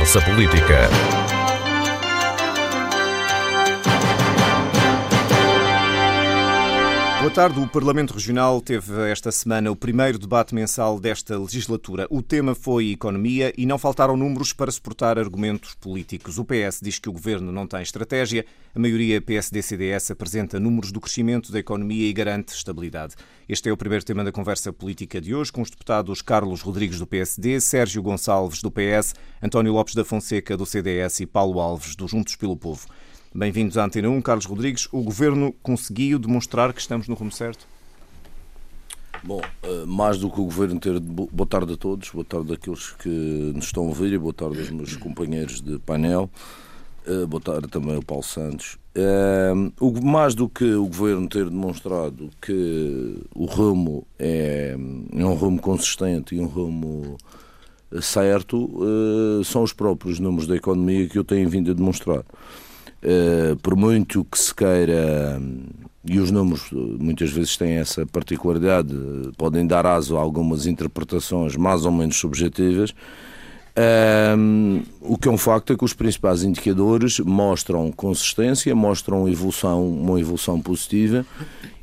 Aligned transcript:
Conversa 0.00 0.22
Política. 0.22 1.29
Boa 7.30 7.48
tarde. 7.48 7.60
O 7.60 7.68
Parlamento 7.68 8.12
Regional 8.12 8.60
teve 8.60 9.08
esta 9.08 9.30
semana 9.30 9.70
o 9.70 9.76
primeiro 9.76 10.18
debate 10.18 10.52
mensal 10.52 10.98
desta 10.98 11.38
legislatura. 11.38 12.08
O 12.10 12.20
tema 12.20 12.56
foi 12.56 12.90
economia 12.90 13.52
e 13.56 13.64
não 13.64 13.78
faltaram 13.78 14.16
números 14.16 14.52
para 14.52 14.72
suportar 14.72 15.16
argumentos 15.16 15.76
políticos. 15.76 16.38
O 16.40 16.44
PS 16.44 16.80
diz 16.82 16.98
que 16.98 17.08
o 17.08 17.12
governo 17.12 17.52
não 17.52 17.68
tem 17.68 17.82
estratégia, 17.82 18.44
a 18.74 18.80
maioria 18.80 19.22
PSD-CDS 19.22 20.10
apresenta 20.10 20.58
números 20.58 20.90
do 20.90 21.00
crescimento 21.00 21.52
da 21.52 21.60
economia 21.60 22.08
e 22.08 22.12
garante 22.12 22.52
estabilidade. 22.52 23.14
Este 23.48 23.68
é 23.68 23.72
o 23.72 23.76
primeiro 23.76 24.04
tema 24.04 24.24
da 24.24 24.32
conversa 24.32 24.72
política 24.72 25.20
de 25.20 25.32
hoje, 25.32 25.52
com 25.52 25.62
os 25.62 25.70
deputados 25.70 26.22
Carlos 26.22 26.62
Rodrigues 26.62 26.98
do 26.98 27.06
PSD, 27.06 27.60
Sérgio 27.60 28.02
Gonçalves 28.02 28.60
do 28.60 28.72
PS, 28.72 29.14
António 29.40 29.72
Lopes 29.72 29.94
da 29.94 30.04
Fonseca 30.04 30.56
do 30.56 30.66
CDS 30.66 31.20
e 31.20 31.26
Paulo 31.26 31.60
Alves 31.60 31.94
do 31.94 32.08
Juntos 32.08 32.34
pelo 32.34 32.56
Povo. 32.56 32.88
Bem-vindos 33.32 33.78
à 33.78 33.84
Antena 33.84 34.10
1. 34.10 34.22
Carlos 34.22 34.44
Rodrigues, 34.44 34.88
o 34.90 35.02
Governo 35.02 35.54
conseguiu 35.62 36.18
demonstrar 36.18 36.72
que 36.72 36.80
estamos 36.80 37.06
no 37.06 37.14
rumo 37.14 37.30
certo? 37.30 37.64
Bom, 39.22 39.40
eh, 39.62 39.84
mais 39.86 40.18
do 40.18 40.28
que 40.28 40.40
o 40.40 40.44
Governo 40.46 40.80
ter... 40.80 40.98
Boa 40.98 41.46
tarde 41.46 41.74
a 41.74 41.76
todos, 41.76 42.10
boa 42.10 42.24
tarde 42.24 42.52
àqueles 42.54 42.90
que 42.90 43.08
nos 43.54 43.66
estão 43.66 43.84
a 43.84 43.86
ouvir 43.86 44.12
e 44.12 44.18
boa 44.18 44.32
tarde 44.32 44.58
aos 44.58 44.70
meus 44.70 44.96
companheiros 44.96 45.60
de 45.60 45.78
painel. 45.78 46.28
Eh, 47.06 47.24
boa 47.24 47.40
tarde 47.40 47.68
também 47.68 47.94
ao 47.94 48.02
Paulo 48.02 48.24
Santos. 48.24 48.76
Eh, 48.96 49.52
mais 50.02 50.34
do 50.34 50.48
que 50.48 50.64
o 50.64 50.86
Governo 50.86 51.28
ter 51.28 51.48
demonstrado 51.48 52.30
que 52.42 53.16
o 53.32 53.44
rumo 53.44 54.04
é, 54.18 54.74
é 55.16 55.24
um 55.24 55.34
rumo 55.34 55.60
consistente 55.60 56.34
e 56.34 56.40
um 56.40 56.46
rumo 56.46 57.16
certo, 58.02 58.70
são 59.44 59.62
os 59.62 59.72
próprios 59.72 60.18
números 60.18 60.48
da 60.48 60.56
economia 60.56 61.08
que 61.08 61.18
eu 61.18 61.24
tenho 61.24 61.48
vindo 61.48 61.70
a 61.70 61.74
demonstrar. 61.74 62.24
Uh, 63.02 63.56
por 63.56 63.74
muito 63.74 64.24
que 64.24 64.38
se 64.38 64.54
queira, 64.54 65.40
e 66.04 66.18
os 66.18 66.30
números 66.30 66.70
muitas 66.72 67.30
vezes 67.30 67.56
têm 67.56 67.72
essa 67.72 68.04
particularidade, 68.06 68.94
podem 69.36 69.66
dar 69.66 69.86
aso 69.86 70.16
a 70.16 70.20
algumas 70.20 70.66
interpretações 70.66 71.56
mais 71.56 71.84
ou 71.84 71.92
menos 71.92 72.16
subjetivas. 72.16 72.94
Um, 74.36 74.82
o 75.00 75.16
que 75.16 75.28
é 75.28 75.30
um 75.30 75.38
facto 75.38 75.72
é 75.72 75.76
que 75.76 75.84
os 75.84 75.92
principais 75.92 76.42
indicadores 76.42 77.20
mostram 77.20 77.90
consistência, 77.92 78.74
mostram 78.74 79.28
evolução, 79.28 79.88
uma 79.88 80.20
evolução 80.20 80.60
positiva 80.60 81.24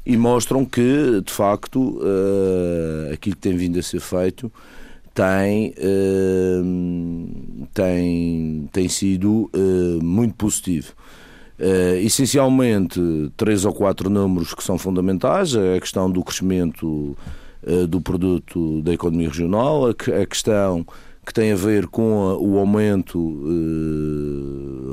e 0.05 0.17
mostram 0.17 0.65
que, 0.65 1.21
de 1.25 1.31
facto, 1.31 1.99
uh, 1.99 3.13
aquilo 3.13 3.35
que 3.35 3.41
tem 3.41 3.55
vindo 3.55 3.79
a 3.79 3.83
ser 3.83 4.01
feito 4.01 4.51
tem, 5.17 5.73
uh, 5.79 7.67
tem, 7.73 8.69
tem 8.71 8.87
sido 8.87 9.49
uh, 9.51 10.03
muito 10.03 10.35
positivo. 10.35 10.93
Uh, 11.59 11.97
essencialmente, 12.05 13.01
três 13.35 13.65
ou 13.65 13.73
quatro 13.73 14.11
números 14.11 14.53
que 14.53 14.63
são 14.63 14.77
fundamentais: 14.77 15.55
a 15.55 15.79
questão 15.79 16.11
do 16.11 16.23
crescimento 16.23 17.17
do 17.89 17.99
produto 17.99 18.81
da 18.83 18.93
economia 18.93 19.27
regional, 19.27 19.87
a, 19.87 19.89
a, 19.89 20.25
questão 20.25 20.85
que 21.25 21.33
tem 21.33 21.51
a 21.51 21.55
ver 21.55 21.87
com 21.87 22.21
a, 22.21 22.37
o 22.37 22.59
aumento 22.59 23.19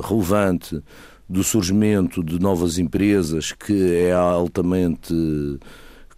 relevante 0.02 0.82
do 1.28 1.44
surgimento 1.44 2.24
de 2.24 2.40
novas 2.40 2.78
empresas, 2.78 3.52
que 3.52 3.94
é 3.94 4.12
altamente 4.12 5.14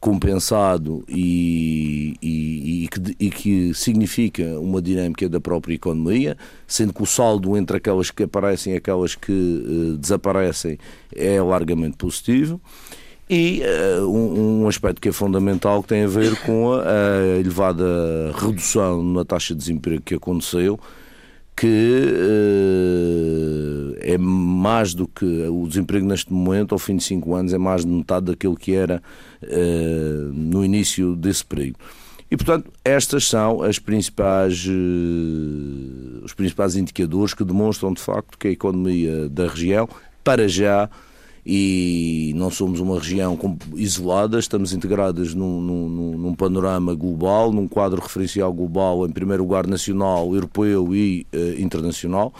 compensado 0.06 1.02
e, 1.08 2.14
e, 2.22 2.84
e, 2.84 2.88
que, 2.88 3.16
e, 3.18 3.28
que, 3.28 3.74
significa 3.74 4.44
uma 4.60 4.80
dinâmica 4.80 5.28
da 5.28 5.40
própria 5.40 5.74
economia, 5.74 6.36
sendo 6.64 6.92
que 6.92 7.02
o 7.02 7.06
saldo 7.06 7.56
entre 7.56 7.78
aquelas 7.78 8.12
que 8.12 8.22
aparecem 8.22 8.74
e 8.74 8.76
aquelas 8.76 9.16
que 9.16 9.32
uh, 9.32 9.96
desaparecem 9.96 10.78
é 11.12 11.42
largamente 11.42 11.96
positivo. 11.96 12.60
E 13.28 13.62
uh, 13.98 14.08
um, 14.08 14.62
um, 14.62 14.68
aspecto 14.68 15.00
que 15.00 15.08
é 15.08 15.12
fundamental 15.12 15.82
que 15.82 15.88
tem 15.88 16.04
a 16.04 16.08
ver 16.08 16.36
com 16.42 16.72
a, 16.72 16.82
a 16.84 17.40
elevada 17.40 18.32
redução 18.36 19.02
na 19.02 19.24
taxa 19.24 19.54
de 19.54 19.58
desemprego 19.58 20.02
que 20.04 20.14
aconteceu, 20.14 20.78
que 21.56 22.12
uh, 22.12 23.96
é 24.00 24.18
mais 24.18 24.92
do 24.92 25.08
que 25.08 25.24
o 25.24 25.66
desemprego 25.66 26.06
neste 26.06 26.30
momento, 26.32 26.74
ao 26.74 26.78
fim 26.78 26.96
de 26.96 27.04
cinco 27.04 27.34
anos, 27.34 27.52
é 27.54 27.58
mais 27.58 27.84
de 27.84 27.90
metade 27.90 28.26
daquilo 28.26 28.56
que 28.56 28.74
era 28.74 29.02
uh, 29.42 30.32
no 30.32 30.62
início 30.64 31.16
desse 31.16 31.44
período. 31.44 31.78
E, 32.30 32.36
portanto, 32.36 32.70
estas 32.84 33.26
são 33.26 33.62
as 33.62 33.78
principais, 33.78 34.66
uh, 34.66 36.24
os 36.24 36.34
principais 36.34 36.76
indicadores 36.76 37.32
que 37.32 37.44
demonstram, 37.44 37.94
de 37.94 38.02
facto, 38.02 38.36
que 38.36 38.48
a 38.48 38.50
economia 38.50 39.28
da 39.28 39.46
região, 39.46 39.88
para 40.22 40.46
já, 40.48 40.90
e 41.48 42.32
não 42.34 42.50
somos 42.50 42.80
uma 42.80 42.98
região 42.98 43.38
isolada, 43.76 44.36
estamos 44.36 44.72
integradas 44.72 45.32
num, 45.32 45.60
num, 45.60 46.18
num, 46.18 46.34
panorama 46.34 46.92
global, 46.92 47.52
num 47.52 47.68
quadro 47.68 48.02
referencial 48.02 48.52
global, 48.52 49.06
em 49.06 49.12
primeiro 49.12 49.44
lugar 49.44 49.64
nacional, 49.64 50.34
europeu 50.34 50.92
e 50.92 51.24
uh, 51.32 51.62
internacional. 51.62 52.34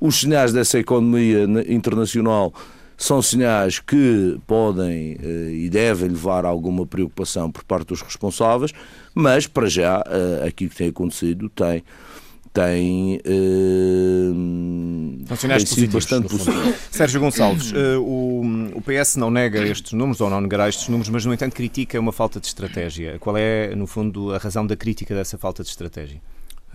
Os 0.00 0.20
sinais 0.20 0.54
dessa 0.54 0.78
economia 0.78 1.44
internacional 1.68 2.50
são 2.96 3.20
sinais 3.20 3.78
que 3.78 4.38
podem 4.46 5.16
uh, 5.16 5.50
e 5.50 5.68
devem 5.68 6.08
levar 6.08 6.46
a 6.46 6.48
alguma 6.48 6.86
preocupação 6.86 7.50
por 7.50 7.62
parte 7.62 7.88
dos 7.88 8.00
responsáveis, 8.00 8.72
mas 9.14 9.46
para 9.46 9.68
já 9.68 9.98
uh, 9.98 10.46
aquilo 10.46 10.70
que 10.70 10.76
tem 10.76 10.88
acontecido 10.88 11.50
tem 11.50 11.84
tem, 12.56 13.20
uh, 13.26 14.34
tem 15.36 15.66
sido 15.66 15.92
bastante 15.92 16.26
positivo. 16.28 16.74
Sérgio 16.90 17.20
Gonçalves, 17.20 17.70
uh, 17.72 18.00
o, 18.00 18.40
o 18.74 18.80
PS 18.82 19.16
não 19.16 19.30
nega 19.30 19.62
estes 19.62 19.92
números, 19.92 20.22
ou 20.22 20.30
não 20.30 20.40
negará 20.40 20.66
estes 20.66 20.88
números, 20.88 21.10
mas 21.10 21.26
no 21.26 21.34
entanto 21.34 21.54
critica 21.54 22.00
uma 22.00 22.12
falta 22.12 22.40
de 22.40 22.46
estratégia. 22.46 23.18
Qual 23.18 23.36
é, 23.36 23.74
no 23.76 23.86
fundo, 23.86 24.34
a 24.34 24.38
razão 24.38 24.66
da 24.66 24.74
crítica 24.74 25.14
dessa 25.14 25.36
falta 25.36 25.62
de 25.62 25.68
estratégia? 25.68 26.18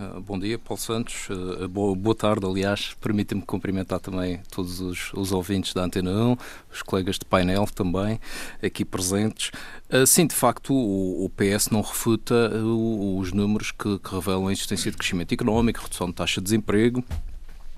Ah, 0.04 0.20
bom 0.20 0.40
dia, 0.40 0.58
Paulo 0.58 0.82
Santos. 0.82 1.30
Uh, 1.30 1.68
boa, 1.68 2.16
tarde, 2.16 2.44
aliás. 2.44 2.96
Permita-me 3.00 3.44
cumprimentar 3.44 4.00
também 4.00 4.40
todos 4.50 4.80
os, 4.80 5.14
os, 5.14 5.32
ouvintes 5.32 5.76
da 5.76 5.84
Antena 5.84 6.10
1, 6.10 6.38
os 6.74 6.82
colegas 6.82 7.20
de 7.20 7.26
painel 7.26 7.68
também, 7.68 8.20
aqui 8.64 8.84
presentes. 8.84 9.52
Uh, 9.92 10.08
sim, 10.08 10.26
de 10.26 10.34
facto, 10.34 10.74
o, 10.74 11.26
o 11.26 11.30
PS 11.30 11.70
não 11.70 11.82
refuta 11.82 12.34
os 12.64 13.32
números 13.32 13.72
que, 13.72 14.00
que, 14.00 14.16
revelam 14.16 14.48
a 14.48 14.52
existência 14.52 14.90
de 14.90 14.98
crescimento 14.98 15.34
económico, 15.34 15.82
redução 15.84 16.08
de 16.08 16.14
taxa 16.14 16.42
de 16.42 16.46
desemprego. 16.46 17.04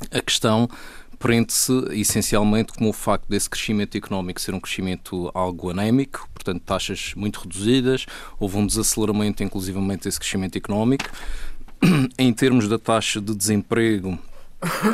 A 0.09 0.21
questão 0.21 0.69
prende-se 1.19 1.73
essencialmente 1.91 2.71
com 2.73 2.89
o 2.89 2.93
facto 2.93 3.27
desse 3.27 3.49
crescimento 3.49 3.97
económico 3.97 4.39
ser 4.39 4.53
um 4.53 4.59
crescimento 4.61 5.29
algo 5.33 5.69
anémico, 5.69 6.27
portanto, 6.33 6.61
taxas 6.65 7.13
muito 7.15 7.41
reduzidas, 7.41 8.05
houve 8.39 8.57
um 8.57 8.65
desaceleramento, 8.65 9.43
inclusivamente, 9.43 10.03
desse 10.03 10.19
crescimento 10.19 10.57
económico 10.57 11.09
em 12.17 12.33
termos 12.33 12.67
da 12.67 12.79
taxa 12.79 13.19
de 13.19 13.35
desemprego, 13.35 14.17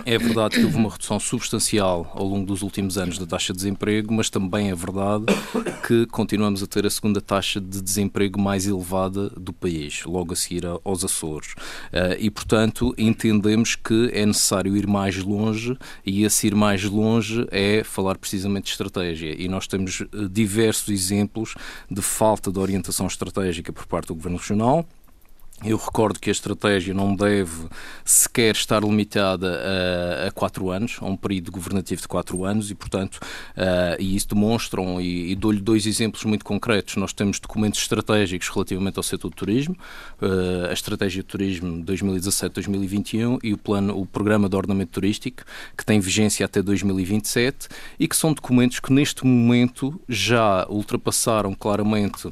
é 0.04 0.18
verdade 0.18 0.56
que 0.56 0.66
houve 0.66 0.78
uma 0.78 0.90
redução 0.90 1.20
substancial 1.20 2.12
ao 2.16 2.26
longo 2.26 2.48
dos 2.48 2.64
últimos 2.64 2.98
anos 2.98 3.20
da 3.20 3.28
taxa 3.28 3.54
de 3.54 3.58
desemprego, 3.58 4.12
mas 4.12 4.30
também 4.30 4.72
é 4.72 4.76
verdade 4.76 5.26
que 5.86 6.08
continuamos 6.08 6.64
a 6.64 6.68
ter 6.68 6.88
a 6.88 6.90
segunda 6.90 7.22
taxa 7.22 7.62
de 7.62 7.80
desemprego 7.80 8.42
mais 8.42 8.66
elevada 8.66 9.30
do 9.30 9.54
país, 9.54 10.04
logo 10.06 10.34
a 10.34 10.36
seguir 10.36 10.64
aos 10.66 11.06
Açores. 11.06 11.54
Eh, 11.92 12.18
e, 12.22 12.32
portanto, 12.32 12.96
entendemos 12.98 13.76
que 13.76 14.10
é 14.12 14.26
necessário 14.26 14.76
ir 14.76 14.88
mais 14.88 15.18
longe 15.18 15.78
e 16.04 16.24
esse 16.24 16.48
ir 16.48 16.56
mais 16.56 16.84
longe 16.84 17.46
é 17.52 17.84
falar 17.84 18.18
precisamente 18.18 18.66
de 18.66 18.72
estratégia. 18.72 19.36
E 19.40 19.48
nós 19.48 19.68
temos 19.68 20.02
eh, 20.02 20.06
diversos 20.32 20.90
exemplos 20.90 21.54
de 21.92 22.02
falta 22.02 22.52
de 22.52 22.58
orientação 22.58 23.06
estratégica 23.06 23.72
por 23.72 23.86
parte 23.86 24.08
do 24.08 24.16
Governo 24.16 24.38
Regional 24.40 24.88
eu 25.64 25.78
recordo 25.78 26.20
que 26.20 26.30
a 26.30 26.32
estratégia 26.32 26.94
não 26.94 27.14
deve 27.14 27.68
sequer 28.06 28.56
estar 28.56 28.82
limitada 28.82 29.60
a, 30.24 30.28
a 30.28 30.32
quatro 30.32 30.70
anos, 30.70 30.98
a 31.02 31.06
um 31.06 31.18
período 31.18 31.52
governativo 31.52 32.02
de 32.02 32.08
quatro 32.08 32.46
anos, 32.46 32.72
e, 32.72 32.76
portanto, 32.76 33.16
uh, 33.16 34.00
e 34.00 34.16
isso 34.16 34.30
demonstram, 34.30 35.02
e, 35.02 35.32
e 35.32 35.36
dou-lhe 35.36 35.60
dois 35.60 35.86
exemplos 35.86 36.24
muito 36.24 36.46
concretos. 36.46 36.96
Nós 36.96 37.12
temos 37.12 37.40
documentos 37.40 37.80
estratégicos 37.80 38.48
relativamente 38.48 38.98
ao 38.98 39.04
setor 39.04 39.30
do 39.30 39.36
turismo, 39.36 39.76
uh, 40.22 40.70
a 40.70 40.74
Estratégia 40.74 41.22
de 41.22 41.28
Turismo 41.28 41.84
2017-2021 41.84 43.40
e 43.44 43.54
o, 43.54 43.58
plano, 43.58 44.00
o 44.00 44.06
Programa 44.06 44.48
de 44.48 44.56
Ordenamento 44.56 44.92
Turístico, 44.94 45.44
que 45.78 45.86
tem 45.86 46.00
vigência 46.00 46.46
até 46.46 46.62
2027, 46.62 47.68
e 48.00 48.08
que 48.08 48.16
são 48.16 48.32
documentos 48.34 48.80
que, 48.80 48.94
neste 48.94 49.26
momento, 49.26 50.00
já 50.08 50.66
ultrapassaram 50.70 51.54
claramente 51.54 52.30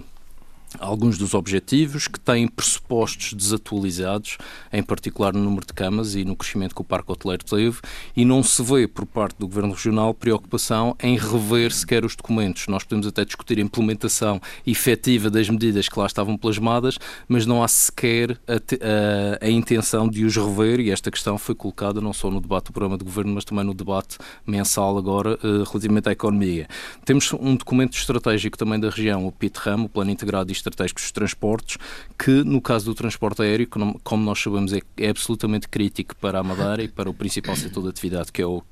alguns 0.79 1.17
dos 1.17 1.33
objetivos, 1.33 2.07
que 2.07 2.19
têm 2.19 2.47
pressupostos 2.47 3.33
desatualizados, 3.33 4.37
em 4.71 4.83
particular 4.83 5.33
no 5.33 5.43
número 5.43 5.65
de 5.65 5.73
camas 5.73 6.15
e 6.15 6.25
no 6.25 6.35
crescimento 6.35 6.75
que 6.75 6.81
o 6.81 6.83
parque 6.83 7.11
hoteleiro 7.11 7.43
teve, 7.45 7.79
e 8.15 8.25
não 8.25 8.43
se 8.43 8.61
vê 8.63 8.87
por 8.87 9.05
parte 9.05 9.37
do 9.39 9.47
Governo 9.47 9.73
Regional 9.73 10.13
preocupação 10.13 10.95
em 11.01 11.17
rever 11.17 11.71
sequer 11.71 12.03
os 12.03 12.15
documentos. 12.15 12.67
Nós 12.67 12.83
podemos 12.83 13.07
até 13.07 13.23
discutir 13.23 13.57
a 13.59 13.61
implementação 13.61 14.41
efetiva 14.65 15.29
das 15.29 15.49
medidas 15.49 15.87
que 15.87 15.97
lá 15.99 16.05
estavam 16.05 16.37
plasmadas, 16.37 16.97
mas 17.27 17.45
não 17.45 17.63
há 17.63 17.67
sequer 17.67 18.37
a, 18.47 18.55
a, 18.55 19.45
a 19.45 19.49
intenção 19.49 20.07
de 20.07 20.25
os 20.25 20.35
rever, 20.35 20.79
e 20.79 20.91
esta 20.91 21.09
questão 21.09 21.37
foi 21.37 21.55
colocada 21.55 22.01
não 22.01 22.13
só 22.13 22.29
no 22.29 22.41
debate 22.41 22.65
do 22.65 22.73
programa 22.73 22.97
de 22.97 23.03
Governo, 23.03 23.33
mas 23.33 23.45
também 23.45 23.63
no 23.63 23.73
debate 23.73 24.17
mensal 24.45 24.97
agora 24.97 25.39
uh, 25.43 25.63
relativamente 25.63 26.09
à 26.09 26.11
economia. 26.11 26.67
Temos 27.05 27.31
um 27.33 27.55
documento 27.55 27.97
estratégico 27.97 28.57
também 28.57 28.79
da 28.79 28.89
região, 28.89 29.25
o 29.25 29.31
PITRAM, 29.31 29.83
o 29.83 29.89
Plano 29.89 30.11
Integrado 30.11 30.51
estratégicos 30.57 31.03
dos 31.03 31.11
transportes, 31.11 31.77
que 32.17 32.43
no 32.43 32.61
caso 32.61 32.85
do 32.85 32.95
transporte 32.95 33.41
aéreo, 33.41 33.67
como 34.03 34.23
nós 34.23 34.39
sabemos, 34.39 34.73
é, 34.73 34.81
é 34.97 35.09
absolutamente 35.09 35.67
crítico 35.67 36.15
para 36.15 36.39
a 36.39 36.43
Madeira 36.43 36.83
e 36.83 36.87
para 36.87 37.09
o 37.09 37.13
principal 37.13 37.55
setor 37.55 37.83
de 37.83 37.89
atividade, 37.89 38.31
que 38.31 38.41
é 38.41 38.45
o 38.45 38.63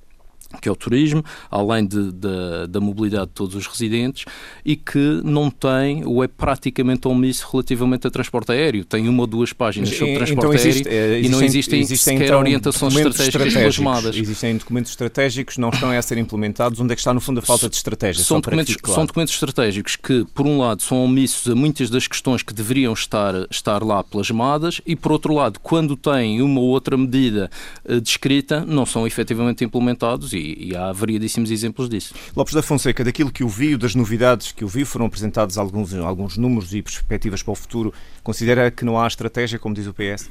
que 0.56 0.69
é 0.69 0.72
o 0.72 0.75
turismo, 0.75 1.24
além 1.50 1.86
de, 1.86 2.12
de, 2.12 2.68
da 2.69 2.80
mobilidade 2.80 3.28
de 3.28 3.34
todos 3.34 3.56
os 3.56 3.68
residentes, 3.68 4.25
e 4.63 4.75
que 4.75 5.22
não 5.24 5.50
tem, 5.50 6.06
ou 6.06 6.24
é 6.24 6.28
praticamente 6.28 7.07
omisso 7.07 7.48
relativamente 7.52 8.07
a 8.07 8.12
transporte 8.12 8.52
aéreo. 8.52 8.86
Tem 8.86 9.07
uma 9.07 9.22
ou 9.22 9.28
duas 9.28 9.54
páginas 9.54 9.90
sobre 9.90 10.16
transporte 10.16 10.46
então 10.46 10.54
existe, 10.54 10.88
aéreo 10.88 11.16
é, 11.16 11.22
e 11.22 11.30
não 11.30 11.42
existem, 11.42 11.80
existem 11.80 12.18
sequer 12.18 12.25
então, 12.25 12.40
orientações 12.40 12.96
estratégicas 12.96 13.54
plasmadas. 13.54 14.16
Existem 14.16 14.57
documentos 14.57 14.92
estratégicos, 14.92 15.57
não 15.57 15.69
estão 15.69 15.92
a 15.92 16.02
ser 16.02 16.18
implementados. 16.18 16.80
Onde 16.80 16.94
é 16.94 16.96
que 16.96 17.01
está, 17.01 17.13
no 17.13 17.22
fundo, 17.22 17.40
a 17.40 17.42
falta 17.42 17.69
de 17.69 17.75
estratégia? 17.75 18.24
São, 18.24 18.40
documentos, 18.40 18.75
são 18.86 19.06
documentos 19.06 19.34
estratégicos 19.34 19.96
que, 19.96 20.25
por 20.34 20.46
um 20.46 20.60
lado, 20.60 20.81
são 20.81 21.04
omissos 21.04 21.51
a 21.51 21.56
muitas 21.56 21.90
das 21.90 22.08
questões 22.08 22.42
que 22.42 22.54
deveriam 22.54 22.94
estar, 22.94 23.34
estar 23.50 23.84
lá 23.84 24.04
plasmadas, 24.04 24.81
e, 24.86 24.96
por 24.96 25.12
outro 25.12 25.34
lado, 25.34 25.60
quando 25.60 25.96
têm 25.96 26.42
uma 26.42 26.60
ou 26.60 26.68
outra 26.68 26.98
medida 26.98 27.50
uh, 27.88 28.00
descrita, 28.00 28.66
não 28.66 28.86
são 28.86 29.06
efetivamente 29.06 29.63
implementados 29.63 30.34
e, 30.34 30.38
e, 30.46 30.76
há 30.76 30.92
variadíssimos 30.92 31.52
exemplos 31.52 31.90
disso. 31.90 32.14
Lopes 32.36 32.54
da 32.54 32.62
Fonseca, 32.62 33.04
daquilo 33.04 33.32
que 33.32 33.44
o 33.44 33.50
viu, 33.50 33.78
das 33.78 33.96
novidades 33.96 34.52
que 34.52 34.64
o 34.64 34.68
viu, 34.68 34.86
foram 34.86 35.06
apresentados 35.06 35.58
alguns, 35.58 35.94
alguns 35.94 36.38
números 36.38 36.74
e 36.74 36.82
perspectivas 36.82 37.42
para 37.42 37.52
o 37.52 37.56
futuro. 37.56 37.94
Considera 38.24 38.70
que 38.70 38.86
não 38.86 39.00
há 39.00 39.08
estratégia, 39.08 39.58
como 39.58 39.74
diz 39.74 39.88
o 39.88 39.94
PS? 39.94 40.30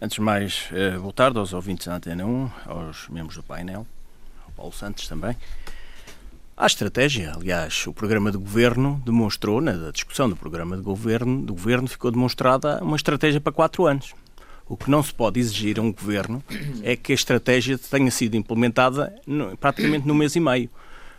Antes 0.00 0.16
de 0.16 0.20
mais, 0.20 0.68
eh, 0.72 0.98
boa 0.98 1.12
tarde 1.12 1.38
aos 1.38 1.52
ouvintes 1.52 1.86
da 1.86 1.96
Antena 1.96 2.26
1, 2.26 2.50
aos 2.66 3.08
membros 3.08 3.36
do 3.36 3.42
painel, 3.42 3.86
ao 4.44 4.52
Paulo 4.52 4.72
Santos 4.72 5.08
também. 5.08 5.34
Há 6.58 6.66
estratégia, 6.66 7.32
aliás, 7.34 7.86
o 7.86 7.92
programa 7.92 8.30
de 8.30 8.38
governo 8.38 9.02
demonstrou, 9.04 9.60
na 9.60 9.90
discussão 9.90 10.26
do 10.26 10.34
programa 10.34 10.74
de 10.74 10.82
governo, 10.82 11.42
do 11.42 11.52
governo 11.52 11.86
ficou 11.86 12.10
demonstrada 12.10 12.82
uma 12.82 12.96
estratégia 12.96 13.38
para 13.40 13.52
quatro 13.52 13.86
anos. 13.86 14.14
O 14.68 14.76
que 14.76 14.90
não 14.90 15.02
se 15.02 15.14
pode 15.14 15.38
exigir 15.38 15.78
a 15.78 15.82
um 15.82 15.92
governo 15.92 16.42
é 16.82 16.96
que 16.96 17.12
a 17.12 17.14
estratégia 17.14 17.78
tenha 17.78 18.10
sido 18.10 18.36
implementada 18.36 19.14
no, 19.26 19.56
praticamente 19.56 20.06
no 20.06 20.14
mês 20.14 20.34
e 20.34 20.40
meio. 20.40 20.68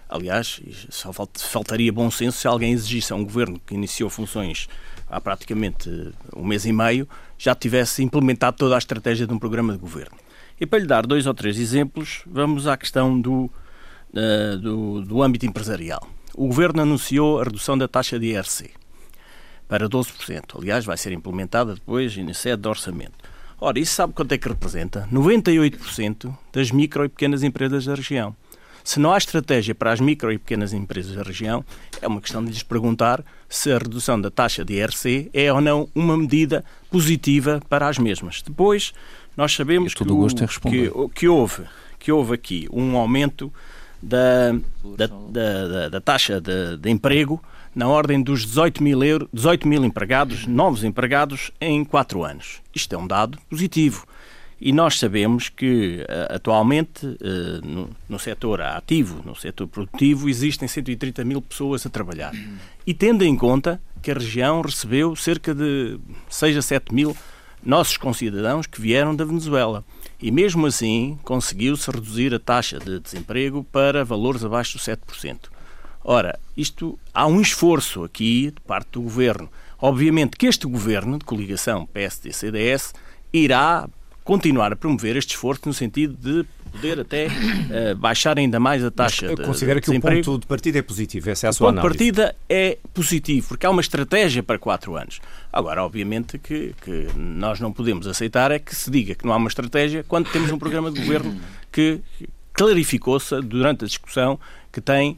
Aliás, 0.10 0.62
só 0.90 1.12
faltaria 1.14 1.92
bom 1.92 2.10
senso 2.10 2.38
se 2.40 2.48
alguém 2.48 2.72
exigisse 2.72 3.12
a 3.12 3.16
um 3.16 3.24
governo 3.24 3.60
que 3.66 3.74
iniciou 3.74 4.10
funções 4.10 4.68
há 5.10 5.20
praticamente 5.22 5.90
um 6.36 6.46
mês 6.46 6.66
e 6.66 6.74
meio 6.74 7.08
já 7.38 7.56
tivesse 7.56 8.04
implementado 8.04 8.58
toda 8.58 8.76
a 8.76 8.78
estratégia 8.78 9.26
de 9.26 9.34
um 9.34 9.40
programa 9.40 9.74
de 9.74 9.80
governo. 9.80 10.18
E 10.60 10.66
para 10.66 10.80
lhe 10.80 10.88
dar 10.88 11.06
dois 11.06 11.26
ou 11.28 11.34
três 11.34 11.60
exemplos, 11.60 12.24
vamos 12.26 12.68
à 12.68 12.76
questão 12.76 13.20
do, 13.20 13.50
uh, 14.14 14.58
do, 14.58 15.02
do 15.02 15.24
âmbito 15.24 15.46
empresarial. 15.46 16.08
O 16.36 16.48
governo 16.48 16.82
anunciou 16.82 17.40
a 17.40 17.44
redução 17.44 17.78
da 17.78 17.88
taxa 17.88 18.20
de 18.20 18.28
IRC 18.28 18.72
para 19.68 19.88
12%. 19.88 20.58
Aliás, 20.58 20.86
vai 20.86 20.98
ser 20.98 21.12
implementada 21.12 21.76
depois 21.76 22.18
em 22.18 22.34
sede 22.34 22.62
de 22.62 22.68
orçamento. 22.68 23.37
Ora, 23.60 23.80
isso 23.80 23.94
sabe 23.94 24.14
quanto 24.14 24.32
é 24.34 24.38
que 24.38 24.48
representa? 24.48 25.08
98% 25.12 26.34
das 26.54 26.72
micro 26.72 27.06
e 27.06 27.10
pequenas 27.10 27.44
empresas 27.44 27.86
da 27.86 27.96
região. 27.96 28.36
Se 28.84 29.00
não 29.00 29.12
há 29.12 29.18
estratégia 29.18 29.76
para 29.76 29.92
as 29.92 30.00
micro 30.00 30.32
e 30.32 30.38
pequenas 30.38 30.72
empresas 30.72 31.14
da 31.14 31.24
região, 31.24 31.66
é 32.02 32.08
uma 32.08 32.22
questão 32.22 32.42
de 32.42 32.52
lhes 32.52 32.64
perguntar 32.64 33.22
se 33.50 33.72
a 33.72 33.78
redução 33.78 34.22
da 34.22 34.32
taxa 34.32 34.64
de 34.64 34.76
IRC 34.76 35.30
é 35.34 35.52
ou 35.52 35.60
não 35.60 35.90
uma 35.94 36.16
medida 36.16 36.64
positiva 36.90 37.62
para 37.68 37.90
as 37.90 37.98
mesmas. 37.98 38.42
Depois, 38.42 38.94
nós 39.36 39.54
sabemos 39.54 39.94
que, 39.94 40.06
que, 40.06 40.92
que, 41.14 41.28
houve, 41.28 41.64
que 42.00 42.12
houve 42.12 42.36
aqui 42.36 42.70
um 42.72 42.96
aumento 42.96 43.52
da, 44.02 44.54
da, 44.96 45.08
da, 45.08 45.90
da 45.90 46.00
taxa 46.00 46.40
de, 46.40 46.78
de 46.78 46.90
emprego 46.90 47.44
na 47.78 47.88
ordem 47.88 48.24
dos 48.24 48.44
18 48.44 48.82
mil, 48.82 49.04
euro, 49.04 49.30
18 49.32 49.68
mil 49.68 49.86
empregados, 49.86 50.48
novos 50.48 50.84
empregados, 50.84 51.52
em 51.62 51.86
4 51.86 52.24
anos. 52.24 52.60
Isto 52.74 52.96
é 52.96 52.98
um 52.98 53.06
dado 53.06 53.38
positivo. 53.48 54.04
E 54.60 54.74
nós 54.74 54.98
sabemos 54.98 55.48
que 55.48 56.04
eh, 56.10 56.28
atualmente 56.32 57.06
eh, 57.06 57.88
no, 58.10 58.18
setor 58.18 58.62
ativo, 58.62 59.22
no 59.24 59.36
setor 59.36 59.68
produtivo, 59.68 60.28
existem 60.28 60.68
130 60.68 61.24
mil 61.24 61.40
pessoas 61.40 61.86
a 61.86 61.90
trabalhar. 61.92 62.34
E 62.86 62.96
tendo 62.96 63.24
em 63.24 63.38
conta 63.38 63.80
que 64.02 64.10
a 64.10 64.16
região 64.16 64.62
recebeu 64.62 65.16
cerca 65.16 65.54
de 65.54 66.00
6 66.30 66.58
a 66.58 66.62
7 66.64 66.92
mil 66.92 67.16
nossos 67.64 67.96
concidadãos 67.96 68.66
que 68.66 68.82
vieram 68.82 69.16
da 69.16 69.24
Venezuela. 69.24 69.86
E 70.20 70.32
mesmo 70.32 70.66
assim 70.66 71.20
conseguiu-se 71.24 71.92
reduzir 71.92 72.34
a 72.34 72.40
taxa 72.40 72.80
de 72.80 73.00
desemprego 73.00 73.64
para 73.64 74.04
valores 74.04 74.44
abaixo 74.44 74.80
de 74.80 74.84
7%. 74.84 75.57
Ora, 76.10 76.40
isto 76.56 76.98
há 77.14 77.28
um 77.28 77.42
esforço 77.42 78.02
aqui 78.02 78.46
de 78.46 78.62
parte 78.66 78.92
do 78.92 79.02
governo. 79.02 79.50
Obviamente 79.78 80.38
que 80.38 80.46
este 80.46 80.66
governo 80.66 81.20
de 81.20 81.26
coligação 81.26 81.86
PSD-CDS 81.88 82.94
irá 83.34 83.90
continuar 84.24 84.72
a 84.72 84.76
promover 84.78 85.18
este 85.18 85.32
esforço 85.32 85.64
no 85.66 85.74
sentido 85.74 86.16
de 86.16 86.48
poder 86.72 87.02
até 87.02 87.28
uh, 87.28 87.96
baixar 87.98 88.38
ainda 88.38 88.58
mais 88.58 88.86
a 88.86 88.90
taxa 88.90 89.28
Mas, 89.28 89.36
de 89.36 89.44
Considera 89.44 89.82
que 89.82 89.92
o 89.92 90.00
ponto 90.00 90.38
de 90.38 90.48
partida 90.48 90.80
é 90.80 90.82
positivo, 90.82 91.30
essa 91.30 91.48
é 91.48 91.50
a 91.50 91.52
o 91.52 91.54
sua 91.54 91.70
análise. 91.72 91.86
O 91.86 91.90
ponto 91.90 92.00
de 92.00 92.06
partida 92.06 92.36
é 92.48 92.78
positivo, 92.94 93.48
porque 93.50 93.66
há 93.66 93.70
uma 93.70 93.82
estratégia 93.82 94.42
para 94.42 94.58
quatro 94.58 94.96
anos. 94.96 95.20
Agora, 95.52 95.84
obviamente 95.84 96.38
que, 96.38 96.74
que 96.82 97.08
nós 97.18 97.60
não 97.60 97.74
podemos 97.74 98.08
aceitar 98.08 98.50
é 98.50 98.60
que 98.60 98.74
se 98.74 98.90
diga 98.90 99.14
que 99.14 99.26
não 99.26 99.34
há 99.34 99.36
uma 99.36 99.50
estratégia 99.50 100.06
quando 100.08 100.32
temos 100.32 100.52
um 100.52 100.58
programa 100.58 100.90
de 100.90 101.02
governo 101.02 101.36
que 101.70 102.00
clarificou-se 102.54 103.42
durante 103.42 103.84
a 103.84 103.88
discussão 103.88 104.40
que 104.72 104.80
tem 104.80 105.18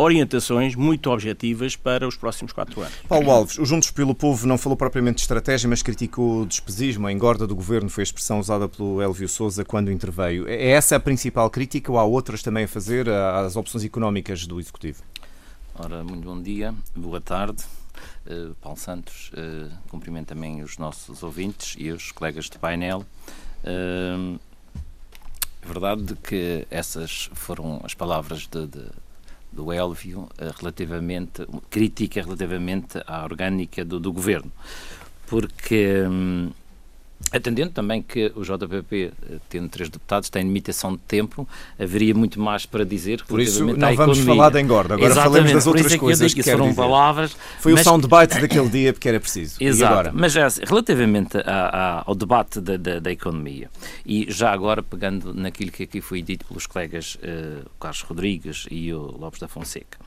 orientações 0.00 0.74
muito 0.74 1.10
objetivas 1.10 1.76
para 1.76 2.08
os 2.08 2.16
próximos 2.16 2.52
quatro 2.52 2.80
anos. 2.80 2.94
Paulo 3.06 3.30
Alves, 3.30 3.58
o 3.58 3.64
Juntos 3.64 3.90
pelo 3.90 4.14
Povo 4.14 4.46
não 4.46 4.56
falou 4.56 4.76
propriamente 4.76 5.16
de 5.16 5.22
estratégia, 5.22 5.68
mas 5.68 5.82
criticou 5.82 6.42
o 6.42 6.46
despesismo, 6.46 7.06
a 7.06 7.12
engorda 7.12 7.46
do 7.46 7.54
governo, 7.54 7.90
foi 7.90 8.02
a 8.02 8.04
expressão 8.04 8.40
usada 8.40 8.68
pelo 8.68 9.02
Elvio 9.02 9.28
Souza 9.28 9.64
quando 9.64 9.92
interveio. 9.92 10.48
É 10.48 10.70
essa 10.70 10.96
a 10.96 11.00
principal 11.00 11.50
crítica 11.50 11.92
ou 11.92 11.98
há 11.98 12.04
outras 12.04 12.42
também 12.42 12.64
a 12.64 12.68
fazer 12.68 13.08
às 13.08 13.56
opções 13.56 13.84
económicas 13.84 14.46
do 14.46 14.58
Executivo? 14.58 15.02
Ora, 15.74 16.02
muito 16.02 16.24
bom 16.24 16.40
dia, 16.40 16.74
boa 16.96 17.20
tarde. 17.20 17.62
Uh, 18.26 18.54
Paulo 18.60 18.78
Santos, 18.78 19.30
uh, 19.34 19.70
cumprimento 19.88 20.28
também 20.28 20.62
os 20.62 20.78
nossos 20.78 21.22
ouvintes 21.22 21.74
e 21.78 21.90
os 21.90 22.10
colegas 22.10 22.46
de 22.46 22.58
painel. 22.58 23.04
Uh, 23.62 24.38
é 25.62 25.66
verdade 25.66 26.16
que 26.22 26.66
essas 26.70 27.30
foram 27.34 27.80
as 27.84 27.92
palavras 27.92 28.46
de, 28.46 28.66
de 28.66 28.86
do 29.52 29.72
Elvio 29.72 30.28
eh, 30.38 30.50
relativamente, 30.58 31.46
crítica 31.68 32.22
relativamente 32.22 33.02
à 33.06 33.24
orgânica 33.24 33.84
do, 33.84 33.98
do 33.98 34.12
governo. 34.12 34.52
Porque 35.26 36.02
hum, 36.06 36.50
Atendendo 37.32 37.70
também 37.70 38.02
que 38.02 38.32
o 38.34 38.42
JPP, 38.42 39.12
eh, 39.30 39.36
tendo 39.48 39.68
três 39.68 39.88
deputados, 39.88 40.28
tem 40.28 40.42
limitação 40.42 40.92
de 40.92 41.02
tempo, 41.02 41.48
haveria 41.78 42.12
muito 42.12 42.40
mais 42.40 42.66
para 42.66 42.84
dizer. 42.84 43.22
Por 43.24 43.40
isso, 43.40 43.64
não 43.64 43.94
vamos 43.94 44.18
falar 44.18 44.48
da 44.48 44.60
engorda, 44.60 44.94
agora 44.94 45.12
Exatamente, 45.12 45.34
falamos 45.34 45.52
das 45.52 45.66
outras 45.66 45.86
é 45.86 45.88
que 45.90 45.98
coisas. 45.98 46.34
Que 46.34 46.42
foram 46.42 46.70
dizer. 46.70 46.76
palavras. 46.76 47.36
Foi 47.60 47.72
mas... 47.72 47.82
o 47.82 47.84
soundbite 47.84 48.40
daquele 48.40 48.68
dia 48.68 48.92
porque 48.92 49.08
era 49.08 49.20
preciso. 49.20 49.62
Exato. 49.62 50.10
Mas 50.12 50.34
é 50.34 50.42
assim, 50.42 50.62
relativamente 50.66 51.36
a, 51.38 51.42
a, 51.44 52.02
ao 52.04 52.16
debate 52.16 52.60
da, 52.60 52.76
da, 52.76 52.98
da, 52.98 53.12
economia, 53.12 53.70
e 54.04 54.26
já 54.28 54.50
agora 54.50 54.82
pegando 54.82 55.32
naquilo 55.32 55.70
que 55.70 55.84
aqui 55.84 56.00
foi 56.00 56.22
dito 56.22 56.44
pelos 56.46 56.66
colegas 56.66 57.16
uh, 57.16 57.68
Carlos 57.78 58.00
Rodrigues 58.02 58.66
e 58.70 58.92
o 58.92 59.02
Lopes 59.02 59.38
da 59.38 59.46
Fonseca. 59.46 59.98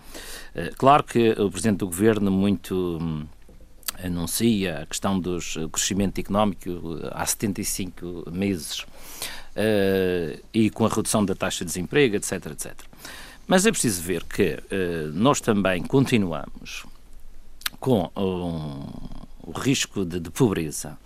Uh, 0.54 0.76
claro 0.78 1.06
que 1.06 1.32
o 1.40 1.50
Presidente 1.50 1.78
do 1.78 1.86
Governo, 1.86 2.30
muito. 2.30 3.00
Hum, 3.02 3.26
anuncia 4.02 4.82
a 4.82 4.86
questão 4.86 5.20
do 5.20 5.40
crescimento 5.72 6.20
económico 6.20 6.70
eh, 6.70 7.10
há 7.12 7.26
75 7.26 8.32
meses 8.32 8.80
uh, 8.80 10.42
e 10.54 10.70
com 10.70 10.86
a 10.86 10.90
redução 10.90 11.26
da 11.26 11.36
taxa 11.36 11.60
de 11.60 11.70
desemprego, 11.70 12.16
etc, 12.16 12.46
etc. 12.48 12.74
Mas 13.48 13.66
é 13.66 13.72
preciso 13.72 14.02
ver 14.02 14.24
que 14.24 14.54
uh, 14.54 15.12
nós 15.14 15.42
também 15.42 15.84
continuamos 15.84 16.86
com 17.80 18.10
um, 18.16 18.86
o 19.46 19.52
risco 19.52 20.06
de, 20.06 20.20
de 20.20 20.30
pobreza 20.32 20.98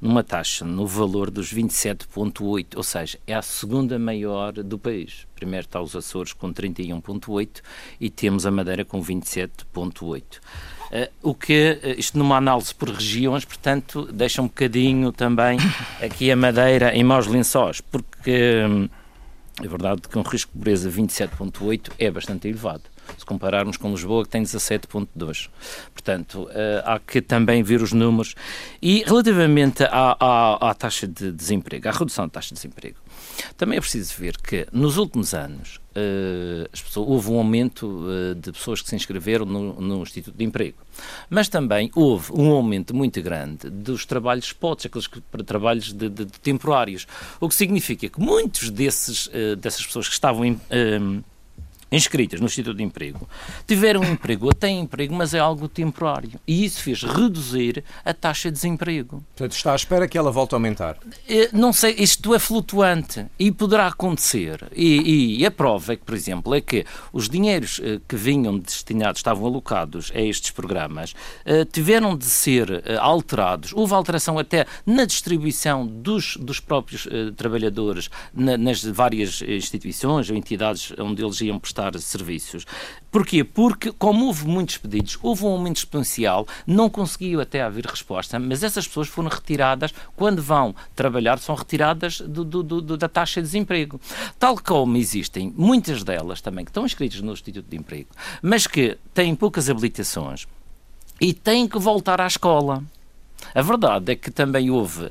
numa 0.00 0.22
taxa 0.22 0.64
no 0.64 0.86
valor 0.86 1.30
dos 1.30 1.52
27,8, 1.52 2.76
ou 2.76 2.82
seja, 2.82 3.18
é 3.26 3.34
a 3.34 3.42
segunda 3.42 3.98
maior 3.98 4.52
do 4.52 4.78
país. 4.78 5.26
Primeiro 5.34 5.66
está 5.66 5.80
os 5.80 5.96
Açores 5.96 6.32
com 6.32 6.52
31,8 6.52 7.60
e 8.00 8.08
temos 8.08 8.46
a 8.46 8.50
Madeira 8.50 8.84
com 8.84 9.02
27,8. 9.02 10.22
O 11.22 11.34
que, 11.34 11.78
isto 11.98 12.18
numa 12.18 12.36
análise 12.36 12.74
por 12.74 12.88
regiões, 12.88 13.44
portanto, 13.44 14.08
deixa 14.12 14.40
um 14.40 14.46
bocadinho 14.46 15.12
também 15.12 15.58
aqui 16.02 16.30
a 16.30 16.36
Madeira 16.36 16.94
em 16.94 17.04
maus 17.04 17.26
lençóis, 17.26 17.80
porque 17.80 18.64
hum, 18.68 18.88
é 19.62 19.68
verdade 19.68 20.02
que 20.02 20.18
um 20.18 20.22
risco 20.22 20.52
de 20.52 20.58
pobreza 20.58 20.90
27,8 20.90 21.90
é 21.98 22.10
bastante 22.10 22.48
elevado 22.48 22.82
se 23.16 23.24
compararmos 23.24 23.76
com 23.76 23.90
Lisboa, 23.90 24.24
que 24.24 24.30
tem 24.30 24.42
17,2. 24.42 25.48
Portanto, 25.92 26.42
uh, 26.42 26.48
há 26.84 26.98
que 26.98 27.20
também 27.20 27.62
ver 27.62 27.80
os 27.80 27.92
números. 27.92 28.34
E 28.82 29.02
relativamente 29.06 29.84
à, 29.84 30.16
à, 30.18 30.70
à, 30.70 30.74
taxa 30.74 31.06
de 31.06 31.32
desemprego, 31.32 31.88
à 31.88 31.92
redução 31.92 32.26
da 32.26 32.32
taxa 32.32 32.48
de 32.48 32.54
desemprego, 32.54 32.96
também 33.56 33.78
é 33.78 33.80
preciso 33.80 34.14
ver 34.18 34.36
que 34.36 34.66
nos 34.72 34.96
últimos 34.96 35.34
anos 35.34 35.80
uh, 35.90 36.68
pessoas, 36.70 37.08
houve 37.08 37.30
um 37.30 37.38
aumento 37.38 37.86
uh, 37.86 38.34
de 38.34 38.52
pessoas 38.52 38.80
que 38.82 38.88
se 38.88 38.96
inscreveram 38.96 39.44
no, 39.44 39.80
no, 39.80 40.02
Instituto 40.02 40.36
de 40.36 40.44
Emprego, 40.44 40.78
mas 41.28 41.48
também 41.48 41.90
houve 41.94 42.32
um 42.32 42.50
aumento 42.52 42.94
muito 42.94 43.20
grande 43.22 43.70
dos 43.70 44.04
trabalhos 44.04 44.46
spots, 44.46 44.86
aqueles 44.86 45.06
que, 45.06 45.20
para 45.20 45.42
trabalhos 45.44 45.92
de, 45.92 46.08
de, 46.08 46.24
de 46.24 46.40
temporários, 46.40 47.06
o 47.40 47.48
que 47.48 47.54
significa 47.54 48.08
que 48.08 48.20
muitos 48.20 48.70
desses, 48.70 49.28
dessas 49.58 49.86
pessoas 49.86 50.08
que 50.08 50.14
estavam 50.14 50.44
em 50.44 50.60
inscritas 51.90 52.40
no 52.40 52.46
Instituto 52.46 52.76
de 52.76 52.82
Emprego 52.82 53.28
tiveram 53.66 54.00
um 54.02 54.12
emprego, 54.12 54.50
até 54.50 54.68
emprego, 54.68 55.14
mas 55.14 55.34
é 55.34 55.38
algo 55.38 55.68
temporário. 55.68 56.32
E 56.46 56.64
isso 56.64 56.82
fez 56.82 57.02
reduzir 57.02 57.82
a 58.04 58.12
taxa 58.12 58.50
de 58.50 58.54
desemprego. 58.54 59.24
Portanto, 59.36 59.52
está 59.52 59.72
à 59.72 59.76
espera 59.76 60.06
que 60.06 60.18
ela 60.18 60.30
volte 60.30 60.54
a 60.54 60.56
aumentar? 60.56 60.98
Eh, 61.28 61.48
não 61.52 61.72
sei, 61.72 61.94
isto 61.98 62.34
é 62.34 62.38
flutuante 62.38 63.26
e 63.38 63.50
poderá 63.50 63.86
acontecer. 63.86 64.66
E, 64.74 65.38
e 65.40 65.46
a 65.46 65.50
prova 65.50 65.92
é 65.94 65.96
que, 65.96 66.04
por 66.04 66.14
exemplo, 66.14 66.54
é 66.54 66.60
que 66.60 66.84
os 67.12 67.28
dinheiros 67.28 67.80
eh, 67.82 68.00
que 68.06 68.16
vinham 68.16 68.58
destinados, 68.58 69.18
estavam 69.18 69.46
alocados 69.46 70.12
a 70.14 70.20
estes 70.20 70.50
programas, 70.50 71.14
eh, 71.44 71.64
tiveram 71.64 72.16
de 72.16 72.26
ser 72.26 72.82
alterados. 73.00 73.72
Houve 73.72 73.94
alteração 73.94 74.38
até 74.38 74.66
na 74.84 75.04
distribuição 75.04 75.86
dos, 75.86 76.36
dos 76.36 76.60
próprios 76.60 77.06
trabalhadores 77.36 78.10
nas 78.34 78.84
várias 78.84 79.42
instituições 79.42 80.30
ou 80.30 80.36
entidades 80.36 80.92
onde 80.98 81.22
eles 81.22 81.40
iam 81.40 81.58
prestar 81.58 81.77
prestar 81.78 81.98
serviços. 82.00 82.66
Porquê? 83.10 83.44
Porque, 83.44 83.92
como 83.92 84.26
houve 84.26 84.46
muitos 84.46 84.76
pedidos, 84.76 85.18
houve 85.22 85.44
um 85.44 85.48
aumento 85.48 85.78
exponencial, 85.78 86.46
não 86.66 86.90
conseguiu 86.90 87.40
até 87.40 87.62
haver 87.62 87.86
resposta, 87.86 88.38
mas 88.38 88.62
essas 88.62 88.86
pessoas 88.86 89.08
foram 89.08 89.28
retiradas, 89.28 89.94
quando 90.16 90.42
vão 90.42 90.74
trabalhar, 90.94 91.38
são 91.38 91.54
retiradas 91.54 92.20
do, 92.20 92.44
do, 92.44 92.62
do, 92.62 92.96
da 92.96 93.08
taxa 93.08 93.40
de 93.40 93.46
desemprego. 93.46 94.00
Tal 94.38 94.58
como 94.58 94.96
existem 94.96 95.52
muitas 95.56 96.02
delas 96.02 96.40
também 96.40 96.64
que 96.64 96.70
estão 96.70 96.84
inscritas 96.84 97.20
no 97.20 97.32
Instituto 97.32 97.68
de 97.68 97.76
Emprego, 97.76 98.10
mas 98.42 98.66
que 98.66 98.98
têm 99.14 99.34
poucas 99.34 99.70
habilitações 99.70 100.46
e 101.20 101.32
têm 101.32 101.66
que 101.66 101.78
voltar 101.78 102.20
à 102.20 102.26
escola. 102.26 102.82
A 103.54 103.62
verdade 103.62 104.12
é 104.12 104.16
que 104.16 104.30
também 104.30 104.70
houve, 104.70 105.04
uh, 105.04 105.08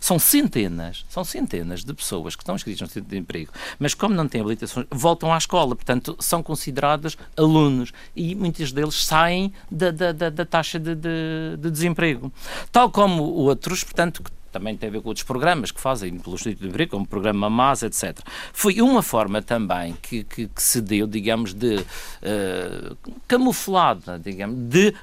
são 0.00 0.18
centenas, 0.18 1.04
são 1.08 1.24
centenas 1.24 1.84
de 1.84 1.92
pessoas 1.92 2.34
que 2.34 2.42
estão 2.42 2.54
inscritas 2.54 2.80
no 2.80 2.86
Instituto 2.86 3.10
de 3.10 3.18
Emprego, 3.18 3.52
mas 3.78 3.94
como 3.94 4.14
não 4.14 4.28
têm 4.28 4.40
habilitações, 4.40 4.86
voltam 4.90 5.32
à 5.32 5.38
escola, 5.38 5.74
portanto, 5.74 6.16
são 6.18 6.42
considerados 6.42 7.16
alunos 7.36 7.92
e 8.14 8.34
muitos 8.34 8.72
deles 8.72 9.04
saem 9.04 9.52
da, 9.70 9.90
da, 9.90 10.12
da, 10.12 10.30
da 10.30 10.44
taxa 10.44 10.78
de, 10.78 10.94
de, 10.94 11.56
de, 11.58 11.70
desemprego. 11.70 12.32
Tal 12.72 12.90
como 12.90 13.22
outros, 13.22 13.84
portanto, 13.84 14.22
que 14.22 14.30
também 14.50 14.76
tem 14.76 14.88
a 14.88 14.92
ver 14.92 15.00
com 15.00 15.08
outros 15.08 15.24
programas 15.24 15.70
que 15.70 15.80
fazem 15.80 16.18
pelo 16.18 16.34
Instituto 16.34 16.62
de 16.62 16.68
Emprego, 16.68 16.90
como 16.92 17.04
o 17.04 17.08
programa 17.08 17.48
MAS, 17.48 17.82
etc. 17.82 18.18
Foi 18.52 18.80
uma 18.80 19.02
forma 19.02 19.42
também 19.42 19.96
que, 20.02 20.24
que, 20.24 20.48
que 20.48 20.62
se 20.62 20.80
deu, 20.80 21.06
digamos, 21.06 21.54
de 21.54 21.76
uh, 21.76 22.96
camuflada, 23.26 24.18
digamos, 24.18 24.56
de 24.68 24.94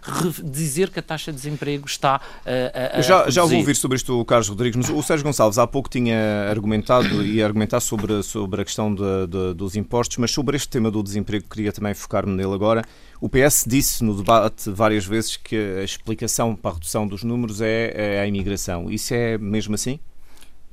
dizer 0.44 0.90
que 0.90 1.00
a 1.00 1.04
taxa 1.04 1.32
de 1.32 1.38
desemprego 1.38 1.86
está 1.86 2.18
uh, 2.46 2.98
a, 2.98 3.02
já, 3.02 3.30
já 3.30 3.44
vou 3.44 3.58
ouvir 3.58 3.76
sobre 3.76 3.98
isto 3.98 4.20
o 4.20 4.26
Carlos 4.26 4.48
Rodrigues, 4.48 4.90
o 4.90 5.02
Sérgio 5.02 5.26
Gonçalves 5.26 5.58
há 5.58 5.66
pouco 5.66 5.90
tinha 5.90 6.50
argumentado 6.50 7.24
e 7.26 7.42
argumentar 7.42 7.80
sobre, 7.80 8.22
sobre 8.24 8.62
a 8.62 8.66
questão 8.66 8.94
de, 8.94 9.28
de, 9.28 9.54
dos 9.54 9.76
impostos, 9.76 10.18
mas 10.18 10.32
sobre 10.32 10.56
este 10.56 10.70
tema 10.70 10.92
do 10.92 11.02
desemprego 11.02 11.46
queria 11.50 11.72
também 11.72 11.94
focar-me 11.94 12.34
nele 12.34 12.54
agora. 12.54 12.84
O 13.20 13.28
PS 13.28 13.66
disse 13.68 14.04
no 14.04 14.16
debate 14.16 14.70
várias 14.70 15.06
vezes 15.06 15.38
que 15.38 15.56
a 15.56 15.84
explicação 15.84 16.56
para 16.56 16.72
a 16.72 16.74
redução 16.76 17.08
dos 17.08 17.24
números 17.24 17.62
é, 17.62 17.92
é 17.96 18.20
a 18.22 18.28
imigração. 18.28 18.92
Isso 18.92 19.14
é 19.14 19.38
mesmo 19.38 19.74
assim? 19.74 20.00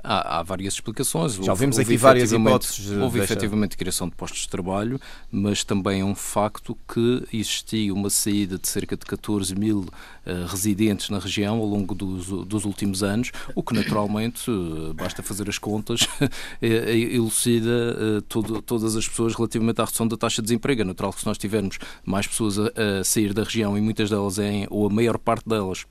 Há, 0.06 0.40
há, 0.40 0.42
várias 0.42 0.74
explicações. 0.74 1.34
Já 1.36 1.52
ouvimos 1.52 1.78
aqui 1.78 1.96
várias 1.96 2.30
hipóteses. 2.30 2.90
Houve 2.90 3.18
deixa... 3.18 3.32
efetivamente 3.32 3.74
criação 3.74 4.06
de 4.06 4.14
postos 4.14 4.42
de 4.42 4.48
trabalho, 4.50 5.00
mas 5.32 5.64
também 5.64 6.02
é 6.02 6.04
um 6.04 6.14
facto 6.14 6.76
que 6.86 7.26
existia 7.32 7.92
uma 7.92 8.10
saída 8.10 8.58
de 8.58 8.68
cerca 8.68 8.98
de 8.98 9.06
14 9.06 9.54
mil 9.56 9.80
uh, 9.80 10.46
residentes 10.46 11.08
na 11.08 11.18
região 11.18 11.56
ao 11.56 11.64
longo 11.64 11.94
dos, 11.94 12.26
dos 12.46 12.66
últimos 12.66 13.02
anos, 13.02 13.32
o 13.54 13.62
que 13.62 13.72
naturalmente, 13.72 14.50
uh, 14.50 14.92
basta 14.92 15.22
fazer 15.22 15.48
as 15.48 15.56
contas, 15.56 16.06
elucida 16.60 17.70
uh, 17.70 18.22
todo, 18.22 18.60
todas 18.60 18.96
as 18.96 19.08
pessoas 19.08 19.34
relativamente 19.34 19.80
à 19.80 19.84
redução 19.86 20.06
da 20.06 20.18
taxa 20.18 20.42
de 20.42 20.48
desemprego. 20.48 20.82
É 20.82 20.84
natural 20.84 21.14
que 21.14 21.20
se 21.20 21.26
nós 21.26 21.38
tivermos 21.38 21.78
mais 22.04 22.26
pessoas 22.26 22.58
a, 22.58 22.70
a 23.00 23.04
sair 23.04 23.32
da 23.32 23.42
região 23.42 23.78
e 23.78 23.80
muitas 23.80 24.10
delas, 24.10 24.38
em, 24.38 24.66
ou 24.68 24.86
a 24.86 24.90
maior 24.90 25.16
parte 25.16 25.48
delas, 25.48 25.86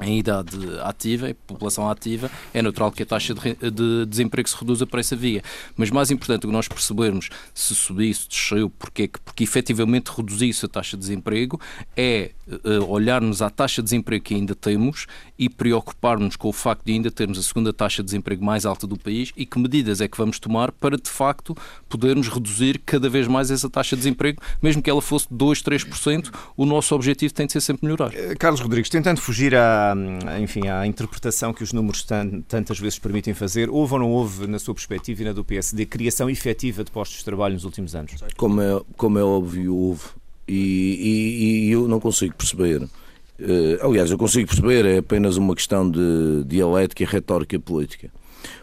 em 0.00 0.18
idade 0.18 0.56
ativa, 0.82 1.30
em 1.30 1.34
população 1.34 1.88
ativa, 1.88 2.30
é 2.52 2.60
natural 2.60 2.92
que 2.92 3.02
a 3.02 3.06
taxa 3.06 3.34
de, 3.34 3.70
de, 3.70 4.06
desemprego 4.06 4.48
se 4.48 4.56
reduza 4.56 4.86
para 4.86 5.00
essa 5.00 5.16
via. 5.16 5.42
Mas 5.76 5.90
mais 5.90 6.10
importante 6.10 6.42
que 6.42 6.52
nós 6.52 6.68
percebermos 6.68 7.30
se 7.54 7.74
subiu, 7.74 8.12
se 8.14 8.28
desceu, 8.28 8.70
porque, 8.70 9.10
porque 9.24 9.44
efetivamente 9.44 10.08
reduziu-se 10.08 10.64
a 10.64 10.68
taxa 10.68 10.96
de 10.96 11.00
desemprego, 11.00 11.60
é 11.96 12.32
uh, 12.46 12.90
olharmos 12.90 13.42
à 13.42 13.50
taxa 13.50 13.82
de 13.82 13.86
desemprego 13.86 14.24
que 14.24 14.34
ainda 14.34 14.54
temos 14.54 15.06
e 15.38 15.48
preocupar-nos 15.48 16.36
com 16.36 16.48
o 16.48 16.52
facto 16.52 16.84
de 16.84 16.92
ainda 16.92 17.10
termos 17.10 17.38
a 17.38 17.42
segunda 17.42 17.72
taxa 17.72 18.02
de 18.02 18.06
desemprego 18.06 18.44
mais 18.44 18.66
alta 18.66 18.86
do 18.86 18.98
país 18.98 19.32
e 19.36 19.46
que 19.46 19.58
medidas 19.58 20.00
é 20.00 20.08
que 20.08 20.16
vamos 20.16 20.38
tomar 20.38 20.72
para, 20.72 20.96
de 20.96 21.10
facto, 21.10 21.56
podermos 21.88 22.28
reduzir 22.28 22.80
cada 22.84 23.08
vez 23.08 23.26
mais 23.26 23.50
essa 23.50 23.68
taxa 23.68 23.96
de 23.96 24.00
desemprego, 24.00 24.40
mesmo 24.62 24.82
que 24.82 24.90
ela 24.90 25.02
fosse 25.02 25.26
2, 25.30 25.62
3%, 25.62 26.32
o 26.56 26.66
nosso 26.66 26.94
objetivo 26.94 27.32
tem 27.32 27.46
de 27.46 27.52
ser 27.52 27.60
sempre 27.60 27.86
melhorar. 27.86 28.14
Eh, 28.14 28.34
Carlos 28.34 28.60
Rodrigues, 28.60 28.90
tentando 28.90 29.20
fugir 29.20 29.54
a 29.92 30.40
enfim, 30.40 30.68
à 30.68 30.86
interpretação 30.86 31.52
que 31.52 31.62
os 31.62 31.72
números 31.72 32.06
tantas 32.48 32.78
vezes 32.78 32.98
permitem 32.98 33.34
fazer, 33.34 33.70
houve 33.70 33.94
ou 33.94 34.00
não 34.00 34.10
houve, 34.10 34.46
na 34.46 34.58
sua 34.58 34.74
perspectiva 34.74 35.22
e 35.22 35.24
na 35.24 35.32
do 35.32 35.44
PSD, 35.44 35.86
criação 35.86 36.28
efetiva 36.28 36.84
de 36.84 36.90
postos 36.90 37.18
de 37.18 37.24
trabalho 37.24 37.54
nos 37.54 37.64
últimos 37.64 37.94
anos? 37.94 38.12
Como 38.36 38.60
é, 38.60 38.80
como 38.96 39.18
é 39.18 39.22
óbvio, 39.22 39.74
houve. 39.74 40.04
E, 40.48 40.54
e, 40.54 41.66
e 41.66 41.70
eu 41.70 41.88
não 41.88 41.98
consigo 41.98 42.34
perceber. 42.34 42.82
Uh, 42.82 43.84
aliás, 43.84 44.10
eu 44.10 44.16
consigo 44.16 44.48
perceber, 44.48 44.84
é 44.86 44.98
apenas 44.98 45.36
uma 45.36 45.54
questão 45.54 45.90
de 45.90 46.44
dialética, 46.46 47.04
retórica 47.04 47.58
política. 47.58 48.10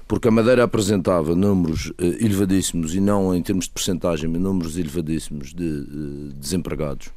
Porque 0.07 0.27
a 0.27 0.31
Madeira 0.31 0.63
apresentava 0.63 1.35
números 1.35 1.91
uh, 1.91 1.93
elevadíssimos, 2.19 2.95
e 2.95 2.99
não 2.99 3.35
em 3.35 3.41
termos 3.41 3.65
de 3.65 3.71
percentagem, 3.71 4.29
mas 4.29 4.41
números 4.41 4.77
elevadíssimos 4.77 5.53
de 5.53 5.63
uh, 5.63 6.33
desempregados 6.39 7.11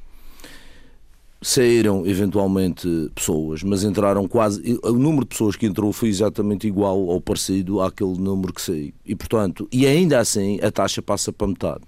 saíram 1.40 2.07
eventualmente 2.07 3.11
pessoas, 3.14 3.62
mas 3.62 3.85
entraram 3.85 4.26
quase. 4.26 4.78
O 4.83 4.93
número 4.93 5.23
de 5.23 5.28
pessoas 5.28 5.57
que 5.57 5.66
entrou 5.66 5.93
foi 5.93 6.09
exatamente 6.09 6.66
igual 6.66 6.99
ou 6.99 7.21
parecido 7.21 7.81
àquele 7.81 8.19
número 8.19 8.52
que 8.52 8.62
saiu. 8.62 8.93
E, 9.05 9.14
portanto, 9.14 9.69
e 9.71 9.87
ainda 9.87 10.19
assim 10.19 10.59
a 10.62 10.71
taxa 10.71 11.02
passa 11.02 11.33
para 11.33 11.47
metade. 11.47 11.83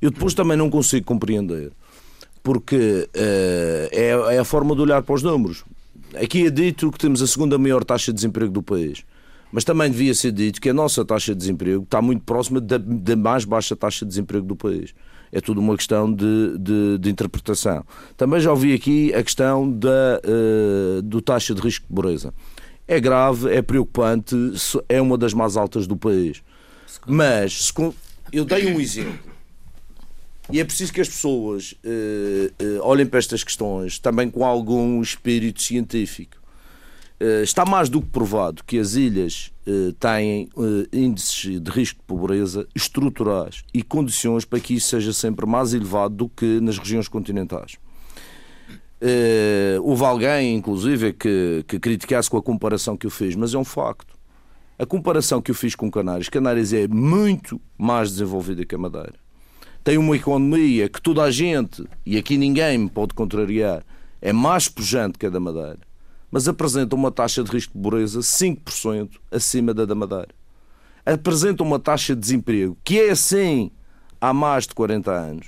Eu 0.00 0.10
depois 0.10 0.32
também 0.32 0.56
não 0.56 0.70
consigo 0.70 1.04
compreender, 1.04 1.72
porque 2.42 3.08
uh, 3.08 3.88
é, 3.90 4.34
é, 4.34 4.38
a 4.38 4.44
forma 4.44 4.74
de 4.74 4.80
olhar 4.80 5.02
para 5.02 5.14
os 5.14 5.22
números. 5.22 5.64
Aqui 6.14 6.46
é 6.46 6.50
dito 6.50 6.90
que 6.90 6.98
temos 6.98 7.20
a 7.20 7.26
segunda 7.26 7.58
maior 7.58 7.84
taxa 7.84 8.12
de 8.12 8.16
desemprego 8.16 8.52
do 8.52 8.62
país. 8.62 9.04
Mas 9.50 9.64
também 9.64 9.90
devia 9.90 10.14
ser 10.14 10.30
dito 10.30 10.60
que 10.60 10.68
a 10.68 10.74
nossa 10.74 11.04
taxa 11.04 11.32
de 11.32 11.38
desemprego 11.38 11.82
está 11.82 12.02
muito 12.02 12.22
próxima 12.22 12.60
da, 12.60 12.76
da 12.78 13.16
mais 13.16 13.44
baixa 13.44 13.74
taxa 13.74 14.04
de 14.04 14.10
desemprego 14.10 14.46
do 14.46 14.54
país 14.54 14.94
é 15.32 15.40
tudo 15.40 15.60
uma 15.60 15.76
questão 15.76 16.12
de, 16.12 16.58
de, 16.58 16.98
de 16.98 17.10
interpretação. 17.10 17.84
Também 18.16 18.40
já 18.40 18.50
ouvi 18.50 18.72
aqui 18.72 19.12
a 19.14 19.22
questão 19.22 19.70
da, 19.70 20.20
uh, 20.24 21.02
do 21.02 21.20
taxa 21.20 21.54
de 21.54 21.60
risco 21.60 21.86
de 21.86 21.94
pobreza. 21.94 22.32
É 22.86 22.98
grave, 22.98 23.52
é 23.54 23.60
preocupante, 23.60 24.34
é 24.88 25.00
uma 25.00 25.18
das 25.18 25.34
mais 25.34 25.56
altas 25.56 25.86
do 25.86 25.96
país. 25.96 26.42
Mas 27.06 27.72
eu 28.32 28.44
dei 28.44 28.66
um 28.72 28.80
exemplo. 28.80 29.18
E 30.50 30.60
é 30.60 30.64
preciso 30.64 30.92
que 30.92 31.00
as 31.00 31.08
pessoas 31.08 31.72
uh, 31.72 32.64
uh, 32.64 32.80
olhem 32.82 33.06
para 33.06 33.18
estas 33.18 33.44
questões 33.44 33.98
também 33.98 34.30
com 34.30 34.44
algum 34.44 35.02
espírito 35.02 35.60
científico. 35.60 36.38
Eh, 37.20 37.42
está 37.42 37.66
mais 37.66 37.88
do 37.88 38.00
que 38.00 38.08
provado 38.08 38.62
que 38.64 38.78
as 38.78 38.94
ilhas 38.94 39.52
eh, 39.66 39.92
têm 39.98 40.48
eh, 40.56 40.96
índices 40.96 41.60
de 41.60 41.68
risco 41.68 41.98
de 41.98 42.06
pobreza 42.06 42.66
estruturais 42.76 43.64
e 43.74 43.82
condições 43.82 44.44
para 44.44 44.60
que 44.60 44.74
isso 44.74 44.88
seja 44.88 45.12
sempre 45.12 45.44
mais 45.44 45.74
elevado 45.74 46.14
do 46.14 46.28
que 46.28 46.60
nas 46.60 46.78
regiões 46.78 47.08
continentais. 47.08 47.76
houve 49.82 50.04
alguém, 50.04 50.56
inclusive, 50.56 51.12
que, 51.12 51.64
que 51.66 51.80
criticasse 51.80 52.30
com 52.30 52.36
a 52.36 52.42
comparação 52.42 52.96
que 52.96 53.06
eu 53.06 53.10
fiz, 53.10 53.34
mas 53.34 53.52
é 53.52 53.58
um 53.58 53.64
facto. 53.64 54.16
A 54.78 54.86
comparação 54.86 55.42
que 55.42 55.50
eu 55.50 55.56
fiz 55.56 55.74
com 55.74 55.90
Canárias, 55.90 56.28
Canárias 56.28 56.72
é 56.72 56.86
muito 56.86 57.60
mais 57.76 58.10
desenvolvida 58.12 58.64
que 58.64 58.76
a 58.76 58.78
Madeira. 58.78 59.14
Tem 59.82 59.98
uma 59.98 60.14
economia 60.14 60.88
que 60.88 61.02
toda 61.02 61.22
a 61.22 61.30
gente, 61.32 61.84
e 62.06 62.16
aqui 62.16 62.36
ninguém 62.36 62.78
me 62.78 62.88
pode 62.88 63.12
contrariar, 63.12 63.84
é 64.20 64.32
mais 64.32 64.68
pujante 64.68 65.18
que 65.18 65.26
a 65.26 65.30
da 65.30 65.40
Madeira, 65.40 65.87
mas 66.30 66.48
apresenta 66.48 66.94
uma 66.94 67.10
taxa 67.10 67.42
de 67.42 67.50
risco 67.50 67.72
de 67.76 67.82
pobreza 67.82 68.20
5% 68.20 69.10
acima 69.30 69.72
da 69.72 69.84
da 69.84 69.94
Madeira. 69.94 70.28
Apresenta 71.04 71.62
uma 71.62 71.78
taxa 71.78 72.14
de 72.14 72.20
desemprego 72.20 72.76
que 72.84 73.00
é 73.00 73.10
assim 73.10 73.70
há 74.20 74.32
mais 74.32 74.66
de 74.66 74.74
40 74.74 75.10
anos, 75.10 75.46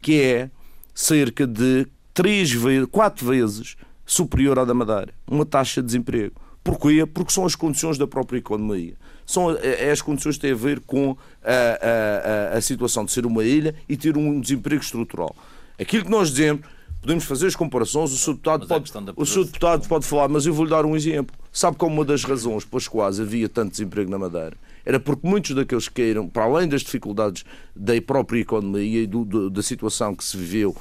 que 0.00 0.20
é 0.20 0.50
cerca 0.94 1.46
de 1.46 1.86
3 2.14 2.52
vezes, 2.52 2.88
4 2.90 3.26
vezes 3.26 3.76
superior 4.06 4.58
à 4.58 4.64
da 4.64 4.72
Madeira. 4.72 5.12
Uma 5.26 5.44
taxa 5.44 5.82
de 5.82 5.86
desemprego. 5.86 6.40
Porquê? 6.64 7.06
Porque 7.06 7.32
são 7.32 7.44
as 7.44 7.54
condições 7.54 7.98
da 7.98 8.06
própria 8.06 8.38
economia. 8.38 8.94
São 9.24 9.52
é, 9.52 9.88
é 9.88 9.90
as 9.90 10.00
condições 10.00 10.36
que 10.36 10.42
têm 10.42 10.52
a 10.52 10.56
ver 10.56 10.80
com 10.80 11.16
a, 11.44 12.52
a, 12.52 12.54
a, 12.54 12.58
a 12.58 12.60
situação 12.60 13.04
de 13.04 13.12
ser 13.12 13.26
uma 13.26 13.44
ilha 13.44 13.74
e 13.88 13.96
ter 13.96 14.16
um 14.16 14.40
desemprego 14.40 14.82
estrutural. 14.82 15.34
Aquilo 15.78 16.04
que 16.04 16.10
nós 16.10 16.30
dizemos, 16.30 16.66
podemos 17.06 17.24
fazer 17.24 17.46
as 17.46 17.54
comparações, 17.54 18.12
o 18.12 18.18
seu 18.18 18.34
deputado, 18.34 18.66
pode, 18.66 18.92
o 19.14 19.24
seu 19.24 19.44
deputado 19.44 19.86
pode 19.86 20.04
falar, 20.04 20.26
mas 20.26 20.44
eu 20.44 20.52
vou-lhe 20.52 20.70
dar 20.70 20.84
um 20.84 20.96
exemplo. 20.96 21.36
Sabe 21.52 21.76
qual 21.76 21.88
uma 21.88 22.04
das 22.04 22.24
razões 22.24 22.64
pelas 22.64 22.88
quais 22.88 23.20
havia 23.20 23.48
tanto 23.48 23.70
desemprego 23.70 24.10
na 24.10 24.18
Madeira? 24.18 24.56
Era 24.84 24.98
porque 24.98 25.26
muitos 25.26 25.54
daqueles 25.54 25.88
que 25.88 26.02
caíram, 26.02 26.28
para 26.28 26.42
além 26.42 26.68
das 26.68 26.82
dificuldades 26.82 27.44
da 27.76 27.98
própria 28.02 28.40
economia 28.40 29.02
e 29.02 29.06
do, 29.06 29.24
do, 29.24 29.48
da 29.48 29.62
situação 29.62 30.16
que 30.16 30.24
se 30.24 30.36
viveu 30.36 30.76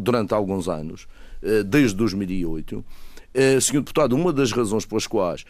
durante 0.00 0.32
alguns 0.32 0.66
anos, 0.66 1.06
eh, 1.42 1.62
desde 1.62 1.94
2008, 1.96 2.82
eh, 3.34 3.60
senhor 3.60 3.82
deputado, 3.82 4.16
uma 4.16 4.32
das 4.32 4.52
razões 4.52 4.86
pelas 4.86 5.06
quais 5.06 5.44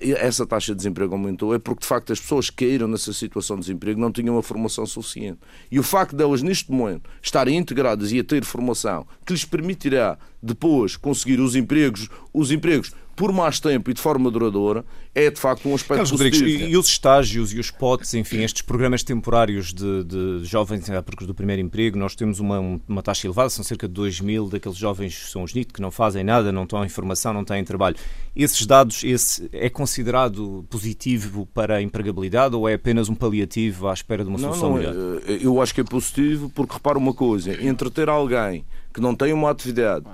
essa 0.00 0.46
taxa 0.46 0.72
de 0.72 0.78
desemprego 0.78 1.14
aumentou 1.14 1.54
é 1.54 1.58
porque, 1.58 1.80
de 1.80 1.86
facto, 1.86 2.12
as 2.12 2.20
pessoas 2.20 2.50
que 2.50 2.64
caíram 2.64 2.88
nessa 2.88 3.12
situação 3.12 3.56
de 3.56 3.62
desemprego 3.62 4.00
não 4.00 4.10
tinham 4.10 4.34
uma 4.34 4.42
formação 4.42 4.86
suficiente. 4.86 5.38
E 5.70 5.78
o 5.78 5.82
facto 5.82 6.16
delas, 6.16 6.42
neste 6.42 6.70
momento, 6.70 7.08
estarem 7.22 7.56
integradas 7.56 8.12
e 8.12 8.18
a 8.18 8.24
ter 8.24 8.44
formação 8.44 9.06
que 9.26 9.32
lhes 9.32 9.44
permitirá 9.44 10.18
depois 10.42 10.96
conseguir 10.96 11.40
os 11.40 11.54
empregos, 11.54 12.08
os 12.32 12.50
empregos 12.50 12.92
por 13.18 13.32
mais 13.32 13.58
tempo 13.58 13.90
e 13.90 13.94
de 13.94 14.00
forma 14.00 14.30
duradoura, 14.30 14.84
é 15.12 15.28
de 15.28 15.40
facto 15.40 15.68
um 15.68 15.74
aspecto 15.74 16.04
Carlos 16.04 16.10
positivo. 16.12 16.44
Rodrigues, 16.44 16.68
e, 16.68 16.72
e, 16.72 16.76
os 16.76 16.86
estágios 16.86 17.52
e 17.52 17.58
os 17.58 17.68
potes, 17.68 18.14
enfim, 18.14 18.44
estes 18.44 18.62
programas 18.62 19.02
temporários 19.02 19.74
de, 19.74 20.04
de 20.04 20.44
jovens 20.44 20.88
à 20.88 21.02
procura 21.02 21.26
do 21.26 21.34
primeiro 21.34 21.60
emprego, 21.60 21.98
nós 21.98 22.14
temos 22.14 22.38
uma, 22.38 22.60
uma 22.88 23.02
taxa 23.02 23.26
elevada, 23.26 23.50
são 23.50 23.64
cerca 23.64 23.88
de 23.88 23.94
2 23.94 24.20
mil 24.20 24.48
daqueles 24.48 24.78
jovens 24.78 25.18
que 25.18 25.30
são 25.32 25.42
os 25.42 25.52
NIT, 25.52 25.72
que 25.72 25.82
não 25.82 25.90
fazem 25.90 26.22
nada, 26.22 26.52
não 26.52 26.62
estão 26.62 26.84
em 26.84 26.88
formação, 26.88 27.34
não 27.34 27.44
têm 27.44 27.64
trabalho. 27.64 27.96
Esses 28.36 28.64
dados, 28.64 29.02
esse 29.02 29.50
é 29.52 29.68
considerado 29.68 30.64
positivo 30.70 31.44
para 31.52 31.74
a 31.74 31.82
empregabilidade 31.82 32.54
ou 32.54 32.68
é 32.68 32.74
apenas 32.74 33.08
um 33.08 33.16
paliativo 33.16 33.88
à 33.88 33.92
espera 33.92 34.22
de 34.22 34.30
uma 34.30 34.38
solução 34.38 34.76
não, 34.76 34.76
não, 34.76 34.92
melhor? 34.92 35.22
Eh, 35.26 35.40
eu 35.42 35.60
acho 35.60 35.74
que 35.74 35.80
é 35.80 35.84
positivo 35.84 36.48
porque, 36.54 36.74
repara 36.74 36.96
uma 36.96 37.12
coisa, 37.12 37.52
entreter 37.60 38.08
alguém 38.08 38.64
que 38.94 39.00
não 39.00 39.12
tem 39.12 39.32
uma 39.32 39.50
atividade 39.50 40.06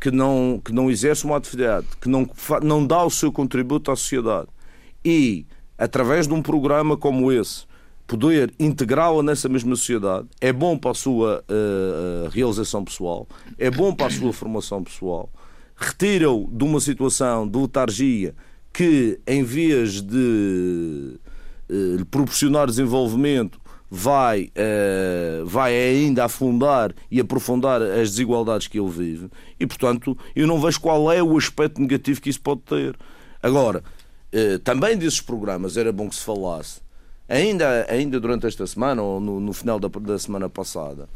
que 0.00 0.10
não, 0.10 0.60
que 0.64 0.72
não 0.72 0.90
exerce 0.90 1.24
uma 1.24 1.36
atividade, 1.36 1.86
que 2.00 2.08
não, 2.08 2.28
não 2.62 2.86
dá 2.86 3.04
o 3.04 3.10
seu 3.10 3.32
contributo 3.32 3.90
à 3.90 3.96
sociedade. 3.96 4.48
E, 5.04 5.46
através 5.78 6.26
de 6.26 6.34
um 6.34 6.42
programa 6.42 6.96
como 6.96 7.32
esse, 7.32 7.64
poder 8.06 8.52
integrá-la 8.58 9.22
nessa 9.22 9.48
mesma 9.48 9.74
sociedade 9.74 10.28
é 10.40 10.52
bom 10.52 10.78
para 10.78 10.92
a 10.92 10.94
sua 10.94 11.44
uh, 11.48 12.28
realização 12.30 12.84
pessoal, 12.84 13.26
é 13.58 13.70
bom 13.70 13.94
para 13.94 14.06
a 14.06 14.10
sua 14.10 14.32
formação 14.32 14.82
pessoal, 14.82 15.28
retira-o 15.76 16.48
de 16.50 16.64
uma 16.64 16.80
situação 16.80 17.48
de 17.48 17.58
letargia 17.58 18.34
que, 18.72 19.18
em 19.26 19.42
vez 19.42 20.00
de 20.02 21.18
uh, 21.68 21.96
lhe 21.96 22.04
proporcionar 22.04 22.66
desenvolvimento, 22.66 23.60
vai, 23.96 24.52
uh, 24.52 25.46
vai 25.46 25.74
ainda 25.74 26.26
afundar 26.26 26.94
e 27.10 27.18
aprofundar 27.18 27.80
as 27.80 28.10
desigualdades 28.10 28.66
que 28.66 28.78
ele 28.78 28.90
vive 28.90 29.30
e, 29.58 29.66
portanto, 29.66 30.16
eu 30.34 30.46
não 30.46 30.60
vejo 30.60 30.78
qual 30.82 31.10
é 31.10 31.22
o 31.22 31.34
aspecto 31.38 31.80
negativo 31.80 32.20
que 32.20 32.28
isso 32.28 32.40
pode 32.42 32.60
ter. 32.60 32.94
Agora, 33.42 33.82
uh, 34.34 34.58
também 34.58 34.98
desses 34.98 35.22
programas 35.22 35.78
era 35.78 35.90
bom 35.92 36.10
que 36.10 36.14
se 36.14 36.22
falasse, 36.22 36.80
ainda, 37.26 37.86
ainda 37.88 38.20
durante 38.20 38.46
esta 38.46 38.66
semana 38.66 39.00
ou 39.00 39.18
no, 39.18 39.40
no 39.40 39.52
final 39.54 39.80
da, 39.80 39.88
da 39.88 40.18
semana 40.18 40.50
passada, 40.50 41.08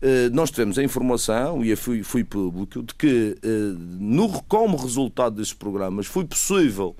uh, 0.00 0.34
nós 0.34 0.50
tivemos 0.50 0.78
a 0.78 0.82
informação, 0.82 1.62
e 1.62 1.76
fui, 1.76 2.02
fui 2.02 2.24
público, 2.24 2.82
de 2.82 2.94
que, 2.94 3.36
no, 4.00 4.42
como 4.44 4.78
resultado 4.78 5.36
desses 5.36 5.52
programas, 5.52 6.06
foi 6.06 6.24
possível 6.24 6.96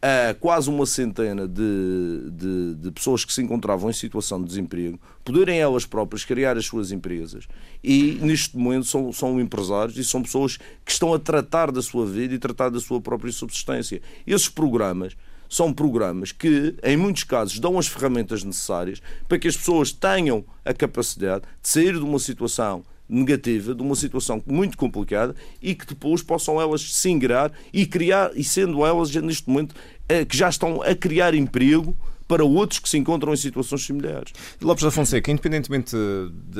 a 0.00 0.34
quase 0.34 0.70
uma 0.70 0.86
centena 0.86 1.48
de, 1.48 2.30
de, 2.30 2.74
de, 2.76 2.90
pessoas 2.92 3.24
que 3.24 3.32
se 3.32 3.42
encontravam 3.42 3.90
em 3.90 3.92
situação 3.92 4.40
de 4.40 4.46
desemprego 4.46 4.98
poderem 5.24 5.58
elas 5.58 5.84
próprias 5.84 6.24
criar 6.24 6.56
as 6.56 6.66
suas 6.66 6.92
empresas 6.92 7.48
e 7.82 8.18
neste 8.22 8.56
momento 8.56 8.86
são, 8.86 9.12
são 9.12 9.40
empresários 9.40 9.96
e 9.98 10.04
são 10.04 10.22
pessoas 10.22 10.56
que 10.84 10.92
estão 10.92 11.12
a 11.12 11.18
tratar 11.18 11.72
da 11.72 11.82
sua 11.82 12.06
vida 12.06 12.32
e 12.32 12.38
tratar 12.38 12.68
da 12.68 12.78
sua 12.78 13.00
própria 13.00 13.32
subsistência. 13.32 14.00
Esses 14.26 14.48
programas 14.48 15.16
são 15.48 15.72
programas 15.72 16.30
que, 16.30 16.76
em 16.82 16.96
muitos 16.96 17.24
casos, 17.24 17.58
dão 17.58 17.78
as 17.78 17.86
ferramentas 17.86 18.44
necessárias 18.44 19.00
para 19.26 19.38
que 19.38 19.48
as 19.48 19.56
pessoas 19.56 19.92
tenham 19.92 20.44
a 20.64 20.74
capacidade 20.74 21.44
de 21.62 21.68
sair 21.68 21.94
de 21.94 22.04
uma 22.04 22.18
situação 22.18 22.84
negativa, 23.08 23.74
de 23.74 23.82
uma 23.82 23.94
situação 23.94 24.42
muito 24.46 24.76
complicada 24.76 25.34
e 25.62 25.74
que 25.74 25.86
depois 25.86 26.22
possam 26.22 26.60
elas 26.60 26.82
se 26.82 27.10
ingrar 27.10 27.52
e 27.72 27.86
criar, 27.86 28.30
e 28.34 28.44
sendo 28.44 28.84
elas 28.84 29.14
neste 29.14 29.48
momento 29.48 29.74
eh, 30.08 30.24
que 30.24 30.36
já 30.36 30.48
estão 30.48 30.82
a 30.82 30.94
criar 30.94 31.34
emprego 31.34 31.96
para 32.28 32.44
outros 32.44 32.78
que 32.78 32.88
se 32.88 32.98
encontram 32.98 33.32
em 33.32 33.36
situações 33.36 33.84
similares. 33.84 34.32
Lopes 34.60 34.84
da 34.84 34.90
Fonseca, 34.90 35.32
independentemente 35.32 35.96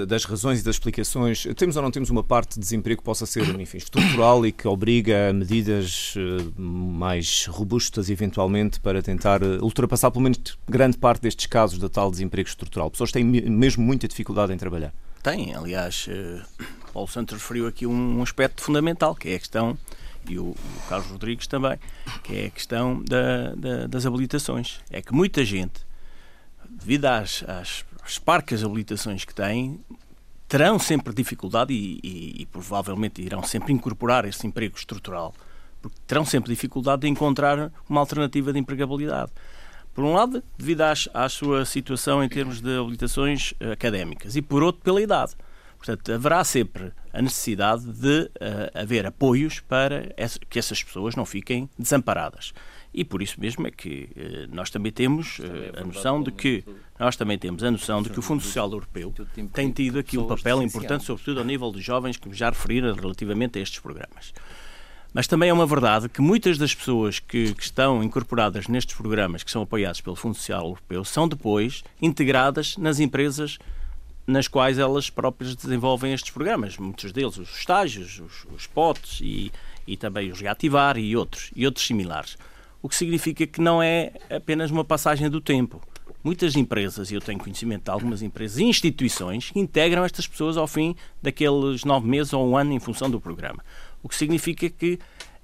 das 0.06 0.24
razões 0.24 0.60
e 0.60 0.64
das 0.64 0.76
explicações, 0.76 1.46
temos 1.54 1.76
ou 1.76 1.82
não 1.82 1.90
temos 1.90 2.08
uma 2.08 2.24
parte 2.24 2.54
de 2.54 2.60
desemprego 2.60 3.02
que 3.02 3.04
possa 3.04 3.26
ser 3.26 3.44
enfim, 3.60 3.76
estrutural 3.76 4.46
e 4.46 4.50
que 4.50 4.66
obriga 4.66 5.28
a 5.28 5.32
medidas 5.32 6.14
eh, 6.16 6.42
mais 6.56 7.44
robustas, 7.46 8.08
eventualmente, 8.08 8.80
para 8.80 9.02
tentar 9.02 9.42
eh, 9.42 9.58
ultrapassar 9.60 10.10
pelo 10.10 10.22
menos 10.22 10.58
grande 10.66 10.96
parte 10.96 11.22
destes 11.22 11.46
casos 11.46 11.78
de 11.78 11.88
tal 11.90 12.10
desemprego 12.10 12.48
estrutural? 12.48 12.90
Pessoas 12.90 13.12
têm 13.12 13.22
mesmo 13.22 13.84
muita 13.84 14.08
dificuldade 14.08 14.52
em 14.52 14.56
trabalhar. 14.56 14.94
Tem, 15.22 15.54
aliás, 15.54 16.06
uh, 16.08 16.44
Paulo 16.92 17.08
Santos 17.08 17.34
referiu 17.34 17.66
aqui 17.66 17.86
um, 17.86 18.18
um, 18.18 18.22
aspecto 18.22 18.62
fundamental, 18.62 19.14
que 19.14 19.28
é 19.30 19.34
a 19.34 19.38
questão, 19.38 19.76
e 20.28 20.38
o, 20.38 20.44
o 20.44 20.56
Carlos 20.88 21.10
Rodrigues 21.10 21.46
também, 21.46 21.78
que 22.22 22.36
é 22.36 22.46
a 22.46 22.50
questão 22.50 23.02
da, 23.02 23.54
da, 23.54 23.86
das 23.86 24.06
habilitações. 24.06 24.80
É 24.90 25.02
que 25.02 25.12
muita 25.12 25.44
gente, 25.44 25.86
devido 26.68 27.06
às, 27.06 27.42
às, 27.48 27.84
às 28.02 28.18
parcas 28.18 28.64
habilitações 28.64 29.24
que 29.24 29.34
têm, 29.34 29.80
terão 30.48 30.78
sempre 30.78 31.12
dificuldade 31.12 31.74
e, 31.74 32.00
e, 32.02 32.42
e, 32.42 32.46
provavelmente 32.46 33.20
irão 33.20 33.42
sempre 33.42 33.72
incorporar 33.72 34.24
esse 34.24 34.46
emprego 34.46 34.76
estrutural, 34.76 35.34
porque 35.82 35.96
terão 36.06 36.24
sempre 36.24 36.50
dificuldade 36.50 37.02
de 37.02 37.08
encontrar 37.08 37.70
uma 37.88 38.00
alternativa 38.00 38.52
de 38.52 38.58
empregabilidade. 38.58 39.30
Por 39.98 40.04
um 40.04 40.12
lado, 40.12 40.44
devido 40.56 40.82
às, 40.82 41.08
à 41.12 41.28
sua 41.28 41.64
situação 41.64 42.22
em 42.22 42.28
termos 42.28 42.60
de 42.60 42.78
habilitações 42.78 43.52
eh, 43.58 43.72
académicas, 43.72 44.36
e 44.36 44.40
por 44.40 44.62
outro, 44.62 44.80
pela 44.80 45.02
idade. 45.02 45.32
Portanto, 45.76 46.12
haverá 46.12 46.44
sempre 46.44 46.92
a 47.12 47.20
necessidade 47.20 47.84
de 47.84 48.30
uh, 48.36 48.80
haver 48.80 49.06
apoios 49.06 49.58
para 49.58 50.14
que 50.48 50.56
essas 50.56 50.84
pessoas 50.84 51.16
não 51.16 51.26
fiquem 51.26 51.68
desamparadas. 51.76 52.52
E 52.94 53.04
por 53.04 53.20
isso 53.22 53.40
mesmo 53.40 53.66
é 53.66 53.72
que 53.72 54.08
uh, 54.14 54.54
nós 54.54 54.70
também 54.70 54.92
temos 54.92 55.40
uh, 55.40 55.42
a 55.80 55.84
noção 55.84 56.22
de 56.22 56.30
que 56.30 56.64
nós 56.96 57.16
também 57.16 57.36
temos 57.36 57.64
a 57.64 57.70
noção 57.70 58.00
de 58.00 58.10
que 58.10 58.20
o 58.20 58.22
Fundo 58.22 58.40
Social 58.40 58.70
Europeu 58.70 59.12
tem 59.52 59.72
tido 59.72 59.98
aqui 59.98 60.16
um 60.16 60.28
papel 60.28 60.62
importante, 60.62 61.02
sobretudo 61.02 61.40
ao 61.40 61.44
nível 61.44 61.72
de 61.72 61.80
jovens 61.80 62.16
que 62.16 62.32
já 62.32 62.50
referiram 62.50 62.94
relativamente 62.94 63.58
a 63.58 63.62
estes 63.62 63.80
programas. 63.80 64.32
Mas 65.18 65.26
também 65.26 65.50
é 65.50 65.52
uma 65.52 65.66
verdade 65.66 66.08
que 66.08 66.20
muitas 66.20 66.56
das 66.56 66.72
pessoas 66.72 67.18
que, 67.18 67.52
que, 67.52 67.64
estão 67.64 68.04
incorporadas 68.04 68.68
nestes 68.68 68.94
programas, 68.94 69.42
que 69.42 69.50
são 69.50 69.62
apoiados 69.62 70.00
pelo 70.00 70.14
Fundo 70.14 70.36
Social 70.36 70.62
Europeu, 70.66 71.04
são 71.04 71.26
depois 71.26 71.82
integradas 72.00 72.76
nas 72.76 73.00
empresas 73.00 73.58
nas 74.24 74.46
quais 74.46 74.78
elas 74.78 75.10
próprias 75.10 75.56
desenvolvem 75.56 76.12
estes 76.12 76.30
programas. 76.30 76.78
Muitos 76.78 77.10
deles, 77.10 77.36
os 77.36 77.52
estágios, 77.52 78.20
os, 78.20 78.46
os 78.54 78.68
POTs 78.68 79.18
e, 79.20 79.50
e 79.88 79.96
também 79.96 80.30
os 80.30 80.40
reativar 80.40 80.96
e 80.96 81.16
outros, 81.16 81.50
e 81.56 81.66
outros 81.66 81.84
similares. 81.84 82.38
O 82.80 82.88
que 82.88 82.94
significa 82.94 83.44
que 83.44 83.60
não 83.60 83.82
é 83.82 84.12
apenas 84.30 84.70
uma 84.70 84.84
passagem 84.84 85.28
do 85.28 85.40
tempo. 85.40 85.80
Muitas 86.22 86.54
empresas, 86.54 87.10
e 87.10 87.14
eu 87.14 87.20
tenho 87.20 87.40
conhecimento 87.40 87.84
de 87.84 87.90
algumas 87.90 88.22
empresas 88.22 88.58
e 88.58 88.64
instituições, 88.64 89.50
que 89.50 89.58
integram 89.58 90.04
estas 90.04 90.28
pessoas 90.28 90.56
ao 90.56 90.68
fim 90.68 90.94
daqueles 91.20 91.84
nove 91.84 92.06
meses 92.06 92.32
ou 92.32 92.48
um 92.48 92.56
ano 92.56 92.72
em 92.72 92.78
função 92.78 93.10
do 93.10 93.20
programa 93.20 93.64
o 94.02 94.08
que 94.08 94.14
significa 94.14 94.68
que 94.68 94.98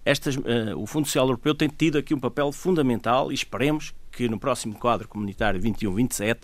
estas, 0.05 0.37
uh, 0.37 0.43
o 0.77 0.87
Fundo 0.87 1.07
Social 1.07 1.27
Europeu 1.27 1.55
tem 1.55 1.69
tido 1.69 1.99
aqui 1.99 2.15
um 2.15 2.21
papel 2.21 2.53
fundamental 2.53 3.33
e 3.33 3.35
esperemos 3.35 3.95
que 4.13 4.29
no 4.29 4.39
próximo 4.39 4.75
quadro 4.75 5.09
comunitário 5.09 5.61
21-27 5.61 6.41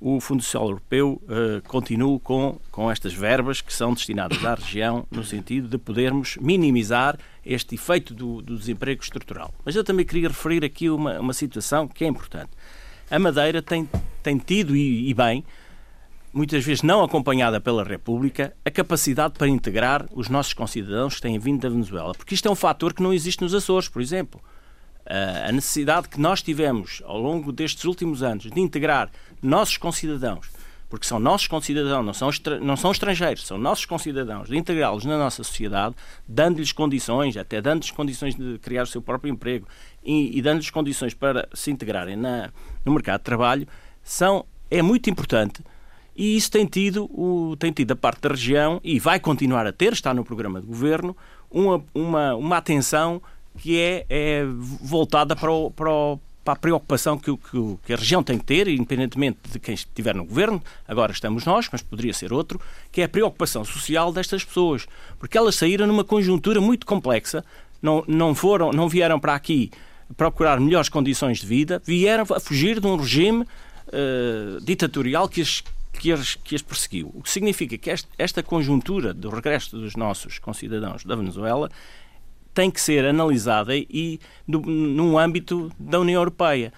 o 0.00 0.20
Fundo 0.20 0.42
Social 0.42 0.64
Europeu 0.64 1.22
uh, 1.22 1.66
continue 1.68 2.18
com, 2.20 2.58
com 2.70 2.90
estas 2.90 3.14
verbas 3.14 3.60
que 3.60 3.72
são 3.72 3.94
destinadas 3.94 4.44
à 4.44 4.54
região 4.54 5.06
no 5.10 5.22
sentido 5.22 5.68
de 5.68 5.78
podermos 5.78 6.36
minimizar 6.40 7.18
este 7.44 7.74
efeito 7.74 8.12
do, 8.12 8.42
do 8.42 8.56
desemprego 8.56 9.02
estrutural. 9.02 9.52
Mas 9.64 9.76
eu 9.76 9.84
também 9.84 10.04
queria 10.04 10.28
referir 10.28 10.64
aqui 10.64 10.90
uma, 10.90 11.20
uma 11.20 11.32
situação 11.32 11.86
que 11.86 12.04
é 12.04 12.08
importante. 12.08 12.50
A 13.10 13.18
Madeira 13.18 13.62
tem, 13.62 13.88
tem 14.22 14.38
tido, 14.38 14.74
e, 14.74 15.08
e 15.08 15.14
bem, 15.14 15.44
muitas 16.34 16.64
vezes 16.64 16.82
não 16.82 17.02
acompanhada 17.02 17.60
pela 17.60 17.84
República, 17.84 18.54
a 18.64 18.70
capacidade 18.70 19.34
para 19.38 19.46
integrar 19.46 20.06
os 20.12 20.28
nossos 20.28 20.52
concidadãos 20.52 21.14
que 21.14 21.22
têm 21.22 21.38
vindo 21.38 21.62
da 21.62 21.68
Venezuela. 21.68 22.12
Porque 22.12 22.34
isto 22.34 22.48
é 22.48 22.50
um 22.50 22.56
fator 22.56 22.92
que 22.92 23.02
não 23.02 23.14
existe 23.14 23.40
nos 23.40 23.54
Açores, 23.54 23.88
por 23.88 24.02
exemplo. 24.02 24.40
A 25.06 25.52
necessidade 25.52 26.08
que 26.08 26.20
nós 26.20 26.42
tivemos 26.42 27.02
ao 27.04 27.18
longo 27.18 27.52
destes 27.52 27.84
últimos 27.84 28.22
anos 28.22 28.50
de 28.50 28.60
integrar 28.60 29.10
nossos 29.40 29.76
concidadãos, 29.76 30.50
porque 30.88 31.06
são 31.06 31.20
nossos 31.20 31.46
concidadãos, 31.46 32.04
não 32.04 32.14
são, 32.14 32.30
não 32.60 32.76
são 32.76 32.90
estrangeiros, 32.90 33.46
são 33.46 33.58
nossos 33.58 33.84
concidadãos, 33.84 34.48
de 34.48 34.56
integrá-los 34.56 35.04
na 35.04 35.18
nossa 35.18 35.44
sociedade, 35.44 35.94
dando-lhes 36.26 36.72
condições, 36.72 37.36
até 37.36 37.60
dando-lhes 37.60 37.90
condições 37.90 38.34
de 38.34 38.58
criar 38.58 38.84
o 38.84 38.86
seu 38.86 39.02
próprio 39.02 39.30
emprego 39.30 39.68
e, 40.02 40.36
e 40.36 40.42
dando-lhes 40.42 40.70
condições 40.70 41.12
para 41.12 41.48
se 41.52 41.70
integrarem 41.70 42.16
na, 42.16 42.50
no 42.84 42.92
mercado 42.92 43.20
de 43.20 43.24
trabalho, 43.24 43.68
são, 44.02 44.46
é 44.70 44.80
muito 44.80 45.10
importante 45.10 45.62
e 46.16 46.36
isso 46.36 46.50
tem 46.50 46.64
tido, 46.64 47.04
o, 47.06 47.56
tem 47.58 47.72
tido 47.72 47.92
a 47.92 47.96
parte 47.96 48.20
da 48.20 48.28
região 48.28 48.80
e 48.84 49.00
vai 49.00 49.18
continuar 49.18 49.66
a 49.66 49.72
ter, 49.72 49.92
está 49.92 50.14
no 50.14 50.24
programa 50.24 50.60
de 50.60 50.66
governo, 50.66 51.16
uma, 51.50 51.84
uma, 51.94 52.34
uma 52.34 52.56
atenção 52.56 53.20
que 53.58 53.78
é, 53.78 54.06
é 54.08 54.44
voltada 54.46 55.34
para, 55.34 55.50
o, 55.50 55.70
para, 55.70 55.90
o, 55.90 56.20
para, 56.44 56.54
a 56.54 56.56
preocupação 56.56 57.18
que, 57.18 57.36
que, 57.36 57.78
que, 57.84 57.92
a 57.92 57.96
região 57.96 58.22
tem 58.22 58.38
que 58.38 58.44
ter, 58.44 58.68
independentemente 58.68 59.38
de 59.50 59.58
quem 59.58 59.74
estiver 59.74 60.14
no 60.14 60.24
governo, 60.24 60.62
agora 60.86 61.12
estamos 61.12 61.44
nós, 61.44 61.68
mas 61.70 61.82
poderia 61.82 62.12
ser 62.12 62.32
outro, 62.32 62.60
que 62.92 63.00
é 63.00 63.04
a 63.04 63.08
preocupação 63.08 63.64
social 63.64 64.12
destas 64.12 64.44
pessoas. 64.44 64.86
Porque 65.18 65.38
elas 65.38 65.54
saíram 65.54 65.86
numa 65.86 66.04
conjuntura 66.04 66.60
muito 66.60 66.86
complexa, 66.86 67.44
não, 67.80 68.04
não, 68.06 68.34
foram, 68.34 68.72
não 68.72 68.88
vieram 68.88 69.20
para 69.20 69.34
aqui 69.34 69.70
procurar 70.16 70.60
melhores 70.60 70.88
condições 70.88 71.38
de 71.38 71.46
vida, 71.46 71.82
vieram 71.84 72.24
a 72.34 72.40
fugir 72.40 72.80
de 72.80 72.86
um 72.86 72.96
regime 72.96 73.42
uh, 73.42 74.60
ditatorial 74.62 75.28
que 75.28 75.40
as, 75.40 75.62
que 75.98 76.12
as, 76.12 76.34
que 76.34 76.54
as 76.54 76.62
perseguiu. 76.62 77.10
O 77.14 77.22
que 77.22 77.30
significa 77.30 77.78
que 77.78 77.90
esta, 78.18 78.42
conjuntura 78.42 79.14
do 79.14 79.30
regresso 79.30 79.76
dos 79.76 79.96
nossos 79.96 80.38
concidadãos 80.38 81.04
da 81.04 81.16
Venezuela 81.16 81.70
tem 82.52 82.70
que 82.70 82.80
ser 82.80 83.04
analisada 83.04 83.76
e 83.76 84.20
no, 84.46 84.60
num 84.60 85.18
âmbito 85.18 85.72
da 85.78 85.98
União 85.98 86.20
Europeia. 86.20 86.72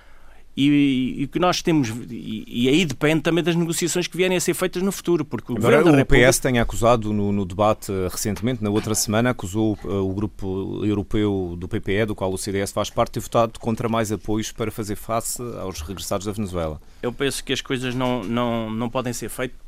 E, 0.59 1.25
o 1.25 1.29
que 1.29 1.38
nós 1.38 1.61
temos, 1.61 1.90
e, 2.09 2.45
e, 2.47 2.69
aí 2.69 2.87
depende 2.87 3.21
também 3.21 3.45
das 3.45 3.55
negociações 3.55 4.07
que 4.07 4.16
vierem 4.16 4.38
a 4.38 4.40
ser 4.40 4.55
feitas 4.55 4.83
no 4.83 4.90
futuro. 4.90 5.23
Porque 5.23 5.53
o, 5.53 5.57
Agora, 5.57 5.83
o 5.83 5.92
República... 5.92 6.31
PS 6.31 6.38
tem 6.38 6.59
acusado 6.59 7.12
no, 7.12 7.31
no, 7.31 7.45
debate 7.45 7.92
eh, 7.92 8.09
recentemente, 8.11 8.64
na 8.64 8.71
outra 8.71 8.95
semana, 8.95 9.31
acusou 9.31 9.79
uh, 9.85 10.11
o 10.11 10.14
grupo 10.14 10.83
europeu 10.83 11.57
do 11.59 11.69
PPE, 11.69 12.07
do 12.07 12.14
qual 12.14 12.33
o 12.33 12.38
CDS 12.38 12.73
faz 12.73 12.88
parte, 12.88 13.09
de 13.09 13.12
ter 13.14 13.21
votado 13.21 13.61
contra 13.61 13.87
mais 13.87 14.11
apoios 14.11 14.51
para 14.51 14.71
fazer 14.71 14.97
face 14.97 15.42
aos 15.61 15.83
regressados 15.83 16.25
da 16.25 16.33
Venezuela. 16.33 16.81
Eu 17.03 17.12
penso 17.12 17.45
que 17.45 17.53
as 17.53 17.61
coisas 17.61 17.95
não, 17.95 18.25
não, 18.25 18.71
não 18.71 18.88
podem 18.88 19.12
ser 19.12 19.29
feitas, 19.29 19.59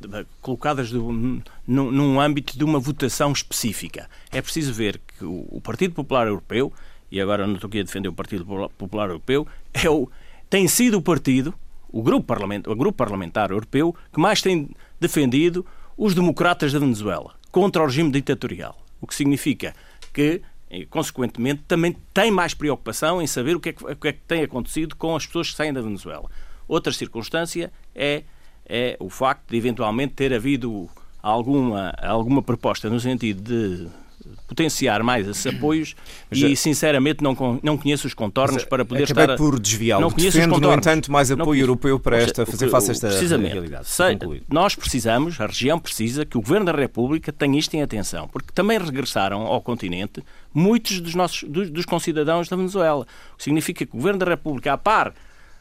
colocadas 0.40 0.90
do, 0.90 1.12
num, 1.12 1.42
num 1.66 2.18
âmbito 2.18 2.56
de 2.56 2.64
uma 2.64 2.78
votação 2.78 3.30
específica. 3.30 4.08
É 4.32 4.40
preciso 4.40 4.72
ver 4.72 4.98
que 5.18 5.22
o, 5.22 5.46
o 5.50 5.60
Partido 5.60 5.92
Popular 5.92 6.26
Europeu, 6.28 6.72
e 7.12 7.20
agora 7.20 7.46
não 7.46 7.56
estou 7.56 7.68
aqui 7.68 7.80
a 7.80 7.82
defender 7.82 8.08
o 8.08 8.14
Partido 8.14 8.46
Popular 8.78 9.08
Europeu, 9.08 9.46
é 9.74 9.90
o 9.90 10.08
tem 10.48 10.66
sido 10.68 10.98
o 10.98 11.02
partido, 11.02 11.54
o 11.90 12.02
grupo, 12.02 12.26
parlamentar, 12.26 12.72
o 12.72 12.76
grupo 12.76 12.96
parlamentar 12.96 13.50
europeu, 13.50 13.94
que 14.12 14.20
mais 14.20 14.42
tem 14.42 14.70
defendido 15.00 15.64
os 15.96 16.14
democratas 16.14 16.72
da 16.72 16.78
Venezuela 16.78 17.34
contra 17.50 17.82
o 17.82 17.86
regime 17.86 18.10
ditatorial. 18.10 18.76
O 19.00 19.06
que 19.06 19.14
significa 19.14 19.74
que, 20.12 20.42
consequentemente, 20.90 21.62
também 21.66 21.96
tem 22.12 22.30
mais 22.30 22.54
preocupação 22.54 23.22
em 23.22 23.26
saber 23.26 23.56
o 23.56 23.60
que, 23.60 23.70
é 23.70 23.72
que, 23.72 23.94
que, 23.94 24.08
é 24.08 24.12
que 24.12 24.20
tem 24.26 24.42
acontecido 24.42 24.96
com 24.96 25.16
as 25.16 25.26
pessoas 25.26 25.50
que 25.50 25.56
saem 25.56 25.72
da 25.72 25.80
Venezuela. 25.80 26.30
Outra 26.66 26.92
circunstância 26.92 27.72
é, 27.94 28.22
é 28.66 28.96
o 29.00 29.08
facto 29.08 29.50
de, 29.50 29.56
eventualmente, 29.56 30.14
ter 30.14 30.34
havido 30.34 30.88
alguma, 31.22 31.92
alguma 32.02 32.42
proposta 32.42 32.90
no 32.90 33.00
sentido 33.00 33.42
de 33.42 33.88
potenciar 34.48 35.02
mais 35.02 35.28
esses 35.28 35.46
apoios 35.54 35.94
Mas, 36.28 36.40
e, 36.40 36.56
sinceramente, 36.56 37.22
não, 37.22 37.36
não 37.62 37.76
conheço 37.78 38.06
os 38.06 38.14
contornos 38.14 38.64
para 38.64 38.84
poder 38.84 39.04
acabei 39.04 39.24
estar... 39.24 39.36
por 39.36 39.60
desviá-lo. 39.60 40.10
Defendo, 40.10 40.58
no 40.58 40.72
entanto, 40.72 41.12
mais 41.12 41.30
apoio 41.30 41.60
europeu 41.60 42.00
para 42.00 42.16
esta, 42.16 42.44
fazer 42.44 42.68
face 42.68 42.90
a 42.90 42.92
esta 42.92 43.08
precisamente, 43.08 43.52
realidade. 43.52 43.86
Sei, 43.86 44.18
nós 44.50 44.74
precisamos, 44.74 45.40
a 45.40 45.46
região 45.46 45.78
precisa, 45.78 46.24
que 46.24 46.36
o 46.36 46.40
Governo 46.40 46.66
da 46.66 46.72
República 46.72 47.32
tenha 47.32 47.58
isto 47.58 47.74
em 47.74 47.82
atenção, 47.82 48.26
porque 48.26 48.48
também 48.52 48.78
regressaram 48.78 49.42
ao 49.42 49.60
continente 49.60 50.24
muitos 50.52 51.00
dos 51.00 51.14
nossos 51.14 51.44
dos, 51.48 51.70
dos 51.70 51.84
concidadãos 51.84 52.48
da 52.48 52.56
Venezuela. 52.56 53.06
O 53.34 53.36
que 53.36 53.44
significa 53.44 53.84
que 53.84 53.92
o 53.94 53.96
Governo 53.96 54.18
da 54.20 54.26
República, 54.26 54.72
a 54.72 54.78
par 54.78 55.14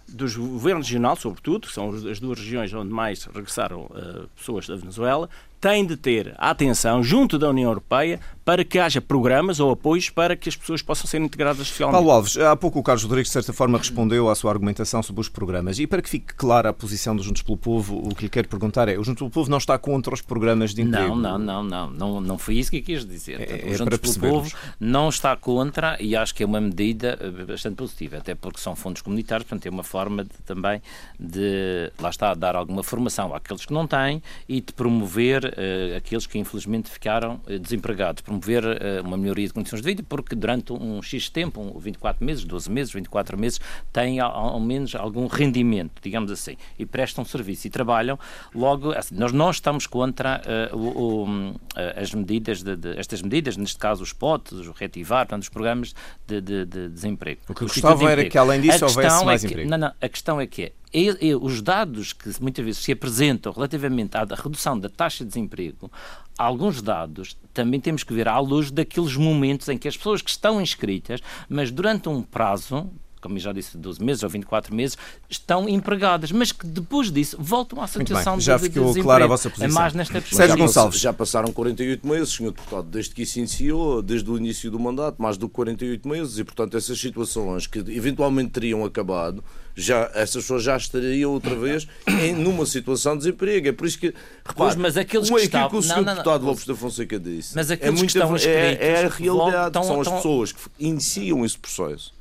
dos 0.07 0.37
governos 0.37 0.87
regionais, 0.87 1.19
sobretudo, 1.19 1.67
que 1.67 1.73
são 1.73 1.89
as 1.89 2.19
duas 2.19 2.39
regiões 2.39 2.73
onde 2.73 2.91
mais 2.91 3.25
regressaram 3.25 3.81
uh, 3.81 4.27
pessoas 4.37 4.65
da 4.65 4.75
Venezuela, 4.75 5.29
tem 5.59 5.85
de 5.85 5.97
ter 5.97 6.33
a 6.37 6.49
atenção 6.49 7.03
junto 7.03 7.37
da 7.37 7.49
União 7.49 7.69
Europeia 7.69 8.19
para 8.47 8.63
que 8.63 8.79
haja 8.79 9.01
programas 9.01 9.59
ou 9.59 9.71
apoios 9.71 10.09
para 10.09 10.33
que 10.33 10.47
as 10.47 10.55
pessoas 10.55 10.81
possam 10.81 11.05
ser 11.05 11.19
integradas 11.19 11.67
socialmente. 11.67 11.97
Paulo 11.97 12.11
Alves, 12.11 12.37
há 12.37 12.55
pouco 12.55 12.79
o 12.79 12.83
Carlos 12.83 13.03
Rodrigues, 13.03 13.27
de 13.27 13.33
certa 13.33 13.51
forma, 13.51 13.77
respondeu 13.77 14.29
à 14.29 14.35
sua 14.35 14.49
argumentação 14.49 15.03
sobre 15.03 15.19
os 15.19 15.27
programas. 15.27 15.79
E 15.79 15.85
para 15.85 16.01
que 16.01 16.07
fique 16.09 16.33
clara 16.33 16.69
a 16.69 16.73
posição 16.73 17.13
dos 17.13 17.25
Juntos 17.25 17.41
pelo 17.41 17.57
Povo, 17.57 17.97
o 18.07 18.15
que 18.15 18.23
lhe 18.23 18.29
quero 18.29 18.47
perguntar 18.47 18.87
é: 18.87 18.97
o 18.97 19.03
Juntos 19.03 19.19
pelo 19.19 19.29
Povo 19.29 19.51
não 19.51 19.57
está 19.57 19.77
contra 19.77 20.13
os 20.13 20.21
programas 20.21 20.73
de 20.73 20.81
emprego? 20.81 21.13
Não, 21.13 21.37
não, 21.37 21.61
não, 21.61 21.89
não. 21.89 22.21
Não, 22.21 22.37
foi 22.37 22.55
isso 22.55 22.71
que 22.71 22.81
quis 22.81 23.05
dizer. 23.05 23.41
É, 23.41 23.65
o 23.65 23.73
é 23.73 23.77
Juntos 23.77 23.99
pelo 23.99 24.35
Povo 24.35 24.55
não 24.79 25.09
está 25.09 25.35
contra 25.35 25.97
e 25.99 26.15
acho 26.15 26.33
que 26.33 26.41
é 26.41 26.45
uma 26.45 26.61
medida 26.61 27.19
eh, 27.19 27.43
bastante 27.43 27.75
positiva, 27.75 28.15
até 28.15 28.33
porque 28.33 28.61
são 28.61 28.77
fundos 28.77 29.01
comunitários, 29.01 29.45
portanto 29.45 29.65
é 29.65 29.69
uma 29.69 29.83
forma 29.83 30.23
de, 30.23 30.29
também 30.45 30.81
de, 31.19 31.91
lá 31.99 32.09
está, 32.09 32.33
dar 32.33 32.55
alguma 32.55 32.81
formação 32.81 33.35
àqueles 33.35 33.65
que 33.65 33.73
não 33.73 33.85
têm 33.85 34.23
e 34.47 34.61
de 34.61 34.71
promover 34.71 35.43
uh, 35.43 35.97
aqueles 35.97 36.25
que 36.25 36.39
infelizmente 36.39 36.89
ficaram 36.89 37.41
uh, 37.45 37.59
desempregados, 37.59 38.21
promover 38.37 38.63
uh, 38.63 39.05
uma 39.05 39.17
melhoria 39.17 39.47
de 39.47 39.53
condições 39.53 39.81
de 39.81 39.85
vida, 39.85 40.03
porque 40.07 40.35
durante 40.35 40.71
um 40.71 41.01
X 41.01 41.29
tempo, 41.29 41.59
um, 41.59 41.79
24 41.79 42.23
meses, 42.25 42.43
12 42.43 42.71
meses, 42.71 42.93
24 42.93 43.37
meses, 43.37 43.59
têm 43.91 44.19
ao, 44.19 44.31
ao, 44.31 44.59
menos 44.59 44.95
algum 44.95 45.27
rendimento, 45.27 46.01
digamos 46.01 46.31
assim, 46.31 46.55
e 46.77 46.85
prestam 46.85 47.25
serviço 47.25 47.67
e 47.67 47.69
trabalham. 47.69 48.17
Logo, 48.53 48.91
assim, 48.91 49.15
nós 49.15 49.31
não 49.31 49.49
estamos 49.49 49.87
contra 49.87 50.41
o, 50.71 51.23
o, 51.23 51.55
as 51.95 52.13
medidas, 52.13 52.61
de, 52.61 52.75
de, 52.75 52.99
estas 52.99 53.21
medidas, 53.21 53.57
neste 53.57 53.77
caso 53.77 54.03
os 54.03 54.13
POTs, 54.13 54.67
o 54.67 54.71
retivar, 54.71 55.25
portanto, 55.25 55.43
os 55.43 55.49
programas 55.49 55.93
de, 56.25 56.41
de, 56.41 56.65
de 56.65 56.89
desemprego. 56.89 57.41
O 57.49 57.53
que 57.53 57.61
gostava 57.61 58.11
era 58.11 58.25
que, 58.25 58.37
além 58.37 58.61
disso, 58.61 58.85
houvesse 58.85 59.25
mais 59.25 59.43
é 59.43 59.47
que, 59.47 59.53
emprego. 59.53 59.69
Não, 59.69 59.77
não, 59.77 59.93
a 59.99 60.09
questão 60.09 60.39
é 60.39 60.47
que 60.47 60.63
é, 60.63 60.71
e, 60.93 61.27
e, 61.27 61.35
os 61.35 61.61
dados 61.61 62.13
que 62.13 62.29
muitas 62.41 62.63
vezes 62.63 62.81
se 62.81 62.91
apresentam 62.91 63.51
relativamente 63.51 64.15
à 64.15 64.23
redução 64.23 64.79
da 64.79 64.89
taxa 64.89 65.23
de 65.23 65.29
desemprego, 65.29 65.91
alguns 66.37 66.81
dados 66.81 67.37
também 67.53 67.79
temos 67.79 68.03
que 68.03 68.13
ver 68.13 68.27
à 68.27 68.39
luz 68.39 68.71
daqueles 68.71 69.15
momentos 69.15 69.67
em 69.69 69.77
que 69.77 69.87
as 69.87 69.97
pessoas 69.97 70.21
que 70.21 70.29
estão 70.29 70.61
inscritas, 70.61 71.21
mas 71.49 71.71
durante 71.71 72.07
um 72.07 72.21
prazo, 72.21 72.89
como 73.27 73.39
já 73.39 73.51
disse, 73.51 73.77
12 73.77 74.03
meses 74.03 74.23
ou 74.23 74.29
24 74.29 74.73
meses, 74.73 74.97
estão 75.29 75.67
empregadas, 75.67 76.31
mas 76.31 76.51
que 76.51 76.65
depois 76.65 77.11
disso 77.11 77.37
voltam 77.39 77.81
à 77.81 77.87
situação 77.87 78.39
já 78.39 78.55
de, 78.55 78.63
ficou 78.63 78.83
desemprego. 78.83 79.07
clara 79.07 79.25
a 79.25 79.27
vossa 79.27 79.49
posição. 79.49 79.69
É 79.69 79.71
mais 79.71 79.93
nesta 79.93 80.21
Sérgio 80.21 80.57
Gonçalves. 80.57 80.99
Já 80.99 81.13
passaram 81.13 81.51
48 81.51 82.07
meses, 82.07 82.33
senhor 82.33 82.51
deputado, 82.51 82.87
desde 82.87 83.13
que 83.13 83.23
isso 83.23 83.39
iniciou, 83.39 84.01
desde 84.01 84.29
o 84.29 84.37
início 84.37 84.71
do 84.71 84.79
mandato, 84.79 85.21
mais 85.21 85.37
do 85.37 85.47
que 85.47 85.55
48 85.55 86.07
meses, 86.07 86.37
e 86.37 86.43
portanto 86.43 86.77
essas 86.77 86.99
situações 86.99 87.67
que 87.67 87.79
eventualmente 87.79 88.51
teriam 88.51 88.85
acabado, 88.85 89.43
já, 89.75 90.09
essas 90.15 90.43
pessoas 90.43 90.63
já 90.63 90.75
estariam 90.75 91.31
outra 91.31 91.55
vez 91.55 91.87
em, 92.07 92.33
numa 92.33 92.65
situação 92.65 93.13
de 93.13 93.19
desemprego. 93.19 93.67
É 93.67 93.71
por 93.71 93.85
isso 93.85 93.99
que, 93.99 94.07
repare, 94.07 94.55
pois, 94.55 94.75
mas 94.75 94.97
aqueles 94.97 95.29
que 95.29 95.35
estão... 95.35 95.69
que 95.69 95.75
o 95.75 95.81
senhor 95.83 96.03
deputado 96.03 96.45
Lopes 96.45 96.65
da 96.65 96.75
Fonseca 96.75 97.19
disse 97.19 97.55
mas 97.55 97.69
é, 97.69 97.91
muito, 97.91 97.99
que 97.99 98.05
estão 98.05 98.35
é, 98.35 98.77
é 98.79 99.05
a 99.05 99.09
realidade, 99.09 99.85
são 99.85 100.01
as 100.01 100.07
pessoas 100.07 100.51
que 100.51 100.59
iniciam 100.79 101.45
esse 101.45 101.57
processo 101.57 102.16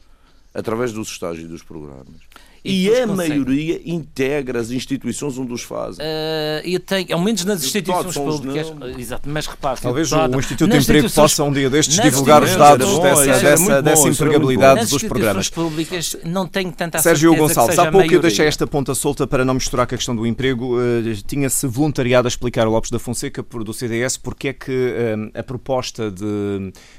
através 0.56 0.92
dos 0.92 1.08
estágios 1.08 1.44
e 1.44 1.48
dos 1.48 1.62
programas 1.62 2.22
e, 2.66 2.88
e 2.88 3.00
a 3.00 3.06
maioria 3.06 3.80
integra 3.84 4.60
as 4.60 4.70
instituições 4.70 5.38
onde 5.38 5.52
os 5.52 5.62
fazem. 5.62 6.04
Uh, 6.04 6.60
eu 6.64 6.80
tenho, 6.80 7.14
ao 7.14 7.20
menos 7.20 7.44
nas 7.44 7.62
instituições 7.64 8.14
públicas. 8.14 8.72
Exato, 8.98 9.28
mas 9.28 9.46
repare. 9.46 9.80
Talvez 9.80 10.12
o 10.12 10.38
Instituto 10.38 10.70
de 10.70 10.78
Emprego 10.78 11.10
possa 11.10 11.44
um 11.44 11.52
dia 11.52 11.70
destes 11.70 12.00
divulgar 12.00 12.42
os 12.42 12.54
dados 12.56 12.88
bom, 12.88 13.02
dessa, 13.02 13.40
dessa, 13.40 13.82
dessa 13.82 14.08
empregabilidade 14.08 14.86
dos 14.86 15.02
programas. 15.02 15.48
Públicas 15.48 16.16
não 16.24 16.46
tenho 16.46 16.72
tanta 16.72 16.98
Sérgio 16.98 17.34
Gonçalves, 17.34 17.78
há 17.78 17.90
pouco 17.90 18.12
eu 18.12 18.20
deixei 18.20 18.46
esta 18.46 18.66
ponta 18.66 18.94
solta 18.94 19.26
para 19.26 19.44
não 19.44 19.54
misturar 19.54 19.86
com 19.86 19.94
a 19.94 19.98
questão 19.98 20.16
do 20.16 20.26
emprego. 20.26 20.76
Uh, 20.78 21.14
Tinha-se 21.26 21.66
voluntariado 21.66 22.26
a 22.26 22.30
explicar 22.30 22.66
ao 22.66 22.72
Lopes 22.72 22.90
da 22.90 22.98
Fonseca 22.98 23.42
por, 23.42 23.62
do 23.62 23.72
CDS 23.72 24.16
porque 24.16 24.48
é 24.48 24.52
que 24.52 24.72
uh, 24.72 25.38
a 25.38 25.42
proposta 25.42 26.10
de, 26.10 26.24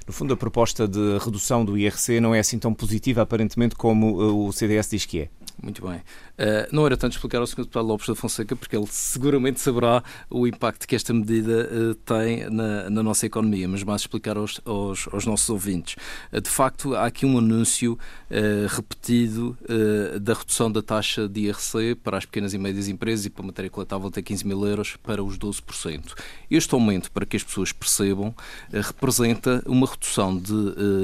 no 0.06 0.14
fundo, 0.14 0.34
a 0.34 0.38
proposta 0.38 0.88
de 0.88 1.18
redução 1.24 1.66
do 1.66 1.78
IRC 1.78 2.20
não 2.20 2.34
é 2.34 2.40
assim 2.40 2.58
tão 2.58 2.74
positiva 2.74 3.22
aparentemente 3.22 3.76
como 3.76 4.48
o 4.48 4.52
CDS 4.52 4.90
diz 4.90 5.06
que 5.06 5.22
é. 5.22 5.30
Muito 5.62 5.82
bem. 5.82 6.02
Uh, 6.38 6.67
não 6.71 6.86
era 6.86 6.95
tanto 6.95 7.13
explicar 7.13 7.39
ao 7.39 7.47
Sr. 7.47 7.58
Deputado 7.63 7.88
Lopes 7.88 8.08
da 8.08 8.13
Fonseca, 8.13 8.56
porque 8.56 8.78
ele 8.78 8.86
seguramente 8.88 9.60
saberá 9.60 10.04
o 10.30 10.45
impacto 10.45 10.88
que 10.88 10.95
esta 10.95 11.12
medida 11.12 11.67
uh, 11.71 11.95
tem 11.95 12.47
na, 12.47 12.89
na, 12.91 13.02
nossa 13.02 13.26
economia, 13.26 13.67
mas 13.67 13.84
mais 13.84 14.02
explicar 14.02 14.38
aos, 14.38 14.62
aos, 14.63 15.08
aos 15.12 15.26
nossos 15.26 15.50
ouvintes. 15.50 15.95
Uh, 16.32 16.39
de 16.39 16.50
facto, 16.50 16.93
há 16.95 17.08
aqui 17.08 17.26
um 17.26 17.38
anúncio 17.38 17.97
repetido 18.69 19.58
da 20.21 20.34
redução 20.34 20.69
da 20.69 20.82
taxa 20.82 21.30
de 21.30 21.41
IRC 21.45 21.95
para 22.04 22.17
as 22.17 22.26
pequenas 22.26 22.54
e 22.54 22.58
médias 22.58 22.89
empresas 22.89 23.26
e 23.26 23.30
para 23.30 23.41
a 23.41 23.47
matéria 23.47 23.71
coletável 23.71 24.08
até 24.10 24.21
15 24.21 24.45
mil 24.45 24.65
euros 24.67 24.97
para 24.97 25.23
os 25.23 25.38
12%. 25.38 26.13
Este 26.52 26.73
aumento, 26.73 27.10
para 27.12 27.26
que 27.26 27.38
as 27.38 27.43
pessoas 27.43 27.71
percebam, 27.71 28.36
representa 28.71 29.63
uma 29.65 29.88
redução 29.88 30.38
de 30.38 30.54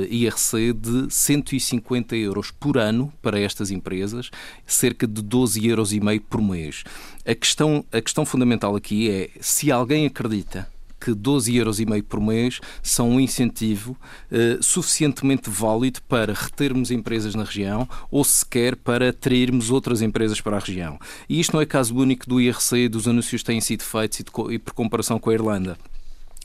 IRC 0.10 0.74
de 0.74 1.14
150 1.14 2.16
euros 2.18 2.52
por 2.52 2.78
ano 2.78 3.12
para 3.22 3.40
estas 3.40 3.72
empresas, 3.72 4.30
cerca 4.66 5.08
de 5.08 5.23
12,5 5.24 5.66
euros 5.66 5.94
por 6.30 6.42
mês. 6.42 6.84
A 7.26 7.34
questão, 7.34 7.86
a 7.92 8.02
questão 8.02 8.26
fundamental 8.26 8.76
aqui 8.76 9.10
é 9.10 9.30
se 9.40 9.72
alguém 9.72 10.06
acredita 10.06 10.68
que 11.04 11.12
12,5 11.12 11.56
euros 11.56 11.82
por 12.08 12.22
mês 12.22 12.62
são 12.82 13.10
um 13.10 13.20
incentivo 13.20 13.98
eh, 14.32 14.58
suficientemente 14.62 15.50
válido 15.50 16.02
para 16.04 16.34
retermos 16.34 16.92
empresas 16.92 17.36
na 17.36 17.44
região 17.44 17.88
ou 18.10 18.24
sequer 18.24 18.78
para 18.78 19.10
atrairmos 19.10 19.70
outras 19.70 20.02
empresas 20.02 20.40
para 20.40 20.56
a 20.56 20.60
região. 20.60 20.98
E 21.28 21.42
isto 21.42 21.54
não 21.54 21.62
é 21.62 21.66
caso 21.66 21.94
único 21.96 22.28
do 22.30 22.40
IRC, 22.40 22.88
dos 22.88 23.06
anúncios 23.06 23.42
que 23.42 23.48
têm 23.48 23.60
sido 23.60 23.84
feitos 23.84 24.22
e, 24.22 24.24
de, 24.24 24.32
e 24.54 24.60
por 24.60 24.74
comparação 24.74 25.20
com 25.20 25.30
a 25.30 25.34
Irlanda. 25.34 25.78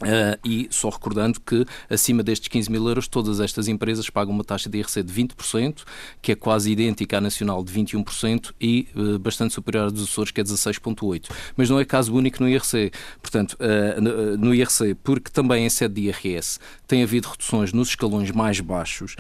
Uh, 0.01 0.39
e 0.45 0.69
só 0.71 0.91
recordando 0.91 1.41
que 1.41 1.67
acima 1.91 2.23
destes 2.23 2.47
15 2.47 2.71
mil 2.71 2.87
euros 2.87 3.09
todas 3.09 3.41
estas 3.41 3.67
empresas 3.67 4.09
pagam 4.09 4.33
uma 4.33 4.45
taxa 4.45 4.71
de 4.71 4.79
IRC 4.79 5.03
de 5.03 5.13
20%, 5.13 5.83
que 6.23 6.31
é 6.31 6.37
quase 6.37 6.71
idêntica 6.71 7.19
à 7.19 7.21
nacional 7.21 7.65
de 7.65 7.73
21% 7.73 8.53
e 8.61 8.87
uh, 8.95 9.19
bastante 9.19 9.55
superior 9.55 9.89
à 9.89 9.91
dos 9.91 10.05
Açores, 10.05 10.31
que 10.31 10.41
é 10.41 10.45
16,8%. 10.45 11.29
Mas 11.57 11.69
não 11.69 11.81
é 11.81 11.85
caso 11.85 12.15
único 12.15 12.41
no 12.41 12.49
IRC. 12.49 12.93
Portanto, 13.21 13.55
uh, 13.55 14.01
no, 14.01 14.37
no, 14.37 14.55
IRC, 14.55 14.95
porque 15.03 15.33
também 15.33 15.67
em 15.67 15.69
sede 15.69 15.95
de 15.95 16.03
IRS 16.03 16.61
tem 16.87 17.03
havido 17.03 17.29
reduções 17.29 17.73
nos 17.73 17.89
escalões 17.89 18.31
mais 18.31 18.61
baixos 18.61 19.17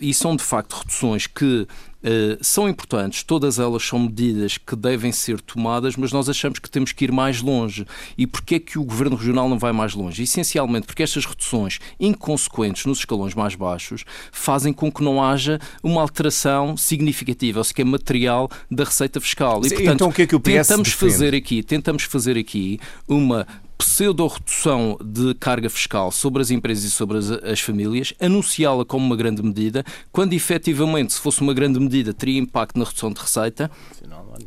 e 0.00 0.12
são 0.12 0.36
de 0.36 0.42
facto 0.42 0.74
reduções 0.74 1.26
que 1.26 1.66
Uh, 2.02 2.42
são 2.42 2.68
importantes, 2.68 3.22
todas 3.22 3.58
elas 3.58 3.82
são 3.82 3.98
medidas 3.98 4.56
que 4.56 4.74
devem 4.74 5.12
ser 5.12 5.40
tomadas, 5.40 5.96
mas 5.96 6.12
nós 6.12 6.28
achamos 6.28 6.58
que 6.58 6.70
temos 6.70 6.92
que 6.92 7.04
ir 7.04 7.12
mais 7.12 7.42
longe. 7.42 7.86
E 8.16 8.26
porquê 8.26 8.54
é 8.54 8.58
que 8.58 8.78
o 8.78 8.84
Governo 8.84 9.16
Regional 9.16 9.48
não 9.48 9.58
vai 9.58 9.72
mais 9.72 9.94
longe? 9.94 10.22
Essencialmente 10.22 10.86
porque 10.86 11.02
estas 11.02 11.26
reduções 11.26 11.78
inconsequentes 11.98 12.86
nos 12.86 12.98
escalões 12.98 13.34
mais 13.34 13.54
baixos 13.54 14.04
fazem 14.32 14.72
com 14.72 14.90
que 14.90 15.02
não 15.02 15.22
haja 15.22 15.58
uma 15.82 16.00
alteração 16.00 16.76
significativa, 16.76 17.60
ou 17.60 17.64
seja, 17.64 17.84
material 17.84 18.50
da 18.70 18.84
receita 18.84 19.20
fiscal. 19.20 19.60
E, 19.64 19.68
portanto, 19.68 19.94
então, 19.94 20.08
o 20.08 20.12
que 20.12 20.22
é 20.22 20.26
que 20.26 20.36
o 20.36 20.40
PS 20.40 20.68
tentamos 20.68 20.88
defende? 20.88 21.12
fazer 21.12 21.34
aqui, 21.34 21.62
tentamos 21.62 22.02
fazer 22.04 22.38
aqui 22.38 22.80
uma 23.06 23.46
pseudo-redução 23.80 24.98
de 25.02 25.34
carga 25.34 25.70
fiscal 25.70 26.10
sobre 26.12 26.42
as 26.42 26.50
empresas 26.50 26.84
e 26.84 26.90
sobre 26.90 27.16
as, 27.16 27.30
as 27.30 27.60
famílias, 27.60 28.12
anunciá-la 28.20 28.84
como 28.84 29.04
uma 29.04 29.16
grande 29.16 29.42
medida, 29.42 29.84
quando 30.12 30.34
efetivamente, 30.34 31.14
se 31.14 31.20
fosse 31.20 31.40
uma 31.40 31.54
grande 31.54 31.80
medida, 31.80 32.12
teria 32.12 32.38
impacto 32.38 32.78
na 32.78 32.84
redução 32.84 33.10
de 33.10 33.20
receita. 33.20 33.70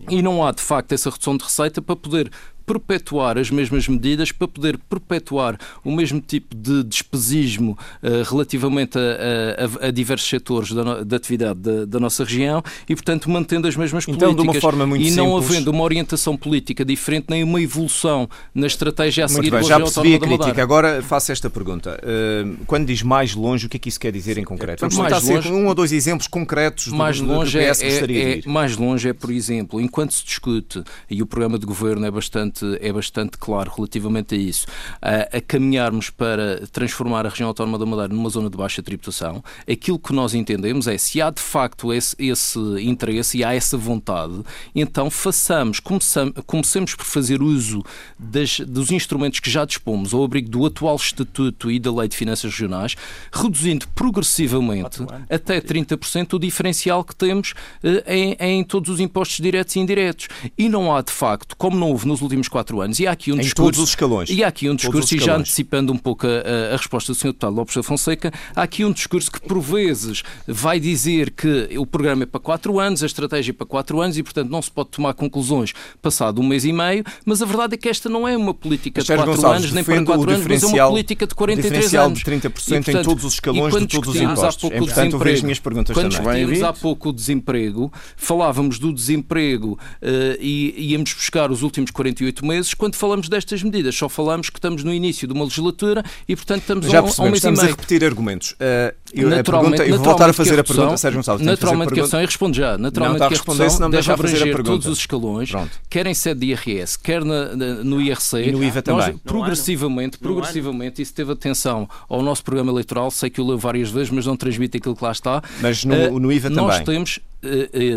E 0.10 0.22
não 0.22 0.46
há, 0.46 0.52
de 0.52 0.62
facto, 0.62 0.92
essa 0.92 1.10
redução 1.10 1.36
de 1.36 1.44
receita 1.44 1.82
para 1.82 1.96
poder 1.96 2.32
perpetuar 2.66 3.38
as 3.38 3.50
mesmas 3.50 3.88
medidas, 3.88 4.32
para 4.32 4.48
poder 4.48 4.78
perpetuar 4.90 5.58
o 5.84 5.92
mesmo 5.92 6.22
tipo 6.22 6.56
de 6.56 6.84
despesismo 6.84 7.78
uh, 8.02 8.30
relativamente 8.30 8.98
a, 8.98 9.86
a, 9.86 9.88
a, 9.88 9.92
diversos 9.92 10.28
setores 10.28 10.72
da, 10.72 11.04
da 11.04 11.16
atividade 11.18 11.60
da, 11.60 11.86
da, 11.86 12.00
nossa 12.00 12.24
região 12.24 12.64
e, 12.88 12.96
portanto, 12.96 13.30
mantendo 13.30 13.68
as 13.68 13.76
mesmas 13.76 14.08
então, 14.08 14.34
políticas. 14.34 14.44
De 14.44 14.58
uma 14.58 14.62
forma 14.62 14.86
muito 14.86 15.06
e 15.06 15.12
não 15.12 15.34
simples... 15.34 15.50
havendo 15.50 15.72
uma 15.72 15.84
orientação 15.84 16.38
política 16.38 16.86
diferente, 16.86 17.26
nem 17.30 17.44
uma 17.44 17.62
evolução 17.62 18.30
na 18.54 18.68
estratégia 18.68 19.26
a 19.26 19.28
seguir 19.28 19.52
muito 19.52 19.62
bem, 19.62 19.64
já 19.64 19.80
percebi 19.80 20.16
a 20.16 20.20
crítica. 20.20 20.64
Agora 20.64 21.02
faço 21.02 21.32
esta 21.32 21.50
pergunta. 21.50 22.00
Uh, 22.04 22.58
quando 22.66 22.86
diz 22.86 23.02
mais 23.02 23.36
longe, 23.36 23.66
o 23.66 23.70
que 23.70 23.78
é 23.78 23.80
que 23.80 23.90
isso 23.90 24.00
quer 24.00 24.12
dizer 24.12 24.38
em 24.38 24.44
concreto? 24.44 24.82
Vamos 24.82 24.98
mais 24.98 25.24
longe, 25.24 25.52
um 25.52 25.68
ou 25.68 25.76
dois 25.76 25.92
exemplos 25.92 26.28
concretos 26.28 26.88
mais 26.88 27.20
do, 27.20 27.28
longe 27.28 27.60
do 27.60 27.72
PS 27.72 27.82
é, 27.82 27.88
é, 27.88 28.40
é, 28.40 28.42
Mais 28.46 28.78
longe 28.78 29.10
é, 29.10 29.14
por 29.14 29.32
exemplo, 29.32 29.82
enquanto 29.82 30.14
se 30.14 30.24
discute, 30.24 30.84
e 31.10 31.22
o 31.22 31.26
programa 31.26 31.60
de 31.60 31.66
governo 31.66 32.06
é 32.06 32.12
bastante 32.12 32.53
bastante, 32.54 32.78
é 32.82 32.94
bastante 32.94 33.38
claro 33.38 33.72
relativamente 33.76 34.36
a 34.36 34.38
isso, 34.38 34.68
a, 35.02 35.38
a 35.38 35.42
caminharmos 35.42 36.10
para 36.10 36.66
transformar 36.68 37.26
a 37.26 37.30
região 37.30 37.48
autónoma 37.48 37.80
da 37.80 37.86
Madeira 37.86 38.14
numa 38.14 38.30
zona 38.30 38.50
de 38.50 38.58
baixa 38.58 38.84
tributação, 38.84 39.44
aquilo 39.70 39.98
que 39.98 40.14
nós 40.14 40.34
entendemos 40.34 40.88
é 40.88 40.98
se 40.98 41.22
há 41.22 41.30
de 41.30 41.42
facto 41.42 41.92
esse, 41.92 42.16
esse 42.20 42.60
interesse 42.82 43.40
e 43.40 43.44
há 43.44 43.54
essa 43.54 43.78
vontade, 43.78 44.42
então 44.76 45.10
façamos, 45.10 45.80
comecemos, 45.80 46.34
comecemos 46.46 46.96
por 46.96 47.06
fazer 47.06 47.42
uso 47.42 47.84
das, 48.18 48.60
dos 48.60 48.92
instrumentos 48.92 49.40
que 49.40 49.50
já 49.50 49.66
dispomos 49.66 50.14
ao 50.14 50.24
abrigo 50.24 50.50
do 50.50 50.66
atual 50.66 50.96
Estatuto 50.96 51.72
e 51.72 51.80
da 51.80 51.92
Lei 51.92 52.08
de 52.08 52.16
Finanças 52.16 52.52
Regionais, 52.52 52.96
reduzindo 53.32 53.88
progressivamente 53.90 55.04
até 55.30 55.60
30% 55.60 56.34
o 56.34 56.40
diferencial 56.40 57.04
que 57.04 57.16
temos 57.16 57.54
eh, 57.84 58.04
em, 58.08 58.36
em 58.40 58.64
todos 58.64 58.90
os 58.90 59.00
impostos 59.00 59.38
diretos 59.38 59.76
e 59.76 59.80
indiretos. 59.80 60.28
E 60.58 60.70
não 60.70 60.96
há, 60.96 61.02
de 61.02 61.12
facto, 61.12 61.56
como 61.58 61.78
não 61.78 61.90
houve 61.92 62.08
nos 62.08 62.22
últimos 62.22 62.43
últimos 62.44 62.48
quatro 62.48 62.82
anos. 62.82 63.00
E 63.00 63.08
há 63.08 63.12
aqui 63.12 63.32
um 63.32 63.36
em 63.36 63.40
discurso. 63.40 63.72
todos 63.72 63.80
os 63.80 63.90
escalões. 63.90 64.30
E 64.30 64.44
há 64.44 64.48
aqui 64.48 64.70
um 64.70 64.76
discurso, 64.76 65.16
e 65.16 65.20
já 65.20 65.38
antecipando 65.38 65.92
um 65.92 65.98
pouco 65.98 66.28
a, 66.28 66.74
a, 66.74 66.78
resposta 66.78 67.14
do 67.14 67.16
Sr. 67.16 67.28
Deputado 67.28 67.56
Lopes 67.56 67.76
da 67.76 67.84
Fonseca, 67.84 68.32
há 68.56 68.62
aqui 68.62 68.84
um 68.86 68.92
discurso 68.92 69.32
que, 69.32 69.42
por 69.42 69.60
vezes, 69.60 70.24
vai 70.48 70.80
dizer 70.80 71.32
que 71.32 71.70
o 71.78 71.86
programa 71.86 72.24
é 72.24 72.26
para 72.26 72.40
quatro 72.40 72.80
anos, 72.80 73.02
a 73.04 73.06
estratégia 73.06 73.52
é 73.52 73.54
para 73.54 73.66
quatro 73.66 74.02
anos 74.02 74.18
e, 74.18 74.24
portanto, 74.24 74.50
não 74.50 74.62
se 74.62 74.70
pode 74.70 74.90
tomar 74.90 75.14
conclusões 75.14 75.74
passado 76.02 76.42
um 76.42 76.48
mês 76.48 76.66
e 76.66 76.74
meio, 76.74 77.04
mas 77.26 77.42
a 77.42 77.46
verdade 77.46 77.76
é 77.76 77.78
que 77.78 77.90
esta 77.90 78.10
não 78.10 78.28
é 78.28 78.36
uma 78.36 78.54
política 78.54 79.02
de 79.02 79.08
quatro 79.08 79.26
Gonçalves, 79.26 79.64
anos, 79.64 79.72
nem 79.72 79.84
para 79.84 80.04
quatro 80.04 80.30
anos, 80.30 80.48
mas 80.48 80.64
é 80.64 80.68
uma 80.68 80.90
política 80.90 81.28
de 81.28 81.36
43 81.36 81.96
anos. 81.96 82.20
de 82.20 82.26
30% 82.26 82.46
e, 82.46 82.50
portanto, 82.50 82.90
em 82.90 83.04
todos 83.04 83.24
os 83.26 83.34
escalões 83.34 83.76
de 83.76 83.88
todos 83.88 84.10
os 84.10 84.22
impostos. 84.22 84.72
É 84.72 84.78
importante 84.78 85.16
ouvir 85.16 85.34
as 85.34 85.42
minhas 85.42 85.60
perguntas 85.60 85.94
quando 85.94 86.12
também. 86.12 86.24
Quando 86.24 86.36
discutimos 86.36 86.64
há 86.64 86.74
pouco 86.74 87.10
o 87.10 87.14
desemprego, 87.14 87.92
falávamos 88.16 88.80
do 88.80 88.94
desemprego 88.94 89.74
uh, 89.74 90.38
e 90.40 90.92
íamos 90.92 91.14
buscar 91.14 91.52
os 91.52 91.64
últimos 91.64 91.92
48 91.92 92.33
meses, 92.42 92.74
quando 92.74 92.96
falamos 92.96 93.28
destas 93.28 93.62
medidas, 93.62 93.96
só 93.96 94.08
falamos 94.08 94.50
que 94.50 94.58
estamos 94.58 94.84
no 94.84 94.94
início 94.94 95.28
de 95.28 95.34
uma 95.34 95.44
legislatura 95.44 96.04
e, 96.28 96.36
portanto, 96.36 96.62
estamos 96.62 96.86
Já 96.88 97.00
a, 97.00 97.02
um 97.02 97.06
mês 97.06 97.36
estamos 97.36 97.60
e 97.60 97.64
meio. 97.64 97.74
a 97.74 97.76
repetir 97.76 98.04
argumentos. 98.06 98.52
Uh, 98.52 98.96
eu, 99.14 99.30
naturalmente, 99.30 99.78
pergunta, 99.78 99.92
eu 99.92 99.98
vou 99.98 100.06
voltar 100.06 100.30
a 100.30 100.34
fazer 100.34 100.58
a, 100.58 100.62
a 100.62 100.64
pergunta, 100.64 100.98
Sérgio 100.98 101.20
Gonçalves. 101.20 101.46
Naturalmente 101.46 101.94
que 101.94 102.00
a 102.00 102.04
questão, 102.04 102.22
e 102.22 102.26
respondo 102.26 102.56
já, 102.56 102.78
naturalmente 102.78 103.20
não, 103.20 103.28
que 103.28 103.36
a 103.36 103.54
redução 103.54 103.90
deve 103.90 104.12
abranger 104.12 104.64
todos 104.64 104.88
os 104.88 104.98
escalões, 105.00 105.52
Pronto. 105.52 105.72
quer 105.90 106.08
em 106.08 106.14
sede 106.14 106.40
de 106.40 106.48
IRS, 106.48 106.98
quer 106.98 107.24
na, 107.24 107.56
na, 107.56 107.66
no 107.84 108.02
IRC. 108.02 108.38
E 108.38 108.52
no 108.52 108.64
IVA 108.64 108.82
também. 108.82 109.12
Nós, 109.12 109.22
progressivamente, 109.24 110.18
não 110.22 110.32
progressivamente, 110.32 111.02
isso 111.02 111.14
teve 111.14 111.32
atenção 111.32 111.88
ao 112.10 112.22
nosso 112.22 112.44
programa 112.44 112.72
eleitoral, 112.72 113.12
sei 113.12 113.30
que 113.30 113.42
o 113.42 113.48
leu 113.48 113.58
várias 113.58 113.90
vezes, 113.90 114.10
mas 114.10 114.26
não 114.26 114.36
transmite 114.36 114.78
aquilo 114.78 114.96
que 114.96 115.04
lá 115.04 115.12
está. 115.12 115.42
Mas 115.62 115.84
no, 115.84 115.96
uh, 115.96 116.20
no 116.20 116.32
IVA 116.32 116.50
também. 116.50 116.66
Nós 116.66 116.80
temos 116.82 117.20
eh, 117.20 117.22
eh, 117.22 117.33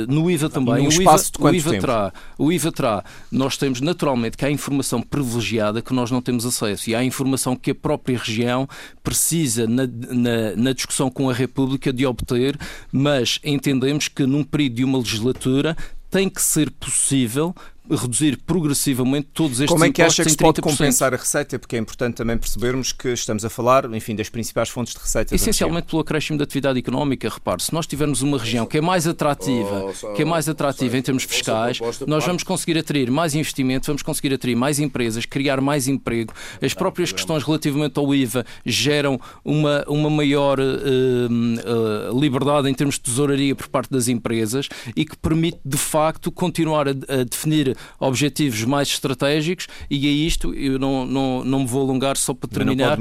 no 0.08 0.30
IVA 0.30 0.48
também. 0.48 0.86
o, 0.86 0.92
IVA, 0.92 1.16
o, 1.38 1.54
IVA 1.54 1.70
terá, 1.78 2.12
o 2.38 2.52
IVA 2.52 2.72
terá. 2.72 3.04
Nós 3.30 3.56
temos 3.56 3.80
naturalmente 3.80 4.36
que 4.36 4.44
há 4.44 4.50
informação 4.50 5.00
privilegiada 5.00 5.80
que 5.80 5.94
nós 5.94 6.10
não 6.10 6.20
temos 6.20 6.44
acesso 6.44 6.90
e 6.90 6.94
há 6.94 7.04
informação 7.04 7.56
que 7.56 7.70
a 7.70 7.74
própria 7.74 8.18
região 8.18 8.68
precisa 9.02 9.66
na, 9.66 9.86
na, 9.86 10.56
na 10.56 10.72
discussão 10.72 11.10
com 11.10 11.30
a 11.30 11.34
República 11.34 11.92
de 11.92 12.06
obter, 12.06 12.58
mas 12.92 13.38
entendemos 13.44 14.08
que 14.08 14.26
num 14.26 14.44
período 14.44 14.74
de 14.74 14.84
uma 14.84 14.98
legislatura 14.98 15.76
tem 16.10 16.28
que 16.28 16.40
ser 16.40 16.70
possível 16.70 17.54
reduzir 17.90 18.38
progressivamente 18.44 19.28
todos 19.32 19.60
estes 19.60 19.72
Como 19.72 19.84
é 19.84 19.90
que 19.90 20.02
acha 20.02 20.24
que 20.24 20.30
se 20.30 20.36
pode 20.36 20.60
compensar 20.60 21.14
a 21.14 21.16
receita? 21.16 21.58
Porque 21.58 21.76
é 21.76 21.78
importante 21.78 22.14
também 22.14 22.36
percebermos 22.36 22.92
que 22.92 23.08
estamos 23.08 23.44
a 23.44 23.50
falar, 23.50 23.92
enfim, 23.94 24.14
das 24.16 24.28
principais 24.28 24.68
fontes 24.68 24.94
de 24.94 25.00
receita. 25.00 25.34
Essencialmente 25.34 25.86
pelo 25.88 26.02
acréscimo 26.02 26.38
da 26.38 26.44
atividade 26.44 26.78
económica. 26.78 27.28
Repare, 27.28 27.62
se 27.62 27.72
nós 27.72 27.86
tivermos 27.86 28.22
uma 28.22 28.38
região 28.38 28.66
que 28.66 28.78
é 28.78 28.80
mais 28.80 29.06
atrativa, 29.06 29.92
oh, 30.02 30.12
que 30.12 30.22
é 30.22 30.24
mais 30.24 30.48
atrativa 30.48 30.96
em 30.96 31.02
termos 31.02 31.24
fiscais, 31.24 31.78
nós 32.06 32.24
vamos 32.24 32.42
conseguir 32.42 32.78
atrair 32.78 33.10
mais 33.10 33.34
investimento, 33.34 33.86
vamos 33.86 34.02
conseguir 34.02 34.34
atrair 34.34 34.56
mais 34.56 34.78
empresas, 34.78 35.24
criar 35.26 35.60
mais 35.60 35.86
emprego. 35.88 36.32
As 36.60 36.74
próprias 36.74 37.12
questões 37.12 37.42
relativamente 37.42 37.98
ao 37.98 38.14
IVA 38.14 38.44
geram 38.64 39.20
uma, 39.44 39.84
uma 39.86 40.10
maior 40.10 40.58
uh, 40.58 40.62
uh, 40.62 42.20
liberdade 42.20 42.68
em 42.68 42.74
termos 42.74 42.96
de 42.96 43.02
tesouraria 43.02 43.54
por 43.54 43.68
parte 43.68 43.90
das 43.90 44.08
empresas 44.08 44.68
e 44.94 45.04
que 45.04 45.16
permite, 45.16 45.58
de 45.64 45.76
facto, 45.76 46.32
continuar 46.32 46.88
a, 46.88 46.90
a 46.90 47.24
definir 47.24 47.75
objetivos 47.98 48.62
mais 48.64 48.88
estratégicos 48.88 49.66
e 49.90 50.06
a 50.06 50.10
isto 50.10 50.54
eu 50.54 50.78
não, 50.78 51.06
não, 51.06 51.44
não 51.44 51.60
me 51.60 51.66
vou 51.66 51.82
alongar 51.82 52.16
só 52.16 52.34
para 52.34 52.48
terminar. 52.48 52.98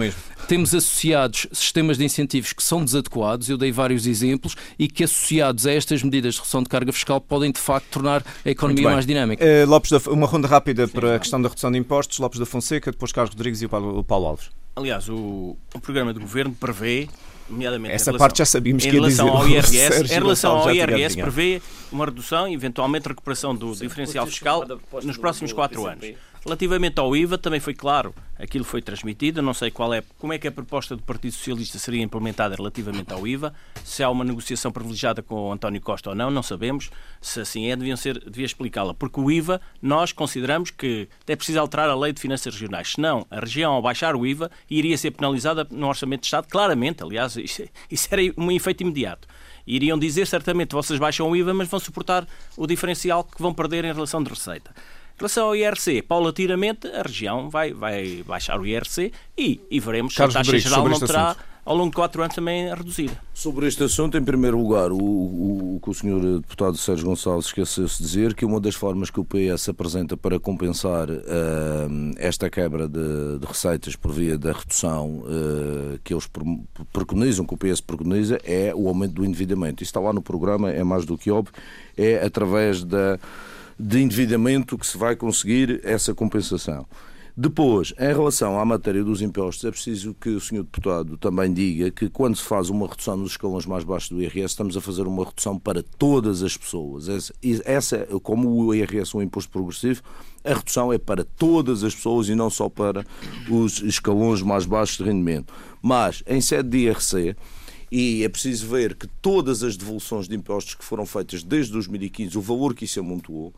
Temos 0.48 0.76
associados 0.76 1.48
sistemas 1.52 1.98
de 1.98 2.06
incentivos 2.06 2.54
que 2.54 2.64
são 2.64 2.84
desadequados, 2.84 3.50
eu 3.50 3.58
dei 3.58 3.72
vários 3.72 4.06
exemplos, 4.06 4.56
e 4.78 4.88
que 4.88 5.04
associados 5.04 5.66
a 5.66 5.72
estas 5.72 6.04
medidas 6.04 6.36
de 6.36 6.40
redução 6.40 6.62
de 6.62 6.70
carga 6.70 6.92
fiscal 6.92 7.20
podem 7.20 7.52
de 7.52 7.60
facto 7.60 7.88
tornar 7.90 8.24
a 8.46 8.50
economia 8.50 8.90
mais 8.90 9.06
dinâmica. 9.06 9.44
Uh, 9.44 9.68
Lopes 9.68 9.92
da, 9.92 10.00
uma 10.12 10.28
ronda 10.28 10.48
rápida 10.48 10.86
Sim, 10.88 10.94
para 10.94 11.16
a 11.16 11.20
questão 11.20 11.42
da 11.42 11.50
redução 11.50 11.72
de 11.72 11.78
impostos. 11.78 12.20
Lopes 12.20 12.40
da 12.40 12.46
Fonseca, 12.46 12.92
depois 12.92 13.12
Carlos 13.12 13.34
Rodrigues 13.34 13.62
e 13.62 13.66
o 13.66 13.70
Paulo, 13.70 14.00
o 14.00 14.04
Paulo 14.04 14.28
Alves. 14.28 14.50
Aliás, 14.76 15.08
o, 15.08 15.58
o 15.74 15.80
programa 15.80 16.14
de 16.14 16.20
governo 16.20 16.54
prevê 16.60 17.08
nomeadamente 17.50 17.94
Essa 17.94 18.06
relação, 18.06 18.26
parte 18.26 18.38
já 18.40 18.46
sabíamos 18.46 18.84
em 18.84 18.90
que 18.90 18.96
ia 18.96 19.02
relação 19.02 19.26
dizer. 19.26 19.38
ao 19.38 19.48
IRS, 19.48 19.70
Sérgio 19.72 20.06
em 20.06 20.20
relação 20.20 20.58
ao 20.58 20.74
IRS 20.74 21.16
prevê 21.16 21.62
uma 21.92 22.06
redução, 22.06 22.48
eventualmente 22.48 23.08
recuperação 23.08 23.56
do 23.56 23.76
diferencial 23.76 24.26
fiscal 24.26 24.66
nos 25.04 25.18
próximos 25.18 25.54
quatro 25.54 25.86
anos. 25.86 26.14
Relativamente 26.46 27.00
ao 27.00 27.16
IVA, 27.16 27.40
também 27.40 27.60
foi 27.60 27.74
claro, 27.74 28.14
aquilo 28.38 28.64
foi 28.64 28.80
transmitido, 28.80 29.42
não 29.42 29.52
sei 29.52 29.72
qual 29.72 29.92
é, 29.92 30.04
como 30.20 30.32
é 30.32 30.38
que 30.38 30.48
a 30.48 30.52
proposta 30.52 30.96
do 30.96 31.02
Partido 31.02 31.32
Socialista 31.32 31.80
seria 31.80 32.04
implementada 32.04 32.54
relativamente 32.56 33.12
ao 33.12 33.26
IVA, 33.26 33.52
se 33.84 34.04
há 34.04 34.12
uma 34.12 34.24
negociação 34.24 34.72
privilegiada 34.72 35.24
com 35.24 35.50
o 35.50 35.52
António 35.52 35.82
Costa 35.82 36.12
ou 36.12 36.16
não, 36.16 36.30
não 36.30 36.44
sabemos, 36.44 36.92
se 37.20 37.40
assim 37.40 37.72
é, 37.72 37.76
deviam 37.76 37.98
ser, 37.98 38.20
devia 38.30 38.46
explicá-la, 38.46 38.94
porque 38.94 39.20
o 39.20 39.32
IVA, 39.32 39.60
nós 39.82 40.12
consideramos 40.12 40.70
que 40.70 41.10
é 41.26 41.36
preciso 41.36 41.60
alterar 41.60 41.90
a 41.90 41.96
lei 41.96 42.14
de 42.14 42.22
finanças 42.22 42.54
regionais, 42.54 42.92
senão 42.92 43.26
a 43.32 43.40
região 43.40 43.74
ao 43.74 43.82
baixar 43.82 44.16
o 44.16 44.24
IVA 44.24 44.52
iria 44.70 44.96
ser 45.00 45.10
penalizada 45.10 45.66
no 45.72 45.88
Orçamento 45.88 46.22
de 46.22 46.28
Estado, 46.28 46.48
claramente, 46.48 47.02
aliás, 47.02 47.36
isso, 47.42 47.64
isso 47.90 48.08
era 48.12 48.22
um 48.38 48.52
efeito 48.52 48.82
imediato. 48.82 49.28
Iriam 49.66 49.98
dizer 49.98 50.28
certamente 50.28 50.76
vocês 50.76 51.00
baixam 51.00 51.28
o 51.28 51.36
IVA, 51.36 51.56
mas 51.56 51.68
vão 51.68 51.80
suportar 51.80 52.28
o 52.56 52.68
diferencial 52.68 53.24
que 53.24 53.42
vão 53.42 53.52
perder 53.52 53.84
em 53.84 53.92
relação 53.92 54.22
de 54.22 54.30
receita. 54.30 54.72
Em 55.16 55.20
relação 55.20 55.48
ao 55.48 55.56
IRC, 55.56 56.02
paulatinamente 56.02 56.88
a 56.88 57.02
região 57.02 57.50
vai, 57.50 57.74
vai 57.74 58.22
baixar 58.28 58.60
o 58.60 58.66
IRC 58.68 59.14
e, 59.38 59.62
e 59.72 59.80
veremos 59.80 60.14
Carlos 60.14 60.34
se 60.34 60.38
a 60.38 60.42
taxa 60.42 60.52
Rodrigues, 60.52 60.70
geral 60.70 60.90
não 60.90 61.00
terá 61.00 61.30
assunto. 61.30 61.44
ao 61.64 61.76
longo 61.78 61.90
de 61.92 61.96
quatro 61.96 62.22
anos 62.22 62.36
também 62.36 62.68
reduzida. 62.68 63.18
Sobre 63.34 63.66
este 63.66 63.82
assunto, 63.86 64.18
em 64.18 64.24
primeiro 64.24 64.58
lugar, 64.58 64.92
o, 64.92 64.98
o, 64.98 65.76
o 65.78 65.80
que 65.82 65.90
o 65.90 65.94
Sr. 65.94 66.40
Deputado 66.42 66.76
Sérgio 66.78 67.06
Gonçalves 67.06 67.46
esqueceu-se 67.46 67.98
de 67.98 68.04
dizer 68.04 68.34
que 68.36 68.44
uma 68.44 68.60
das 68.60 68.76
formas 68.76 69.10
que 69.10 69.18
o 69.22 69.24
PS 69.26 69.70
apresenta 69.70 70.18
para 70.18 70.38
compensar 70.38 71.08
eh, 71.10 71.88
esta 72.18 72.50
quebra 72.50 72.86
de, 72.86 73.40
de 73.40 73.46
receitas 73.48 73.96
por 73.96 74.12
via 74.12 74.38
da 74.38 74.52
redução 74.52 75.24
eh, 75.28 76.00
que 76.04 76.14
eles 76.14 76.28
pre- 76.28 76.44
preconizam, 76.92 77.46
que 77.46 77.54
o 77.54 77.58
PS 77.58 77.80
preconiza, 77.80 78.38
é 78.44 78.74
o 78.76 78.90
aumento 78.90 79.14
do 79.14 79.26
endividamento. 79.26 79.82
Isso 79.82 79.92
está 79.92 80.02
lá 80.02 80.12
no 80.12 80.22
programa, 80.22 80.70
é 80.72 80.84
mais 80.84 81.06
do 81.06 81.18
que 81.18 81.32
óbvio, 81.32 81.54
é 81.98 82.18
através 82.26 82.84
da, 82.84 83.18
de 83.78 84.02
endividamento 84.02 84.78
que 84.78 84.88
se 84.88 84.98
vai 84.98 85.16
conseguir 85.16 85.82
essa 85.84 86.14
compensação. 86.14 86.86
Depois, 87.38 87.94
em 88.00 88.14
relação 88.14 88.58
à 88.58 88.64
matéria 88.64 89.04
dos 89.04 89.22
impostos, 89.22 89.66
é 89.66 89.70
preciso 89.70 90.14
que 90.14 90.30
o 90.30 90.40
Sr. 90.40 90.64
Deputado 90.64 91.18
também 91.18 91.52
diga 91.54 91.92
que 91.92 92.08
quando 92.08 92.38
se 92.38 92.44
faz 92.44 92.70
uma 92.70 92.88
redução 92.88 93.18
nos 93.18 93.32
escalões 93.32 93.66
mais 93.66 93.84
baixos 93.84 94.10
do 94.10 94.22
IRS, 94.22 94.54
estamos 94.54 94.78
a 94.78 94.80
fazer 94.80 95.06
uma 95.06 95.26
redução 95.26 95.60
para 95.60 95.84
todas 95.84 96.42
as 96.42 96.56
pessoas. 96.56 97.08
Essa, 97.66 98.08
como 98.24 98.50
o 98.50 98.74
IRS 98.74 99.14
é 99.14 99.18
um 99.18 99.22
imposto 99.22 99.52
progressivo, 99.52 100.02
a 100.46 100.54
redução 100.54 100.94
é 100.94 100.98
para 100.98 101.26
todas 101.26 101.84
as 101.84 101.94
pessoas 101.94 102.30
e 102.30 102.36
não 102.36 102.50
só 102.50 102.70
para 102.70 103.06
os 103.50 103.82
escalões 103.82 104.42
mais 104.42 104.66
baixos 104.66 105.00
de 105.00 105.04
rendimento. 105.04 105.54
Mas, 105.82 106.24
em 106.26 106.40
sede 106.40 106.70
de 106.70 106.78
IRC, 106.88 107.36
e 107.92 108.24
é 108.24 108.30
preciso 108.30 108.68
ver 108.68 108.96
que 108.96 109.08
todas 109.22 109.64
as 109.64 109.78
devoluções 109.78 110.28
de 110.28 110.36
impostos 110.36 110.76
que 110.76 110.84
foram 110.84 111.06
feitas 111.06 111.44
desde 111.44 111.72
2015, 111.74 112.38
o 112.38 112.42
valor 112.42 112.74
que 112.74 112.86
isso 112.86 113.00
amontoou, 113.00 113.54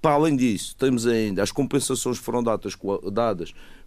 para 0.00 0.14
além 0.14 0.34
disso, 0.36 0.74
temos 0.76 1.06
ainda 1.06 1.42
as 1.42 1.52
compensações 1.52 2.18
que 2.18 2.24
foram 2.24 2.42
dadas 2.42 2.74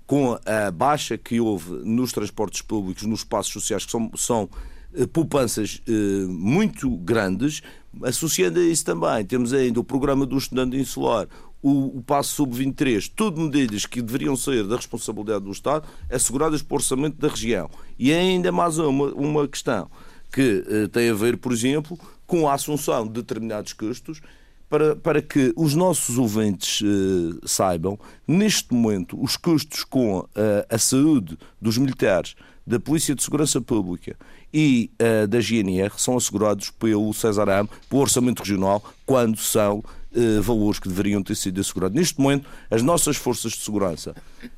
com 0.06 0.38
a, 0.46 0.72
baixa 0.72 1.18
que 1.18 1.40
houve 1.40 1.72
nos 1.84 2.12
transportes 2.12 2.62
públicos, 2.62 3.04
nos 3.04 3.20
espaços 3.20 3.54
sociais, 3.54 3.86
que 3.86 3.92
são, 3.92 4.12
são 4.16 4.50
eh, 4.94 5.08
poupanças 5.08 5.82
eh, 5.88 6.26
muito 6.28 6.90
grandes. 6.98 7.62
Associando 8.04 8.60
a 8.60 8.64
isso 8.64 8.86
também, 8.86 9.26
temos 9.26 9.54
ainda 9.54 9.80
o 9.80 9.84
programa 9.84 10.26
do 10.26 10.38
estudante 10.38 10.78
insular, 10.78 11.28
o, 11.64 11.98
o 11.98 12.04
passo 12.04 12.36
sub-23, 12.36 13.12
tudo 13.16 13.42
medidas 13.42 13.86
que 13.86 14.02
deveriam 14.02 14.36
ser 14.36 14.68
da 14.68 14.76
responsabilidade 14.76 15.46
do 15.46 15.52
Estado, 15.52 15.88
asseguradas 16.12 16.62
o 16.62 16.66
orçamento 16.74 17.18
da 17.18 17.30
região. 17.30 17.70
E 17.98 18.12
ainda 18.12 18.52
mais 18.52 18.78
uma, 18.78 19.06
uma 19.14 19.48
questão 19.48 19.90
que 20.32 20.64
eh, 20.68 20.88
tem 20.88 21.10
a 21.10 21.14
ver, 21.14 21.38
por 21.38 21.54
exemplo, 21.54 21.98
com 22.28 22.50
a 22.50 22.54
assunção 22.54 23.08
de 23.08 23.14
determinados 23.14 23.72
custos 23.74 24.22
para, 24.70 24.96
para 24.96 25.22
que 25.22 25.54
os 25.56 25.76
nossos 25.76 26.18
ouvintes 26.18 26.82
eh, 26.84 27.40
saibam, 27.46 27.98
neste 28.28 28.74
momento, 28.74 29.22
os 29.22 29.38
custos 29.38 29.84
com 29.84 30.28
eh, 30.36 30.66
a 30.70 30.78
saúde 30.78 31.38
dos 31.62 31.78
militares, 31.78 32.36
da 32.66 32.80
Polícia 32.80 33.14
de 33.14 33.22
Segurança 33.22 33.62
Pública 33.62 34.16
e 34.54 34.90
eh, 34.98 35.28
da 35.28 35.40
GNR 35.40 35.92
são 35.98 36.16
assegurados 36.18 36.70
pelo 36.72 37.14
César 37.14 37.50
Am, 37.50 37.68
pelo 37.90 38.02
Orçamento 38.02 38.40
Regional, 38.40 38.84
quando 39.06 39.38
são 39.38 39.84
eh, 40.16 40.40
valores 40.42 40.80
que 40.80 40.88
deveriam 40.88 41.22
ter 41.24 41.36
sido 41.36 41.60
assegurados. 41.62 41.96
Neste 41.96 42.20
momento, 42.20 42.48
as 42.70 42.82
nossas 42.82 43.16
forças 43.18 43.52
de 43.54 43.60
segurança 43.60 44.16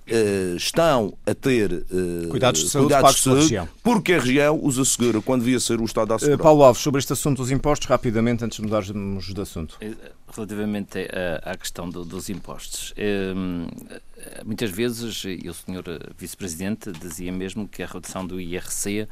eh, 0.08 0.54
estão 0.58 1.18
a 1.26 1.34
ter 1.34 1.72
eh, 1.92 2.28
Cuidados 2.30 2.62
de 2.62 2.70
saúde 2.70 2.88
cuidados 2.94 3.04
pagos 3.10 3.22
pela 3.24 3.36
região. 3.42 3.70
porque 3.84 4.14
a 4.14 4.20
região 4.20 4.60
os 4.64 4.78
assegura 4.80 5.22
quando 5.22 5.44
devia 5.44 5.60
ser 5.60 5.80
o 5.80 5.86
Estado 5.86 6.12
a 6.12 6.14
Eh, 6.14 6.18
assegurar. 6.18 6.38
Paulo 6.44 6.64
Alves, 6.64 6.82
sobre 6.82 7.00
este 7.00 7.14
assunto 7.14 7.38
dos 7.38 7.52
impostos, 7.52 7.88
rapidamente, 7.88 8.44
antes 8.44 8.58
de 8.58 8.64
mudarmos 8.64 9.34
de 9.34 9.42
assunto. 9.42 9.78
Relativamente 10.36 11.00
à, 11.44 11.52
à 11.52 11.58
questão 11.58 11.90
do- 11.90 12.04
dos 12.04 12.30
impostos, 12.30 12.94
hum, 13.36 13.68
muitas 14.46 14.70
vezes, 14.70 15.24
e 15.26 15.48
o 15.50 15.54
senhor 15.54 15.84
Vice-Presidente 16.18 16.92
dizia 16.92 17.32
mesmo 17.32 17.68
que 17.68 17.84
a 17.84 17.86
redução 17.86 18.26
do 18.26 18.40
IRC 18.40 19.02
eh, 19.02 19.08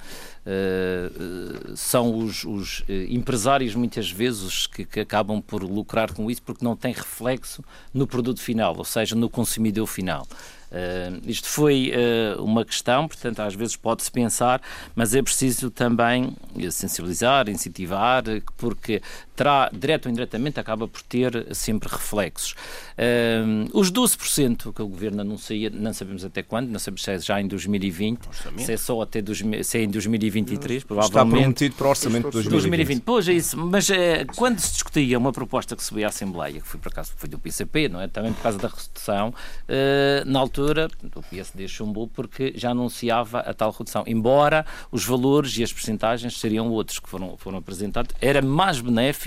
eh, 0.45 1.73
são 1.75 2.17
os, 2.17 2.43
os, 2.43 2.83
eh, 2.89 3.05
empresários, 3.09 3.75
muitas 3.75 4.11
vezes, 4.11 4.67
que, 4.67 4.83
que 4.83 4.99
acabam 4.99 5.41
por 5.41 5.63
lucrar 5.63 6.13
com 6.13 6.29
isso 6.29 6.41
porque 6.41 6.65
não 6.65 6.75
tem 6.75 6.93
reflexo 6.93 7.63
no 7.93 8.05
produto 8.05 8.41
final, 8.41 8.75
ou 8.77 8.83
seja, 8.85 9.15
no 9.15 9.29
consumidor 9.29 9.87
final. 9.87 10.27
Uh, 10.73 11.21
isto 11.29 11.47
foi 11.47 11.91
uh, 11.93 12.43
uma 12.43 12.65
questão, 12.65 13.07
portanto, 13.07 13.41
às 13.41 13.53
vezes 13.53 13.75
pode-se 13.75 14.09
pensar, 14.09 14.59
mas 14.95 15.13
é 15.13 15.21
preciso 15.21 15.69
também 15.69 16.35
sensibilizar, 16.71 17.47
incentivar, 17.47 18.23
porque 18.57 18.99
terá, 19.35 19.69
direto 19.73 20.05
ou 20.05 20.11
indiretamente, 20.11 20.59
acaba 20.59 20.87
por 20.87 21.01
ter 21.01 21.47
sempre 21.53 21.89
reflexos. 21.89 22.55
Uh, 22.93 23.69
os 23.77 23.91
12% 23.91 24.73
que 24.73 24.81
o 24.81 24.87
Governo 24.87 25.21
anuncia, 25.21 25.69
não 25.69 25.93
sabemos 25.93 26.23
até 26.23 26.43
quando, 26.43 26.69
não 26.69 26.79
sabemos 26.79 27.03
se 27.03 27.11
é 27.11 27.19
já 27.19 27.41
em 27.41 27.47
2020, 27.47 28.19
se 28.57 28.71
é 28.71 28.77
só 28.77 29.01
até 29.01 29.21
2000, 29.21 29.63
se 29.63 29.77
é 29.79 29.83
em 29.83 29.89
2023, 29.89 30.83
Está 30.83 30.87
provavelmente. 30.87 31.39
prometido 31.39 31.75
para 31.75 31.87
o 31.87 31.89
orçamento 31.89 32.25
de 32.27 32.31
2020. 32.31 32.51
2020. 32.51 33.03
Pois 33.03 33.27
é 33.27 33.33
isso, 33.33 33.57
mas 33.57 33.89
eh, 33.89 34.25
quando 34.35 34.59
se 34.59 34.73
discutia 34.73 35.17
uma 35.17 35.31
proposta 35.31 35.75
que 35.75 35.83
subia 35.83 36.05
à 36.05 36.09
Assembleia, 36.09 36.61
que 36.61 36.67
foi 36.67 36.79
por 36.79 36.89
acaso 36.89 37.13
foi 37.15 37.29
do 37.29 37.39
PCP, 37.39 37.89
não 37.89 37.99
é? 37.99 38.07
Também 38.07 38.33
por 38.33 38.43
causa 38.43 38.57
da 38.57 38.67
redução, 38.67 39.33
eh, 39.67 40.23
na 40.25 40.39
altura 40.39 40.89
o 41.15 41.21
PSD 41.23 41.67
chumbou 41.67 42.07
porque 42.07 42.53
já 42.55 42.71
anunciava 42.71 43.39
a 43.39 43.53
tal 43.53 43.71
redução, 43.71 44.03
embora 44.05 44.65
os 44.91 45.05
valores 45.05 45.57
e 45.57 45.63
as 45.63 45.73
percentagens 45.73 46.39
seriam 46.39 46.69
outros 46.69 46.99
que 46.99 47.09
foram, 47.09 47.35
foram 47.37 47.57
apresentados, 47.57 48.13
era 48.21 48.41
mais 48.41 48.79
benéfico 48.79 49.22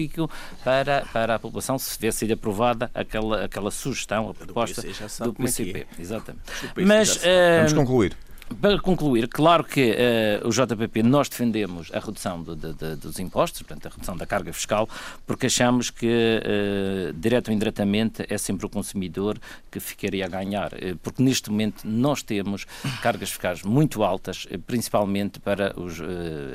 para, 0.65 1.05
para 1.13 1.35
a 1.35 1.39
população 1.39 1.79
se 1.79 1.97
tivesse 1.99 2.19
sido 2.19 2.33
aprovada 2.35 2.91
aquela, 2.95 3.45
aquela 3.45 3.71
sugestão, 3.71 4.29
a 4.31 4.35
proposta 4.35 4.83
do 4.83 5.33
como 5.35 5.49
é 5.49 5.51
PCP. 5.51 5.87
é. 5.99 6.01
Exatamente. 6.01 6.43
Mas 6.85 7.21
eh, 7.25 7.59
Vamos 7.59 7.73
concluir. 7.73 8.17
para 8.61 8.79
concluir, 8.79 9.27
claro 9.29 9.65
que 9.65 9.93
eh, 9.97 10.41
o 10.45 10.51
JPP 10.51 11.03
nós 11.03 11.29
defendemos 11.29 11.91
a 11.93 11.99
redução 11.99 12.41
do- 12.43 12.55
de- 12.55 12.73
de- 12.75 12.95
dos 12.97 13.19
impostos, 13.19 13.63
portanto 13.63 13.87
a 13.87 13.91
redução 13.91 14.17
da 14.17 14.25
carga 14.25 14.53
fiscal, 14.53 14.89
porque 15.27 15.47
achamos 15.47 15.91
que 15.91 16.07
eh, 16.09 17.13
direto 17.17 17.49
ou 17.49 17.55
indiretamente 17.55 18.25
é 18.29 18.39
sempre 18.39 18.65
o 18.65 18.69
consumidor 18.69 19.37
que 19.69 19.81
ficaria 19.81 20.25
a 20.27 20.29
ganhar, 20.29 20.71
eh, 20.75 20.95
porque 21.03 21.21
neste 21.25 21.51
momento 21.51 21.83
nós 21.85 22.23
temos 22.23 22.67
cargas 23.03 23.31
fiscais 23.31 23.63
muito 23.65 24.05
altas, 24.05 24.47
principalmente 24.65 25.41
para 25.41 25.75
os, 25.79 26.01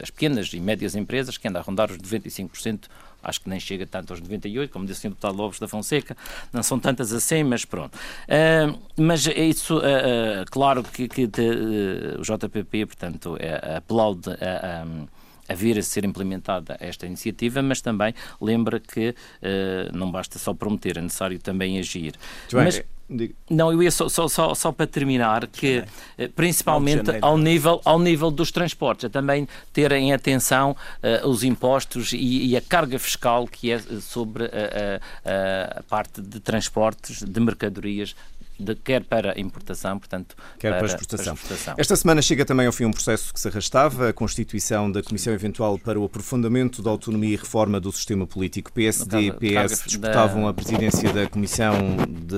as 0.01 0.09
pequenas 0.09 0.53
e 0.53 0.59
médias 0.61 0.95
empresas, 0.95 1.37
que 1.37 1.45
andam 1.47 1.61
a 1.61 1.65
rondar 1.65 1.91
os 1.91 1.97
95%. 1.97 2.83
Acho 3.23 3.41
que 3.41 3.49
nem 3.49 3.59
chega 3.59 3.85
tanto 3.85 4.13
aos 4.13 4.21
98, 4.21 4.71
como 4.71 4.85
disse 4.85 4.99
o 4.99 5.01
Sr. 5.01 5.09
Deputado 5.09 5.35
Lopes 5.37 5.59
da 5.59 5.67
Fonseca, 5.67 6.15
não 6.51 6.63
são 6.63 6.79
tantas 6.79 7.13
assim, 7.13 7.43
mas 7.43 7.65
pronto. 7.65 7.97
Ah, 8.27 8.73
mas 8.97 9.27
é 9.27 9.43
isso, 9.43 9.77
ah, 9.79 10.41
ah, 10.41 10.45
claro 10.49 10.83
que, 10.83 11.07
que 11.07 11.27
de, 11.27 12.17
o 12.19 12.21
JPP, 12.21 12.85
portanto, 12.85 13.37
é, 13.39 13.77
aplaude 13.77 14.29
a, 14.31 14.83
a, 14.83 15.53
a 15.53 15.55
vir 15.55 15.77
a 15.77 15.83
ser 15.83 16.05
implementada 16.05 16.77
esta 16.79 17.05
iniciativa, 17.05 17.61
mas 17.61 17.81
também 17.81 18.13
lembra 18.39 18.79
que 18.79 19.15
ah, 19.41 19.91
não 19.93 20.11
basta 20.11 20.39
só 20.39 20.53
prometer, 20.53 20.97
é 20.97 21.01
necessário 21.01 21.39
também 21.39 21.79
agir. 21.79 22.13
Muito 22.51 22.71
bem. 22.71 22.83
Diga- 23.13 23.33
não, 23.49 23.73
eu 23.73 23.83
ia 23.83 23.91
só, 23.91 24.07
só, 24.07 24.27
só, 24.29 24.55
só 24.55 24.71
para 24.71 24.87
terminar 24.87 25.45
que, 25.47 25.83
eh, 26.17 26.27
principalmente 26.29 26.99
ao 27.21 27.37
nível, 27.37 27.81
ao 27.83 27.99
nível 27.99 28.31
dos 28.31 28.51
transportes, 28.51 29.03
a 29.05 29.09
também 29.09 29.47
terem 29.73 30.13
atenção 30.13 30.75
eh, 31.03 31.21
os 31.25 31.43
impostos 31.43 32.13
e, 32.13 32.45
e 32.47 32.55
a 32.55 32.61
carga 32.61 32.97
fiscal 32.97 33.45
que 33.47 33.69
é 33.69 33.75
eh, 33.75 33.81
sobre 33.99 34.45
a- 34.45 35.01
a- 35.25 35.79
a 35.79 35.83
parte 35.83 36.21
de 36.21 36.39
transportes 36.39 37.21
de 37.21 37.39
mercadorias 37.41 38.15
de, 38.61 38.75
quer 38.75 39.03
para 39.03 39.39
importação, 39.39 39.97
portanto, 39.99 40.35
quer 40.59 40.69
para, 40.69 40.79
para, 40.79 40.87
exportação. 40.87 41.35
para, 41.35 41.43
exportação. 41.43 41.75
Esta 41.77 41.95
semana 41.95 42.21
chega 42.21 42.45
também 42.45 42.67
ao 42.67 42.71
fim 42.71 42.85
um 42.85 42.91
processo 42.91 43.33
que 43.33 43.39
se 43.39 43.47
arrastava, 43.47 44.09
a 44.09 44.13
constituição 44.13 44.91
da 44.91 45.03
Comissão 45.03 45.33
Eventual 45.33 45.77
para 45.77 45.99
o 45.99 46.05
Aprofundamento 46.05 46.81
da 46.81 46.89
Autonomia 46.89 47.33
e 47.33 47.35
Reforma 47.35 47.79
do 47.79 47.91
Sistema 47.91 48.25
Político. 48.25 48.71
PSD 48.71 49.27
e 49.27 49.31
PS 49.31 49.83
disputavam 49.85 50.47
a 50.47 50.53
presidência 50.53 51.11
da 51.11 51.27
Comissão 51.27 51.97
de... 52.07 52.35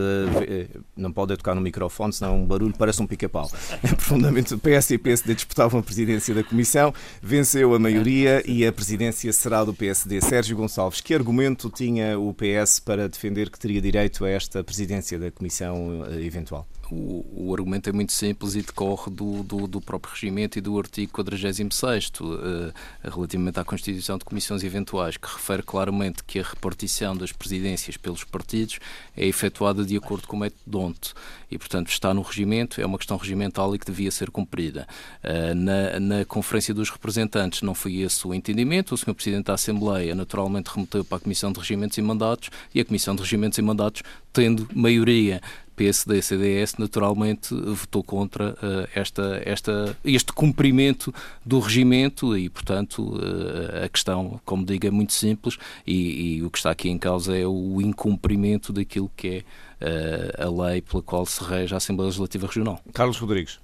Eh, 0.47 0.67
não 0.95 1.12
pode 1.12 1.36
tocar 1.38 1.55
no 1.55 1.62
microfone, 1.62 2.13
senão 2.13 2.41
um 2.41 2.45
barulho 2.45 2.73
parece 2.77 3.01
um 3.01 3.07
pica-pau. 3.07 3.49
Aprofundamento 3.84 4.57
PS 4.57 4.91
e 4.91 4.97
PSD 4.97 5.36
disputavam 5.36 5.80
a 5.80 5.84
presidência 5.84 6.34
da 6.34 6.43
Comissão, 6.43 6.93
venceu 7.21 7.74
a 7.74 7.80
maioria 7.80 8.41
e 8.45 8.65
a 8.65 8.71
presidência 8.71 9.32
será 9.34 9.63
do 9.63 9.74
PSD. 9.74 10.21
Sérgio 10.21 10.55
Gonçalves, 10.55 11.01
que 11.01 11.13
argumento 11.13 11.69
tinha 11.69 12.17
o 12.17 12.34
PS 12.34 12.80
para 12.80 13.09
defender 13.09 13.49
que 13.49 13.59
teria 13.59 13.82
direito 13.82 14.26
a 14.26 14.30
esta 14.30 14.63
presidência 14.63 15.19
da 15.19 15.30
Comissão 15.32 16.05
eh, 16.09 16.12
eventual? 16.22 16.68
O, 16.91 17.47
o, 17.47 17.53
argumento 17.53 17.89
é 17.89 17.93
muito 17.93 18.11
simples 18.11 18.55
e 18.55 18.61
decorre 18.61 19.09
do, 19.09 19.41
do, 19.41 19.68
do 19.68 19.82
próprio 19.82 20.14
regimento 20.14 20.57
e 20.57 20.61
do 20.61 20.78
artigo 20.78 21.11
46 21.14 22.11
uh, 22.20 22.74
relativamente 23.01 23.59
à 23.59 23.64
constituição 23.64 24.18
de 24.18 24.26
comissões 24.26 24.64
eventuais, 24.64 25.18
que 25.18 25.28
refere 25.28 25.64
claramente 25.64 26.24
que 26.24 26.39
a 26.39 26.43
repartição 26.43 27.16
das 27.16 27.32
presidências 27.32 27.97
pelos 27.97 28.24
partidos 28.24 28.80
é 29.16 29.26
efetuada 29.26 29.84
de 29.84 29.95
acordo 29.95 30.28
com 30.28 30.36
o 30.36 30.39
método 30.41 30.61
DONT 30.68 31.14
e, 31.49 31.57
portanto, 31.57 31.89
está 31.89 32.14
no 32.14 32.22
regimento, 32.22 32.82
é 32.82 32.86
uma 32.86 32.97
questão 32.97 33.18
regimental 33.18 33.74
e 33.74 33.80
que 33.80 33.86
devia 33.86 34.11
ser 34.11 34.30
cumprida. 34.30 34.88
Uh, 35.24 35.55
na, 35.55 35.99
na 35.99 36.26
Conferência 36.26 36.74
dos 36.74 36.89
Representantes 36.89 37.61
não 37.61 37.74
foi 37.74 37.97
esse 37.97 38.28
o 38.28 38.34
entendimento, 38.34 38.93
o 38.93 38.97
Sr. 38.97 39.14
Presidente 39.14 39.45
da 39.45 39.53
Assembleia 39.53 40.14
naturalmente 40.14 40.68
remeteu 40.68 41.03
para 41.03 41.18
a 41.18 41.22
Comissão 41.22 41.51
de 41.51 41.59
Regimentos 41.59 41.97
e 41.97 42.01
Mandatos 42.01 42.49
e 42.76 42.80
a 42.80 42.86
Comissão 42.86 43.16
de 43.16 43.22
Regimentos 43.22 43.57
e 43.57 43.61
Mandatos, 43.61 44.03
tendo 44.32 44.68
maioria 44.74 45.41
PSD 45.76 46.17
e 46.17 46.21
CDS 46.21 46.76
naturalmente 46.78 47.53
votou 47.53 48.03
contra 48.03 48.51
uh, 48.51 48.88
esta, 48.93 49.41
esta, 49.45 49.97
este 50.03 50.32
cumprimento 50.32 51.13
do 51.45 51.59
regimento 51.59 52.38
e, 52.38 52.49
portanto, 52.49 53.15
uh, 53.15 53.84
a 53.86 53.89
questão, 53.89 54.39
como 54.45 54.65
digo, 54.65 54.88
é 54.88 54.91
muito 54.91 55.13
simples 55.13 55.57
e, 55.86 56.38
e, 56.38 56.43
o 56.43 56.49
que 56.49 56.57
está 56.57 56.71
aqui 56.71 56.89
em 56.89 56.97
causa 56.97 57.38
é 57.38 57.45
o 57.45 57.82
incumprimento 57.82 58.71
daquilo 58.71 59.11
que 59.15 59.43
é 59.82 60.43
uh, 60.43 60.47
a 60.47 60.67
lei 60.67 60.82
pela 60.82 61.01
qual 61.01 61.26
se 61.26 61.43
rege 61.43 61.74
a 61.74 61.78
Assembleia 61.78 62.07
Legislativa 62.07 62.47
Regional. 62.47 62.80
Carlos 62.93 63.17
Rodrigues, 63.17 63.59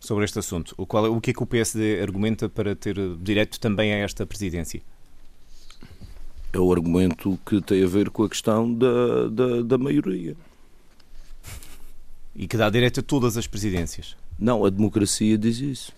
sobre 0.00 0.24
este 0.24 0.38
assunto, 0.38 0.74
o, 0.76 0.84
qual, 0.84 1.04
o 1.12 1.20
que 1.20 1.30
é 1.30 1.34
que 1.34 1.42
o 1.42 1.46
PSD 1.46 2.00
argumenta 2.00 2.48
para 2.48 2.74
ter 2.74 2.96
direito 3.16 3.58
também 3.58 3.92
a 3.92 3.98
esta 3.98 4.26
presidência? 4.26 4.82
É 6.52 6.58
o 6.58 6.70
argumento 6.70 7.38
que 7.46 7.62
tem 7.62 7.82
a 7.82 7.86
ver 7.86 8.10
com 8.10 8.24
a 8.24 8.28
questão 8.28 8.72
da, 8.72 9.28
da, 9.28 9.62
da 9.62 9.78
maioria. 9.78 10.36
E 12.34 12.46
que 12.46 12.56
dá 12.56 12.70
direito 12.70 13.00
a 13.00 13.02
todas 13.02 13.36
as 13.36 13.46
presidências. 13.46 14.16
Não, 14.38 14.64
a 14.64 14.70
democracia 14.70 15.36
diz 15.36 15.58
isso. 15.58 15.92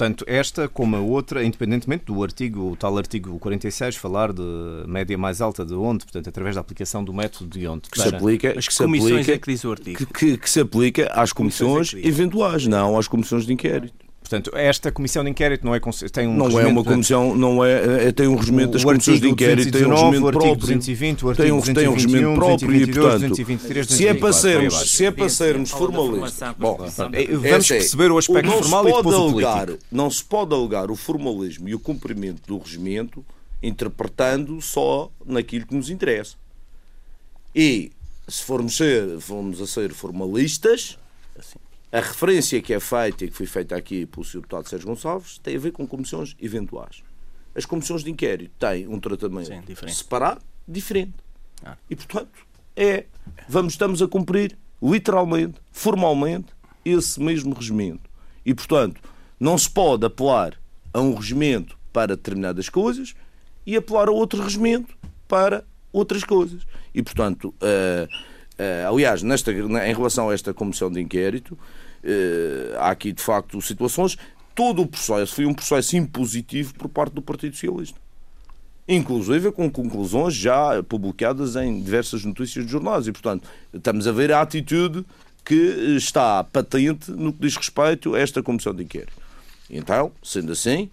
Portanto, 0.00 0.24
esta 0.26 0.66
como 0.66 0.96
a 0.96 1.00
outra, 1.00 1.44
independentemente 1.44 2.06
do 2.06 2.22
artigo, 2.22 2.70
o 2.70 2.76
tal 2.76 2.96
artigo 2.96 3.38
46, 3.38 3.96
falar 3.96 4.32
de 4.32 4.42
média 4.86 5.18
mais 5.18 5.42
alta 5.42 5.62
de 5.62 5.74
onde, 5.74 6.06
portanto, 6.06 6.26
através 6.26 6.54
da 6.54 6.60
aplicação 6.62 7.04
do 7.04 7.12
método 7.12 7.58
de 7.58 7.66
onde. 7.66 7.82
Que 7.90 8.00
se 8.00 8.08
aplica, 8.08 8.58
As 8.58 8.66
que 8.66 8.76
comissões 8.78 9.08
se 9.08 9.14
aplica, 9.14 9.32
é 9.32 9.38
que 9.38 9.50
diz 9.52 9.64
o 9.64 9.70
artigo. 9.70 9.98
Que, 9.98 10.06
que, 10.06 10.38
que 10.38 10.48
se 10.48 10.60
aplica 10.60 11.06
às 11.12 11.34
comissões, 11.34 11.90
comissões 11.90 12.04
é 12.04 12.08
eventuais, 12.08 12.66
não 12.66 12.98
às 12.98 13.06
comissões 13.06 13.44
de 13.44 13.52
inquérito. 13.52 13.99
Portanto, 14.30 14.56
esta 14.56 14.92
comissão 14.92 15.24
de 15.24 15.30
inquérito 15.30 15.66
não 15.66 15.74
é 15.74 15.80
tem 16.12 16.28
um 16.28 16.36
não 16.36 16.60
é 16.60 16.64
uma 16.64 16.84
comissão, 16.84 17.34
não 17.34 17.64
é, 17.64 18.06
é 18.06 18.12
tem 18.12 18.28
um 18.28 18.36
regimento 18.36 18.74
das 18.74 18.84
comissões 18.84 19.20
de 19.20 19.28
inquérito, 19.28 19.72
tem 19.72 19.84
um 19.84 19.90
regimento 19.90 20.30
próprio, 20.30 20.56
220, 20.56 21.24
o 21.24 21.28
artigo 21.30 21.42
tem 21.42 21.52
um, 21.52 21.58
221, 21.58 21.74
tem 21.74 21.88
um 21.88 21.94
regimento 21.94 22.34
próprio 22.36 22.68
222, 22.68 22.86
e 22.86 23.00
portanto, 23.00 23.28
223, 23.30 23.86
224, 23.88 23.96
se 23.96 24.06
é 24.06 24.14
para 24.14 24.32
sermos, 24.32 24.90
se 24.92 25.04
é 25.04 25.10
para 25.10 25.28
sermos 25.28 25.70
formalistas, 25.72 26.54
bom, 26.56 26.78
é, 27.12 27.26
vamos 27.26 27.66
perceber 27.66 28.12
o 28.12 28.18
aspecto 28.18 28.52
formal 28.52 28.88
e 28.88 28.92
depois 28.94 29.16
alegar, 29.16 29.70
o 29.70 29.78
Não 29.90 30.08
se 30.08 30.22
pode 30.22 30.54
alegar 30.54 30.92
o 30.92 30.94
formalismo 30.94 31.68
e 31.68 31.74
o 31.74 31.80
cumprimento 31.80 32.42
do 32.46 32.56
regimento 32.56 33.26
interpretando 33.60 34.62
só 34.62 35.10
naquilo 35.26 35.66
que 35.66 35.74
nos 35.74 35.90
interessa. 35.90 36.36
E 37.52 37.90
se 38.28 38.44
formos, 38.44 38.76
ser, 38.76 39.18
formos 39.18 39.60
a 39.60 39.66
ser 39.66 39.92
formalistas, 39.92 40.96
assim 41.36 41.58
a 41.92 41.98
referência 41.98 42.62
que 42.62 42.72
é 42.72 42.80
feita 42.80 43.24
e 43.24 43.28
que 43.28 43.36
foi 43.36 43.46
feita 43.46 43.76
aqui 43.76 44.06
pelo 44.06 44.24
Sr. 44.24 44.36
Deputado 44.36 44.68
Sérgio 44.68 44.88
Gonçalves 44.88 45.38
tem 45.38 45.56
a 45.56 45.58
ver 45.58 45.72
com 45.72 45.86
comissões 45.86 46.36
eventuais. 46.40 47.02
As 47.54 47.66
comissões 47.66 48.04
de 48.04 48.10
inquérito 48.10 48.52
têm 48.58 48.86
um 48.86 49.00
tratamento 49.00 49.48
Sim, 49.48 49.60
diferente. 49.66 49.96
separado, 49.96 50.40
diferente. 50.66 51.14
Ah. 51.64 51.76
E, 51.88 51.96
portanto, 51.96 52.30
é, 52.76 53.06
vamos, 53.48 53.72
estamos 53.72 54.00
a 54.00 54.06
cumprir, 54.06 54.56
literalmente, 54.80 55.60
formalmente, 55.72 56.54
esse 56.84 57.20
mesmo 57.20 57.54
regimento. 57.54 58.08
E, 58.46 58.54
portanto, 58.54 59.00
não 59.38 59.58
se 59.58 59.68
pode 59.68 60.06
apelar 60.06 60.60
a 60.92 61.00
um 61.00 61.14
regimento 61.14 61.76
para 61.92 62.16
determinadas 62.16 62.68
coisas 62.68 63.14
e 63.66 63.76
apelar 63.76 64.08
a 64.08 64.12
outro 64.12 64.42
regimento 64.42 64.96
para 65.26 65.64
outras 65.92 66.22
coisas. 66.22 66.64
E, 66.94 67.02
portanto, 67.02 67.54
uh, 67.56 68.08
aliás, 68.88 69.22
nesta, 69.22 69.52
em 69.52 69.94
relação 69.94 70.30
a 70.30 70.34
esta 70.34 70.52
comissão 70.52 70.90
de 70.90 71.00
inquérito, 71.00 71.56
Uh, 72.02 72.78
há 72.78 72.90
aqui, 72.90 73.12
de 73.12 73.22
facto, 73.22 73.60
situações. 73.60 74.16
Todo 74.54 74.82
o 74.82 74.86
processo 74.86 75.34
foi 75.34 75.46
um 75.46 75.54
processo 75.54 75.96
impositivo 75.96 76.74
por 76.74 76.88
parte 76.88 77.12
do 77.12 77.22
Partido 77.22 77.54
Socialista. 77.54 77.98
Inclusive 78.88 79.52
com 79.52 79.70
conclusões 79.70 80.34
já 80.34 80.82
publicadas 80.82 81.54
em 81.56 81.80
diversas 81.80 82.24
notícias 82.24 82.64
de 82.64 82.72
jornais. 82.72 83.06
E, 83.06 83.12
portanto, 83.12 83.48
estamos 83.72 84.06
a 84.06 84.12
ver 84.12 84.32
a 84.32 84.40
atitude 84.40 85.04
que 85.44 85.94
está 85.96 86.42
patente 86.42 87.10
no 87.10 87.32
que 87.32 87.40
diz 87.40 87.56
respeito 87.56 88.14
a 88.14 88.20
esta 88.20 88.42
comissão 88.42 88.74
de 88.74 88.82
inquérito. 88.82 89.12
Então, 89.68 90.10
sendo 90.22 90.52
assim, 90.52 90.90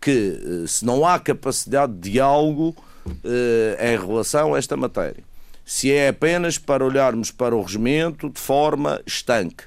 que 0.00 0.62
eh, 0.64 0.66
se 0.66 0.84
não 0.84 1.04
há 1.04 1.18
capacidade 1.18 1.92
de 1.92 2.10
diálogo 2.12 2.74
eh, 3.24 3.94
em 3.94 3.98
relação 3.98 4.54
a 4.54 4.58
esta 4.58 4.76
matéria, 4.76 5.24
se 5.64 5.90
é 5.92 6.08
apenas 6.08 6.58
para 6.58 6.84
olharmos 6.84 7.30
para 7.30 7.54
o 7.54 7.62
regimento 7.62 8.28
de 8.28 8.40
forma 8.40 9.00
estanque, 9.06 9.64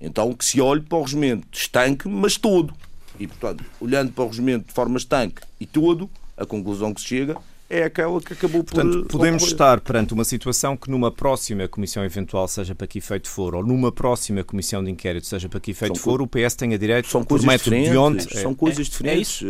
então 0.00 0.32
que 0.32 0.44
se 0.44 0.60
olhe 0.60 0.80
para 0.80 0.98
o 0.98 1.02
regimento 1.02 1.46
estanque, 1.52 2.08
mas 2.08 2.36
todo. 2.36 2.74
E, 3.18 3.26
portanto, 3.26 3.64
olhando 3.80 4.12
para 4.12 4.24
o 4.24 4.28
regimento 4.28 4.68
de 4.68 4.72
forma 4.72 4.96
estanque 4.96 5.42
e 5.60 5.66
todo, 5.66 6.08
a 6.36 6.46
conclusão 6.46 6.94
que 6.94 7.00
se 7.00 7.08
chega 7.08 7.36
é 7.70 7.84
aquela 7.84 8.20
que 8.20 8.32
acabou 8.32 8.64
por. 8.64 8.74
Portanto, 8.74 9.06
podemos 9.06 9.42
ocorrer. 9.42 9.52
estar 9.52 9.80
perante 9.80 10.12
uma 10.12 10.24
situação 10.24 10.76
que 10.76 10.90
numa 10.90 11.12
próxima 11.12 11.68
comissão 11.68 12.04
eventual, 12.04 12.48
seja 12.48 12.74
para 12.74 12.86
que 12.86 12.98
efeito 12.98 13.28
for, 13.28 13.54
ou 13.54 13.64
numa 13.64 13.92
próxima 13.92 14.42
comissão 14.42 14.82
de 14.82 14.90
inquérito, 14.90 15.26
seja 15.26 15.48
para 15.48 15.60
que 15.60 15.70
efeito 15.70 15.94
são 15.94 16.02
for, 16.02 16.20
o 16.20 16.26
PS 16.26 16.56
tenha 16.56 16.76
direito 16.76 17.06
são 17.08 17.22
coisas 17.22 17.48
diferentes, 17.48 17.90
de 17.90 17.96
onde. 17.96 18.40
São 18.40 18.54
coisas 18.54 18.86
é, 18.86 18.90
diferentes, 18.90 19.42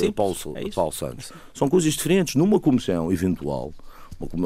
é, 0.00 0.06
é 0.06 0.12
Paulo, 0.12 0.36
é 0.54 0.70
Paulo 0.70 0.92
Santos. 0.92 1.32
São 1.52 1.68
coisas 1.68 1.92
diferentes. 1.94 2.36
Numa 2.36 2.60
comissão 2.60 3.10
eventual, 3.10 3.74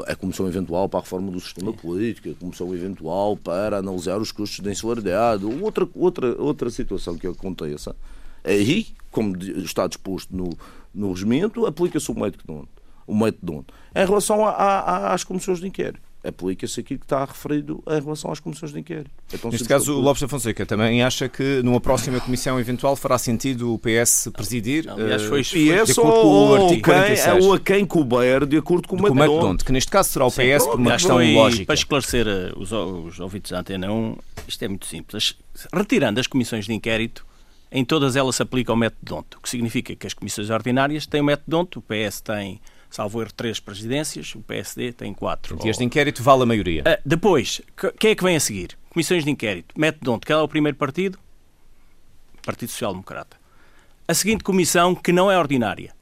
a 0.06 0.16
comissão 0.16 0.48
eventual 0.48 0.88
para 0.88 1.00
a 1.00 1.02
reforma 1.02 1.30
do 1.30 1.40
sistema 1.40 1.72
político, 1.72 2.30
a 2.30 2.34
comissão 2.34 2.74
eventual 2.74 3.36
para 3.36 3.78
analisar 3.78 4.18
os 4.18 4.32
custos 4.32 4.60
da 4.60 4.70
insularidade, 4.70 5.44
outra, 5.44 5.88
outra, 5.94 6.40
outra 6.40 6.70
situação 6.70 7.16
que 7.16 7.26
aconteça, 7.26 7.94
aí, 8.44 8.88
como 9.10 9.36
está 9.36 9.86
disposto 9.86 10.34
no, 10.34 10.50
no 10.92 11.12
regimento, 11.12 11.66
aplica-se 11.66 12.10
o 12.10 12.14
método 12.14 12.68
o 13.06 13.14
método 13.14 13.64
Em 13.94 14.06
relação 14.06 14.46
a, 14.46 14.50
a, 14.50 15.14
às 15.14 15.24
comissões 15.24 15.58
de 15.58 15.66
inquérito, 15.66 16.00
aplica-se 16.22 16.80
aquilo 16.80 17.00
que 17.00 17.06
está 17.06 17.24
referido 17.24 17.82
em 17.88 18.00
relação 18.00 18.30
às 18.30 18.40
comissões 18.40 18.72
de 18.72 18.78
inquérito. 18.78 19.10
Então, 19.32 19.50
Neste 19.50 19.66
caso, 19.66 19.96
o 19.96 20.00
Lopes 20.00 20.20
da 20.20 20.28
Fonseca 20.28 20.66
também 20.66 21.02
acha 21.02 21.28
que 21.28 21.62
numa 21.62 21.80
próxima 21.80 22.20
comissão 22.20 22.60
eventual 22.60 22.94
fará 22.94 23.16
sentido 23.18 23.72
o 23.72 23.78
PS 23.78 24.28
presidir? 24.32 24.84
Não, 24.86 24.94
aliás, 24.94 25.22
foi, 25.22 25.42
foi, 25.42 25.64
de 25.64 25.92
acordo 25.92 25.94
com 25.94 26.50
o 26.50 26.54
artigo 26.54 26.82
quem, 26.82 26.94
46. 26.94 27.44
Ou 27.44 27.54
a 27.54 27.60
quem 27.60 27.86
couber, 27.86 28.46
de 28.46 28.56
acordo 28.56 28.86
com 28.86 28.96
o 28.96 29.14
método 29.14 29.46
onde, 29.46 29.64
que 29.64 29.72
neste 29.72 29.90
caso 29.90 30.10
será 30.10 30.26
o 30.26 30.30
PS 30.30 30.62
Sim, 30.62 30.70
por 30.70 30.78
uma 30.78 30.92
questão 30.92 31.16
foi, 31.16 31.34
lógica. 31.34 31.66
Para 31.66 31.74
esclarecer 31.74 32.26
eh, 32.26 32.52
os, 32.56 32.70
os 32.70 33.18
ouvintes 33.18 33.50
da 33.50 33.60
Antena 33.60 33.90
1, 33.90 34.16
isto 34.46 34.62
é 34.62 34.68
muito 34.68 34.86
simples. 34.86 35.36
Retirando 35.72 36.20
as 36.20 36.26
comissões 36.26 36.66
de 36.66 36.74
inquérito, 36.74 37.24
em 37.72 37.84
todas 37.84 38.16
elas 38.16 38.36
se 38.36 38.42
aplica 38.42 38.72
o 38.72 38.76
método 38.76 39.00
DONT, 39.02 39.36
o 39.36 39.40
que 39.40 39.48
significa 39.48 39.94
que 39.94 40.06
as 40.06 40.12
comissões 40.12 40.50
ordinárias 40.50 41.06
têm 41.06 41.20
o 41.20 41.24
método 41.24 41.46
DONT, 41.48 41.78
o 41.78 41.82
PS 41.82 42.20
tem 42.20 42.60
salvo 42.91 43.20
erro, 43.22 43.32
três 43.32 43.61
presidências, 43.61 44.34
o 44.34 44.41
PSD 44.41 44.93
tem 44.93 45.14
quatro. 45.14 45.59
E 45.64 45.68
este 45.68 45.84
inquérito 45.84 46.22
vale 46.22 46.43
a 46.43 46.47
maioria. 46.47 46.82
Uh, 46.82 47.01
depois, 47.05 47.62
quem 47.99 48.11
é 48.11 48.14
que 48.14 48.24
vem 48.24 48.36
a 48.36 48.41
seguir? 48.41 48.76
Comissões 48.91 49.24
de 49.24 49.30
inquérito. 49.30 49.74
Mete 49.78 50.01
de 50.01 50.11
onde? 50.11 50.26
Qual 50.26 50.41
é 50.41 50.43
o 50.43 50.49
primeiro 50.49 50.76
partido? 50.76 51.18
Partido 52.45 52.70
Social 52.70 52.93
Democrata. 52.93 53.36
A 54.09 54.14
seguinte 54.14 54.43
comissão, 54.43 54.95
que 54.95 55.12
não 55.12 55.30
é 55.30 55.38
ordinária, 55.38 55.95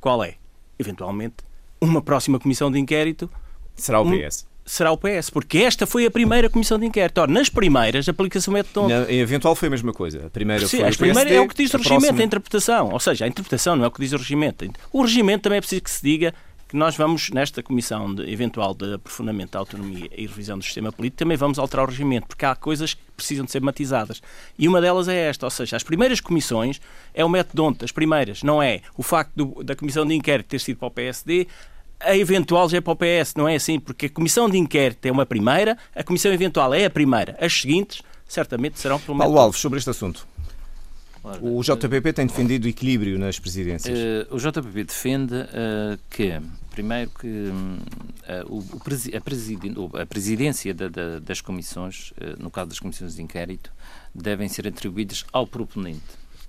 qual 0.00 0.24
é? 0.24 0.34
Eventualmente, 0.78 1.36
uma 1.80 2.02
próxima 2.02 2.40
comissão 2.40 2.70
de 2.70 2.78
inquérito. 2.78 3.30
Será 3.76 4.00
o 4.00 4.10
PS 4.10 4.49
será 4.64 4.92
o 4.92 4.96
PS, 4.96 5.30
porque 5.30 5.58
esta 5.58 5.86
foi 5.86 6.06
a 6.06 6.10
primeira 6.10 6.48
comissão 6.48 6.78
de 6.78 6.86
inquérito. 6.86 7.20
Ora, 7.20 7.30
nas 7.30 7.48
primeiras 7.48 8.08
aplica-se 8.08 8.48
o 8.48 8.52
método 8.52 8.88
Na, 8.88 9.10
Em 9.10 9.20
eventual 9.20 9.54
foi 9.54 9.68
a 9.68 9.70
mesma 9.70 9.92
coisa. 9.92 10.26
A 10.26 10.30
primeira 10.30 10.66
Sim, 10.66 10.78
foi 10.78 10.88
a 10.88 10.92
primeira 10.92 11.20
PSD, 11.20 11.34
é 11.34 11.40
o 11.40 11.48
que 11.48 11.54
diz 11.54 11.74
o 11.74 11.76
regimento, 11.76 12.00
próxima... 12.00 12.22
a 12.22 12.24
interpretação. 12.24 12.88
Ou 12.90 13.00
seja, 13.00 13.24
a 13.24 13.28
interpretação 13.28 13.76
não 13.76 13.84
é 13.84 13.88
o 13.88 13.90
que 13.90 14.00
diz 14.00 14.12
o 14.12 14.16
regimento. 14.16 14.70
O 14.92 15.02
regimento 15.02 15.42
também 15.42 15.58
é 15.58 15.60
preciso 15.60 15.82
que 15.82 15.90
se 15.90 16.02
diga 16.02 16.34
que 16.70 16.76
nós 16.76 16.96
vamos, 16.96 17.30
nesta 17.30 17.64
comissão 17.64 18.14
de, 18.14 18.30
eventual 18.30 18.72
de 18.74 18.94
aprofundamento 18.94 19.50
da 19.50 19.58
autonomia 19.58 20.08
e 20.16 20.24
revisão 20.24 20.56
do 20.56 20.62
sistema 20.62 20.92
político, 20.92 21.18
também 21.18 21.36
vamos 21.36 21.58
alterar 21.58 21.84
o 21.84 21.90
regimento, 21.90 22.28
porque 22.28 22.46
há 22.46 22.54
coisas 22.54 22.94
que 22.94 23.02
precisam 23.16 23.44
de 23.44 23.50
ser 23.50 23.60
matizadas. 23.60 24.22
E 24.56 24.68
uma 24.68 24.80
delas 24.80 25.08
é 25.08 25.28
esta, 25.28 25.46
ou 25.46 25.50
seja, 25.50 25.74
as 25.74 25.82
primeiras 25.82 26.20
comissões 26.20 26.80
é 27.12 27.24
o 27.24 27.28
método 27.28 27.64
onde, 27.64 27.84
as 27.84 27.90
primeiras, 27.90 28.44
não 28.44 28.62
é 28.62 28.82
o 28.96 29.02
facto 29.02 29.32
do, 29.34 29.64
da 29.64 29.74
comissão 29.74 30.06
de 30.06 30.14
inquérito 30.14 30.46
ter 30.46 30.60
sido 30.60 30.76
para 30.76 30.86
o 30.86 30.90
PSD, 30.92 31.48
a 32.00 32.16
eventual 32.16 32.68
já 32.68 32.78
é 32.78 32.80
para 32.80 32.92
o 32.92 32.96
PS, 32.96 33.34
não 33.36 33.48
é 33.48 33.56
assim? 33.56 33.78
Porque 33.78 34.06
a 34.06 34.10
comissão 34.10 34.48
de 34.48 34.58
inquérito 34.58 35.06
é 35.06 35.12
uma 35.12 35.26
primeira, 35.26 35.76
a 35.94 36.02
comissão 36.02 36.32
eventual 36.32 36.72
é 36.74 36.84
a 36.84 36.90
primeira. 36.90 37.36
As 37.40 37.52
seguintes, 37.52 38.02
certamente, 38.26 38.78
serão 38.78 38.98
pelo 38.98 39.16
menos. 39.16 39.26
Paulo 39.26 39.40
Alves, 39.40 39.60
sobre 39.60 39.78
este 39.78 39.90
assunto. 39.90 40.26
O 41.42 41.62
JPP 41.62 42.14
tem 42.14 42.26
defendido 42.26 42.64
o 42.64 42.68
equilíbrio 42.68 43.18
nas 43.18 43.38
presidências. 43.38 43.98
Uh, 43.98 44.34
o 44.34 44.38
JPP 44.38 44.84
defende 44.84 45.34
uh, 45.34 45.98
que, 46.08 46.40
primeiro, 46.70 47.10
que 47.10 47.50
o, 48.48 48.64
a, 49.14 49.20
presiden 49.20 49.74
a, 50.00 50.06
presidência 50.06 50.72
da, 50.72 50.88
da, 50.88 51.18
das 51.18 51.42
comissões, 51.42 52.14
no 52.38 52.50
caso 52.50 52.70
das 52.70 52.78
comissões 52.78 53.16
de 53.16 53.22
inquérito, 53.22 53.70
devem 54.14 54.48
ser 54.48 54.66
atribuídas 54.66 55.26
ao 55.30 55.46
proponente 55.46 56.00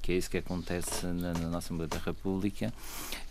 que 0.02 0.12
é 0.12 0.16
isso 0.16 0.30
que 0.30 0.38
acontece 0.38 1.06
na, 1.06 1.34
na, 1.34 1.39
nossa 1.47 1.58
Assembleia 1.72 1.88
da 1.88 1.99
República, 1.99 2.74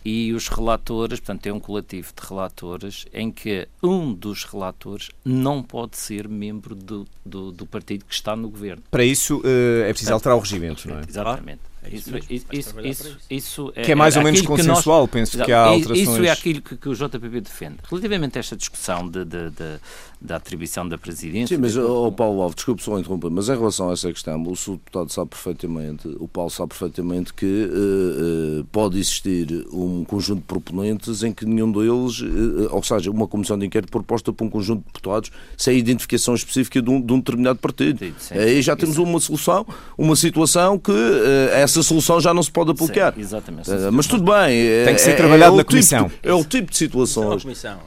e 0.03 0.33
os 0.33 0.47
relatores, 0.47 1.19
portanto, 1.19 1.45
é 1.47 1.53
um 1.53 1.59
coletivo 1.59 2.11
de 2.15 2.27
relatores 2.27 3.05
em 3.13 3.31
que 3.31 3.67
um 3.83 4.13
dos 4.13 4.45
relatores 4.45 5.09
não 5.23 5.61
pode 5.61 5.97
ser 5.97 6.27
membro 6.27 6.73
do, 6.73 7.07
do, 7.25 7.51
do 7.51 7.65
partido 7.65 8.05
que 8.05 8.13
está 8.13 8.35
no 8.35 8.49
governo. 8.49 8.83
Para 8.89 9.03
isso 9.03 9.39
uh, 9.39 9.83
é 9.83 9.89
preciso 9.89 10.13
alterar 10.13 10.37
o 10.37 10.39
regimento, 10.39 10.87
não 10.87 10.99
é? 10.99 11.01
Exatamente. 11.07 11.70
É 11.83 11.95
isso, 11.95 12.15
isso, 12.29 12.45
isso, 12.51 12.79
isso, 12.81 13.17
isso 13.29 13.73
é, 13.75 13.81
que 13.81 13.91
é 13.91 13.95
mais 13.95 14.15
ou 14.15 14.21
menos 14.21 14.41
consensual, 14.41 15.01
nós, 15.01 15.09
penso 15.09 15.43
que 15.43 15.51
há 15.51 15.63
alterações. 15.63 16.09
Isso 16.09 16.23
é 16.23 16.29
aquilo 16.29 16.61
que, 16.61 16.77
que, 16.77 16.89
o 16.89 16.93
JPP 16.93 17.41
defende. 17.41 17.77
Relativamente 17.89 18.37
a 18.37 18.39
esta 18.39 18.55
discussão 18.55 19.07
de, 19.07 19.25
de, 19.25 19.49
de, 19.49 19.79
da 20.21 20.35
atribuição 20.35 20.87
da 20.87 20.95
presidência. 20.95 21.55
Sim, 21.55 21.61
mas 21.61 21.75
o 21.75 22.07
oh, 22.07 22.11
Paulo 22.11 22.41
Alves, 22.41 22.55
desculpe 22.55 22.83
só 22.83 22.99
interromper, 22.99 23.31
mas 23.31 23.49
em 23.49 23.57
relação 23.57 23.89
a 23.89 23.93
essa 23.93 24.11
questão, 24.13 24.43
o 24.43 24.55
Sul 24.55 24.75
Deputado 24.75 25.11
sabe 25.11 25.31
perfeitamente, 25.31 26.07
o 26.19 26.27
Paulo 26.27 26.51
sabe 26.51 26.69
perfeitamente 26.69 27.33
que 27.33 27.45
uh, 27.45 28.59
uh, 28.61 28.65
pode 28.65 28.99
existir 28.99 29.65
um 29.73 30.03
conjunto 30.05 30.41
de 30.41 30.45
proponentes 30.45 31.23
em 31.23 31.33
que 31.33 31.45
nenhum 31.45 31.71
deles, 31.71 32.21
uh, 32.21 32.69
ou 32.69 32.83
seja, 32.83 33.09
uma 33.09 33.27
comissão 33.27 33.57
de 33.57 33.65
inquérito 33.65 33.89
proposta 33.89 34.31
por 34.31 34.45
um 34.45 34.49
conjunto 34.49 34.81
de 34.81 34.85
deputados 34.85 35.31
sem 35.57 35.79
identificação 35.79 36.35
específica 36.35 36.79
de 36.79 36.89
um, 36.91 37.01
de 37.01 37.11
um 37.11 37.17
determinado 37.17 37.57
partido. 37.57 37.97
Sim, 37.97 38.13
sim, 38.19 38.35
Aí 38.35 38.61
já 38.61 38.75
temos 38.75 38.99
uma 38.99 39.19
solução, 39.19 39.65
uma 39.97 40.15
situação 40.15 40.77
que 40.77 40.91
essa 41.71 41.83
solução 41.83 42.19
já 42.21 42.33
não 42.33 42.43
se 42.43 42.51
pode 42.51 42.71
aplicar. 42.71 43.13
Sim, 43.13 43.21
exatamente. 43.21 43.69
mas 43.91 44.05
tudo 44.05 44.23
bem. 44.23 44.85
Tem 44.85 44.95
que 44.95 45.01
ser 45.01 45.11
é, 45.11 45.15
trabalhado 45.15 45.55
é 45.55 45.57
na 45.57 45.63
comissão. 45.63 46.09
Tipo, 46.09 46.29
é 46.29 46.33
o 46.33 46.43
tipo 46.43 46.71
de 46.71 46.77
situações. 46.77 47.43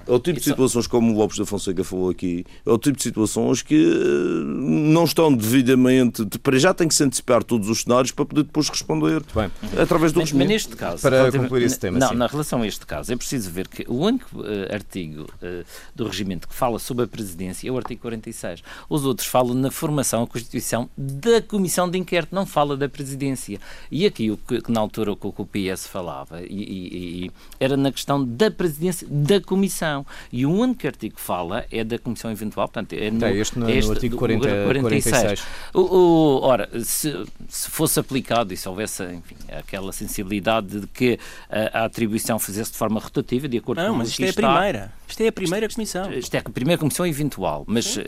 É 0.06 0.12
o 0.12 0.18
tipo 0.18 0.38
de 0.38 0.44
situações 0.44 0.86
como 0.86 1.12
o 1.12 1.16
Lopes 1.16 1.38
da 1.38 1.46
Fonseca 1.46 1.84
falou 1.84 2.10
aqui 2.10 2.24
aqui 2.24 2.46
é 2.64 2.70
o 2.70 2.78
tipo 2.78 2.96
de 2.96 3.02
situações 3.02 3.62
que 3.62 3.74
eh, 3.74 4.44
não 4.44 5.04
estão 5.04 5.32
devidamente. 5.32 6.24
Para 6.38 6.58
já 6.58 6.72
tem 6.72 6.88
que 6.88 6.94
se 6.94 7.04
antecipar 7.04 7.44
todos 7.44 7.68
os 7.68 7.82
cenários 7.82 8.10
para 8.10 8.24
poder 8.24 8.44
depois 8.44 8.68
responder 8.68 9.22
Bem, 9.34 9.50
através 9.78 10.12
do 10.12 10.20
mas, 10.20 10.32
mas 10.32 10.48
neste 10.48 10.74
caso, 10.76 11.02
para 11.02 11.30
concluir 11.30 11.64
esse 11.64 11.78
tema. 11.78 11.98
Não, 11.98 12.08
sim. 12.08 12.14
na 12.14 12.26
relação 12.26 12.62
a 12.62 12.66
este 12.66 12.86
caso, 12.86 13.12
é 13.12 13.16
preciso 13.16 13.50
ver 13.50 13.68
que 13.68 13.84
o 13.88 13.96
único 13.96 14.40
uh, 14.40 14.72
artigo 14.72 15.22
uh, 15.22 15.64
do 15.94 16.06
regimento 16.06 16.48
que 16.48 16.54
fala 16.54 16.78
sobre 16.78 17.04
a 17.04 17.06
presidência 17.06 17.68
é 17.68 17.72
o 17.72 17.76
artigo 17.76 18.00
46. 18.02 18.62
Os 18.88 19.04
outros 19.04 19.26
falam 19.26 19.54
na 19.54 19.70
formação, 19.70 20.22
a 20.22 20.26
constituição 20.26 20.88
da 20.96 21.42
comissão 21.42 21.90
de 21.90 21.98
inquérito, 21.98 22.34
não 22.34 22.46
fala 22.46 22.76
da 22.76 22.88
presidência. 22.88 23.60
E 23.90 24.06
aqui 24.06 24.30
o 24.30 24.36
que, 24.36 24.60
que 24.60 24.72
na 24.72 24.80
altura 24.80 25.12
o 25.12 25.16
que 25.16 25.26
o 25.26 25.46
PS 25.46 25.86
falava 25.86 26.42
e, 26.42 26.46
e, 26.46 27.24
e, 27.24 27.30
era 27.60 27.76
na 27.76 27.92
questão 27.92 28.24
da 28.24 28.50
presidência 28.50 29.06
da 29.10 29.40
comissão. 29.40 30.06
E 30.32 30.46
o 30.46 30.52
único 30.52 30.86
artigo 30.86 31.16
que 31.16 31.20
fala 31.20 31.64
é 31.70 31.84
da 31.84 31.98
comissão 31.98 32.30
eventual, 32.30 32.68
portanto, 32.68 32.92
é 32.92 33.10
no, 33.10 33.24
é 33.24 33.36
este 33.36 33.58
no, 33.58 33.68
este, 33.70 33.86
no 33.86 33.92
artigo 33.94 34.16
40, 34.16 34.64
46. 34.64 35.14
46. 35.14 35.46
O, 35.74 35.80
o, 35.80 36.40
ora, 36.42 36.68
se, 36.82 37.24
se 37.48 37.70
fosse 37.70 37.98
aplicado 38.00 38.52
e 38.52 38.56
se 38.56 38.68
houvesse, 38.68 39.04
enfim, 39.04 39.36
aquela 39.50 39.92
sensibilidade 39.92 40.80
de 40.80 40.86
que 40.86 41.18
a, 41.48 41.80
a 41.80 41.84
atribuição 41.84 42.38
fizesse 42.38 42.72
de 42.72 42.78
forma 42.78 43.00
rotativa, 43.00 43.48
de 43.48 43.58
acordo 43.58 43.82
não, 43.82 43.92
com 43.92 43.98
mas 43.98 44.08
isto 44.08 44.24
é 44.24 44.28
a 44.28 44.32
primeira. 44.32 44.92
Isto 45.06 45.22
é 45.22 45.28
a 45.28 45.32
primeira 45.32 45.68
comissão. 45.68 46.12
Isto 46.12 46.34
é 46.34 46.38
a 46.38 46.42
primeira 46.42 46.78
comissão 46.78 47.06
eventual, 47.06 47.64
mas... 47.66 47.96
Uh, 47.96 48.02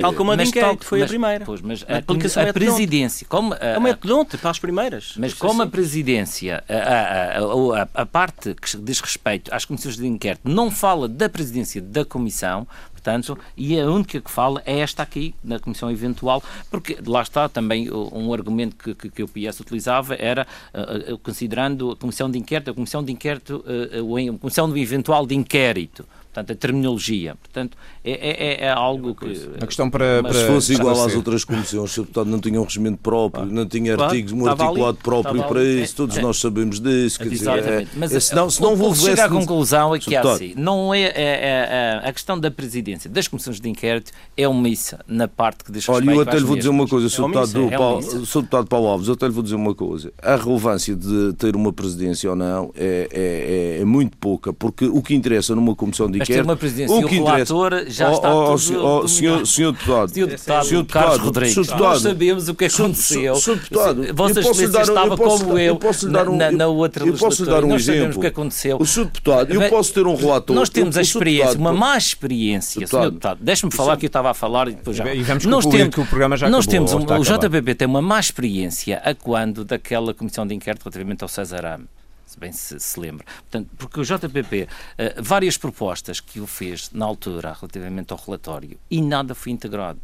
tal 0.00 0.14
como 0.14 0.30
a 0.30 0.36
de 0.36 0.44
inquérito, 0.44 0.84
foi 0.84 1.00
mas, 1.00 1.06
a 1.06 1.08
primeira. 1.08 1.44
Pois, 1.44 1.60
mas 1.60 1.84
a, 1.88 1.96
a, 1.96 2.50
a 2.50 2.52
presidência... 2.52 3.26
Como 3.28 3.52
a, 3.54 3.58
é 3.58 3.78
o 3.78 3.80
metodonte 3.80 4.38
para 4.38 4.50
as 4.50 4.58
primeiras. 4.58 5.05
Mas 5.16 5.34
como 5.34 5.62
assim. 5.62 5.68
a 5.68 5.70
presidência, 5.70 6.64
a, 6.68 7.82
a, 7.82 8.02
a, 8.02 8.06
parte 8.06 8.54
que 8.54 8.76
diz 8.78 9.00
respeito 9.00 9.52
às 9.54 9.64
comissões 9.64 9.96
de 9.96 10.06
inquérito 10.06 10.48
não 10.48 10.70
fala 10.70 11.08
da 11.08 11.28
presidência 11.28 11.80
da 11.80 12.04
comissão, 12.04 12.66
portanto, 12.92 13.38
e 13.56 13.78
a 13.78 13.86
única 13.86 14.20
que 14.20 14.30
fala 14.30 14.62
é 14.66 14.80
esta 14.80 15.02
aqui, 15.02 15.34
na 15.42 15.58
comissão 15.58 15.90
eventual, 15.90 16.42
porque 16.70 16.98
lá 17.06 17.22
está 17.22 17.48
também 17.48 17.90
um 17.90 18.32
argumento 18.32 18.76
que, 18.76 18.94
que, 18.94 19.10
que 19.10 19.22
o 19.22 19.28
PS 19.28 19.60
utilizava, 19.60 20.14
era 20.14 20.46
uh, 20.74 21.14
uh, 21.14 21.18
considerando 21.18 21.92
a 21.92 21.96
comissão 21.96 22.30
de 22.30 22.38
inquérito, 22.38 22.70
a 22.70 22.74
comissão 22.74 23.04
de 23.04 23.12
inquérito, 23.12 23.64
uh, 23.66 24.34
a 24.34 24.38
comissão 24.38 24.76
eventual 24.76 25.26
de 25.26 25.34
inquérito 25.34 26.06
portanto, 26.36 26.52
a 26.52 26.54
terminologia. 26.54 27.34
Portanto, 27.36 27.76
é, 28.04 28.10
é, 28.10 28.64
é, 28.64 28.64
é 28.66 28.70
algo 28.70 29.14
que. 29.14 29.26
A 29.60 29.66
questão 29.66 29.88
para. 29.88 30.22
Mas 30.22 30.36
se 30.36 30.46
fosse 30.46 30.74
igual 30.74 31.04
às 31.04 31.14
outras 31.14 31.44
comissões, 31.44 31.96
o 31.96 32.00
deputado 32.02 32.28
não 32.28 32.38
tinha 32.38 32.60
um 32.60 32.64
regimento 32.64 32.98
próprio, 32.98 33.46
não 33.46 33.66
tinha 33.66 33.96
artigos, 33.96 34.32
um 34.32 34.46
articulado 34.46 34.84
ali, 34.84 34.98
próprio 35.02 35.44
para 35.44 35.60
ali. 35.60 35.82
isso, 35.82 35.96
todos 35.96 36.16
é, 36.18 36.22
nós 36.22 36.38
sabemos 36.38 36.80
disso. 36.80 37.18
Quer 37.18 37.28
dizer, 37.28 37.50
é, 37.50 37.86
mas 37.96 38.12
é, 38.12 38.20
senão, 38.20 38.50
se 38.50 38.60
não 38.60 38.76
vou 38.76 38.94
chegar 38.94 39.26
à 39.26 39.28
conclusão 39.28 39.94
é 39.94 39.98
que 39.98 40.14
é 40.14 40.18
assim. 40.18 40.54
Não 40.56 40.92
é, 40.92 41.12
é, 41.14 42.00
a 42.04 42.12
questão 42.12 42.38
da 42.38 42.50
presidência 42.50 43.08
das 43.08 43.28
comissões 43.28 43.60
de 43.60 43.68
inquérito 43.68 44.12
é 44.36 44.46
omissa 44.46 45.00
na 45.06 45.26
parte 45.26 45.64
que 45.64 45.72
diz 45.72 45.86
respeito 45.86 46.08
Olha, 46.08 46.16
eu 46.16 46.20
até 46.22 46.38
lhe 46.38 46.44
vou 46.44 46.56
dizer 46.56 46.68
uma 46.68 46.86
coisa, 46.86 47.08
Sr. 47.08 47.22
Deputado, 47.22 47.70
Paulo, 47.76 48.02
deputado 48.02 48.66
Paulo 48.66 48.88
Alves, 48.88 49.08
eu 49.08 49.14
até 49.14 49.26
lhe 49.26 49.32
vou 49.32 49.42
dizer 49.42 49.56
uma 49.56 49.74
coisa. 49.74 50.12
A 50.22 50.36
relevância 50.36 50.94
de 50.94 51.32
ter 51.34 51.56
uma 51.56 51.72
presidência 51.72 52.30
ou 52.30 52.36
não 52.36 52.70
é, 52.76 53.78
é, 53.80 53.84
muito 53.84 54.16
pouca, 54.18 54.52
porque 54.52 54.84
o 54.86 55.02
que 55.02 55.14
interessa 55.14 55.54
numa 55.54 55.74
comissão 55.74 56.06
de 56.10 56.18
inquérito. 56.18 56.25
Mas 56.28 56.36
ter 56.36 56.42
uma 56.42 56.56
presidência 56.56 56.96
o 56.96 57.06
relator 57.06 57.84
já 57.88 58.12
está 58.12 58.34
oh, 58.34 58.54
oh, 58.54 58.58
tudo 58.58 58.84
oh, 58.84 59.08
senhor, 59.08 59.46
senhor 59.46 59.72
deputado, 59.72 60.12
senhor 60.12 60.26
deputado, 60.28 60.66
senhor 60.66 60.82
deputado 60.82 61.04
Carlos 61.04 61.24
Rodrigues, 61.24 61.54
senhor 61.54 61.66
deputado, 61.66 61.92
nós 61.92 62.02
sabemos 62.02 62.48
o 62.48 62.54
que 62.54 62.64
aconteceu. 62.64 63.34
Senhor 63.36 63.56
deputado, 63.56 64.14
Vossa 64.14 64.40
Excelência 64.40 64.80
estava 64.80 65.16
como 65.16 65.58
eu, 65.58 65.78
na, 66.52 66.66
outra 66.66 67.04
um 67.04 67.66
nós 67.68 67.84
sabemos 67.84 68.16
o 68.16 68.20
que 68.20 68.26
aconteceu. 68.26 68.76
O 68.80 68.86
senhor 68.86 69.06
deputado, 69.06 69.52
eu 69.52 69.70
posso 69.70 69.94
ter 69.94 70.06
um 70.06 70.14
relator. 70.14 70.56
Nós 70.56 70.68
temos 70.68 70.96
a 70.96 71.02
experiência, 71.02 71.58
uma 71.58 71.72
má 71.72 71.96
experiência, 71.96 72.86
senhor 72.86 73.10
deputado. 73.10 73.38
Deixe-me 73.40 73.72
falar 73.72 73.96
que 73.96 74.06
eu 74.06 74.08
estava 74.08 74.30
a 74.30 74.34
falar 74.34 74.68
e 74.68 74.74
depois 74.74 74.96
já. 74.96 75.14
E 75.14 75.22
vamos 75.22 75.44
nós 75.44 75.66
temos, 75.66 75.94
que 75.94 76.00
o 76.00 76.06
programa 76.06 76.36
já 76.36 76.48
Nós 76.48 76.66
temos, 76.66 76.92
o 76.92 76.98
JPP 76.98 77.74
tem 77.74 77.88
uma 77.88 78.02
má 78.02 78.18
experiência 78.18 79.00
a 79.04 79.14
quando 79.14 79.64
daquela 79.64 80.12
comissão 80.12 80.46
de 80.46 80.54
inquérito 80.54 80.82
relativamente 80.84 81.22
ao 81.22 81.28
César 81.28 81.64
Ame 81.64 81.86
bem 82.36 82.52
se, 82.52 82.78
se 82.78 83.00
lembra. 83.00 83.24
Portanto, 83.24 83.70
porque 83.78 84.00
o 84.00 84.04
JPP, 84.04 84.68
eh, 84.98 85.14
várias 85.20 85.56
propostas 85.56 86.20
que 86.20 86.38
ele 86.38 86.46
fez 86.46 86.90
na 86.92 87.04
altura 87.04 87.52
relativamente 87.52 88.12
ao 88.12 88.18
relatório 88.18 88.78
e 88.90 89.00
nada 89.00 89.34
foi 89.34 89.52
integrado. 89.52 90.00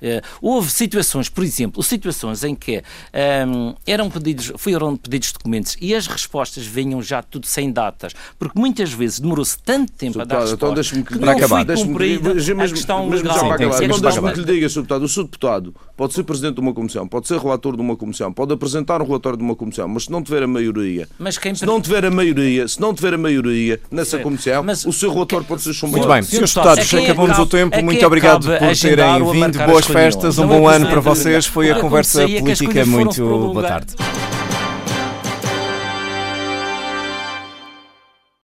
Uh, 0.00 0.20
houve 0.40 0.70
situações, 0.70 1.28
por 1.28 1.44
exemplo, 1.44 1.82
situações 1.82 2.42
em 2.44 2.54
que 2.54 2.78
um, 2.78 2.82
ehm, 3.12 3.74
eram 3.86 4.10
pedidos, 4.10 4.52
foram 4.56 4.96
pedidos 4.96 5.32
documentos 5.32 5.76
e 5.80 5.94
as 5.94 6.06
respostas 6.06 6.64
vinham 6.64 7.02
já 7.02 7.22
tudo 7.22 7.46
sem 7.46 7.70
datas, 7.70 8.14
porque 8.38 8.58
muitas 8.58 8.92
vezes 8.92 9.20
demorou-se 9.20 9.58
tanto 9.58 9.92
tempo 9.92 10.20
a 10.20 10.24
dar 10.24 10.36
então 10.36 10.72
resposta 10.72 10.98
então 10.98 11.18
que 11.18 11.24
não 11.24 11.32
acabar. 11.32 11.66
foi 11.66 11.76
cumprida 11.76 12.30
a 12.30 12.68
questão 12.68 13.08
legal. 13.08 13.36
Então 13.36 14.00
deixe-me 14.00 14.32
que 14.32 14.40
lhe 14.40 14.46
diga, 14.46 14.68
Sr. 14.68 14.76
Deputado, 14.76 15.04
o 15.04 15.08
Sr. 15.08 15.24
Deputado 15.24 15.74
pode 15.96 16.14
ser 16.14 16.22
Presidente 16.22 16.54
de 16.54 16.60
uma 16.60 16.72
Comissão, 16.72 17.06
pode 17.06 17.28
ser 17.28 17.38
relator 17.38 17.76
de 17.76 17.82
uma 17.82 17.96
Comissão, 17.96 18.32
pode 18.32 18.52
apresentar 18.52 19.02
um 19.02 19.06
relatório 19.06 19.36
de 19.36 19.44
uma 19.44 19.54
Comissão, 19.54 19.86
mas 19.88 20.04
se 20.04 20.10
não 20.10 20.22
tiver 20.22 20.42
a 20.42 20.46
maioria, 20.46 21.08
mas 21.18 21.36
quem... 21.36 21.54
se 21.54 21.66
não 21.66 21.80
tiver 21.80 22.04
a 22.04 22.10
maioria, 22.10 22.66
se 22.66 22.80
não 22.80 22.94
tiver 22.94 23.14
a 23.14 23.18
maioria 23.18 23.80
nessa 23.90 24.18
Comissão, 24.18 24.62
mas... 24.62 24.84
o 24.86 24.92
seu 24.92 25.12
relatório 25.12 25.46
pode 25.46 25.62
ser 25.62 25.74
chumbado. 25.74 25.98
Muito 25.98 26.12
bem, 26.12 26.22
Sr. 26.22 26.46
Deputados, 26.46 26.94
acabamos 26.94 27.38
o 27.38 27.46
tempo, 27.46 27.82
muito 27.82 28.06
obrigado 28.06 28.46
por 28.46 28.76
terem 28.76 29.32
vindo, 29.32 29.58
boas 29.66 29.86
festas, 29.92 30.38
um 30.38 30.46
bom 30.46 30.68
ano 30.68 30.88
para 30.88 31.00
vocês. 31.00 31.46
Foi 31.46 31.70
a 31.70 31.80
conversa 31.80 32.22
política. 32.22 32.84
Muito 32.86 33.24
boa 33.52 33.62
tarde. 33.62 33.94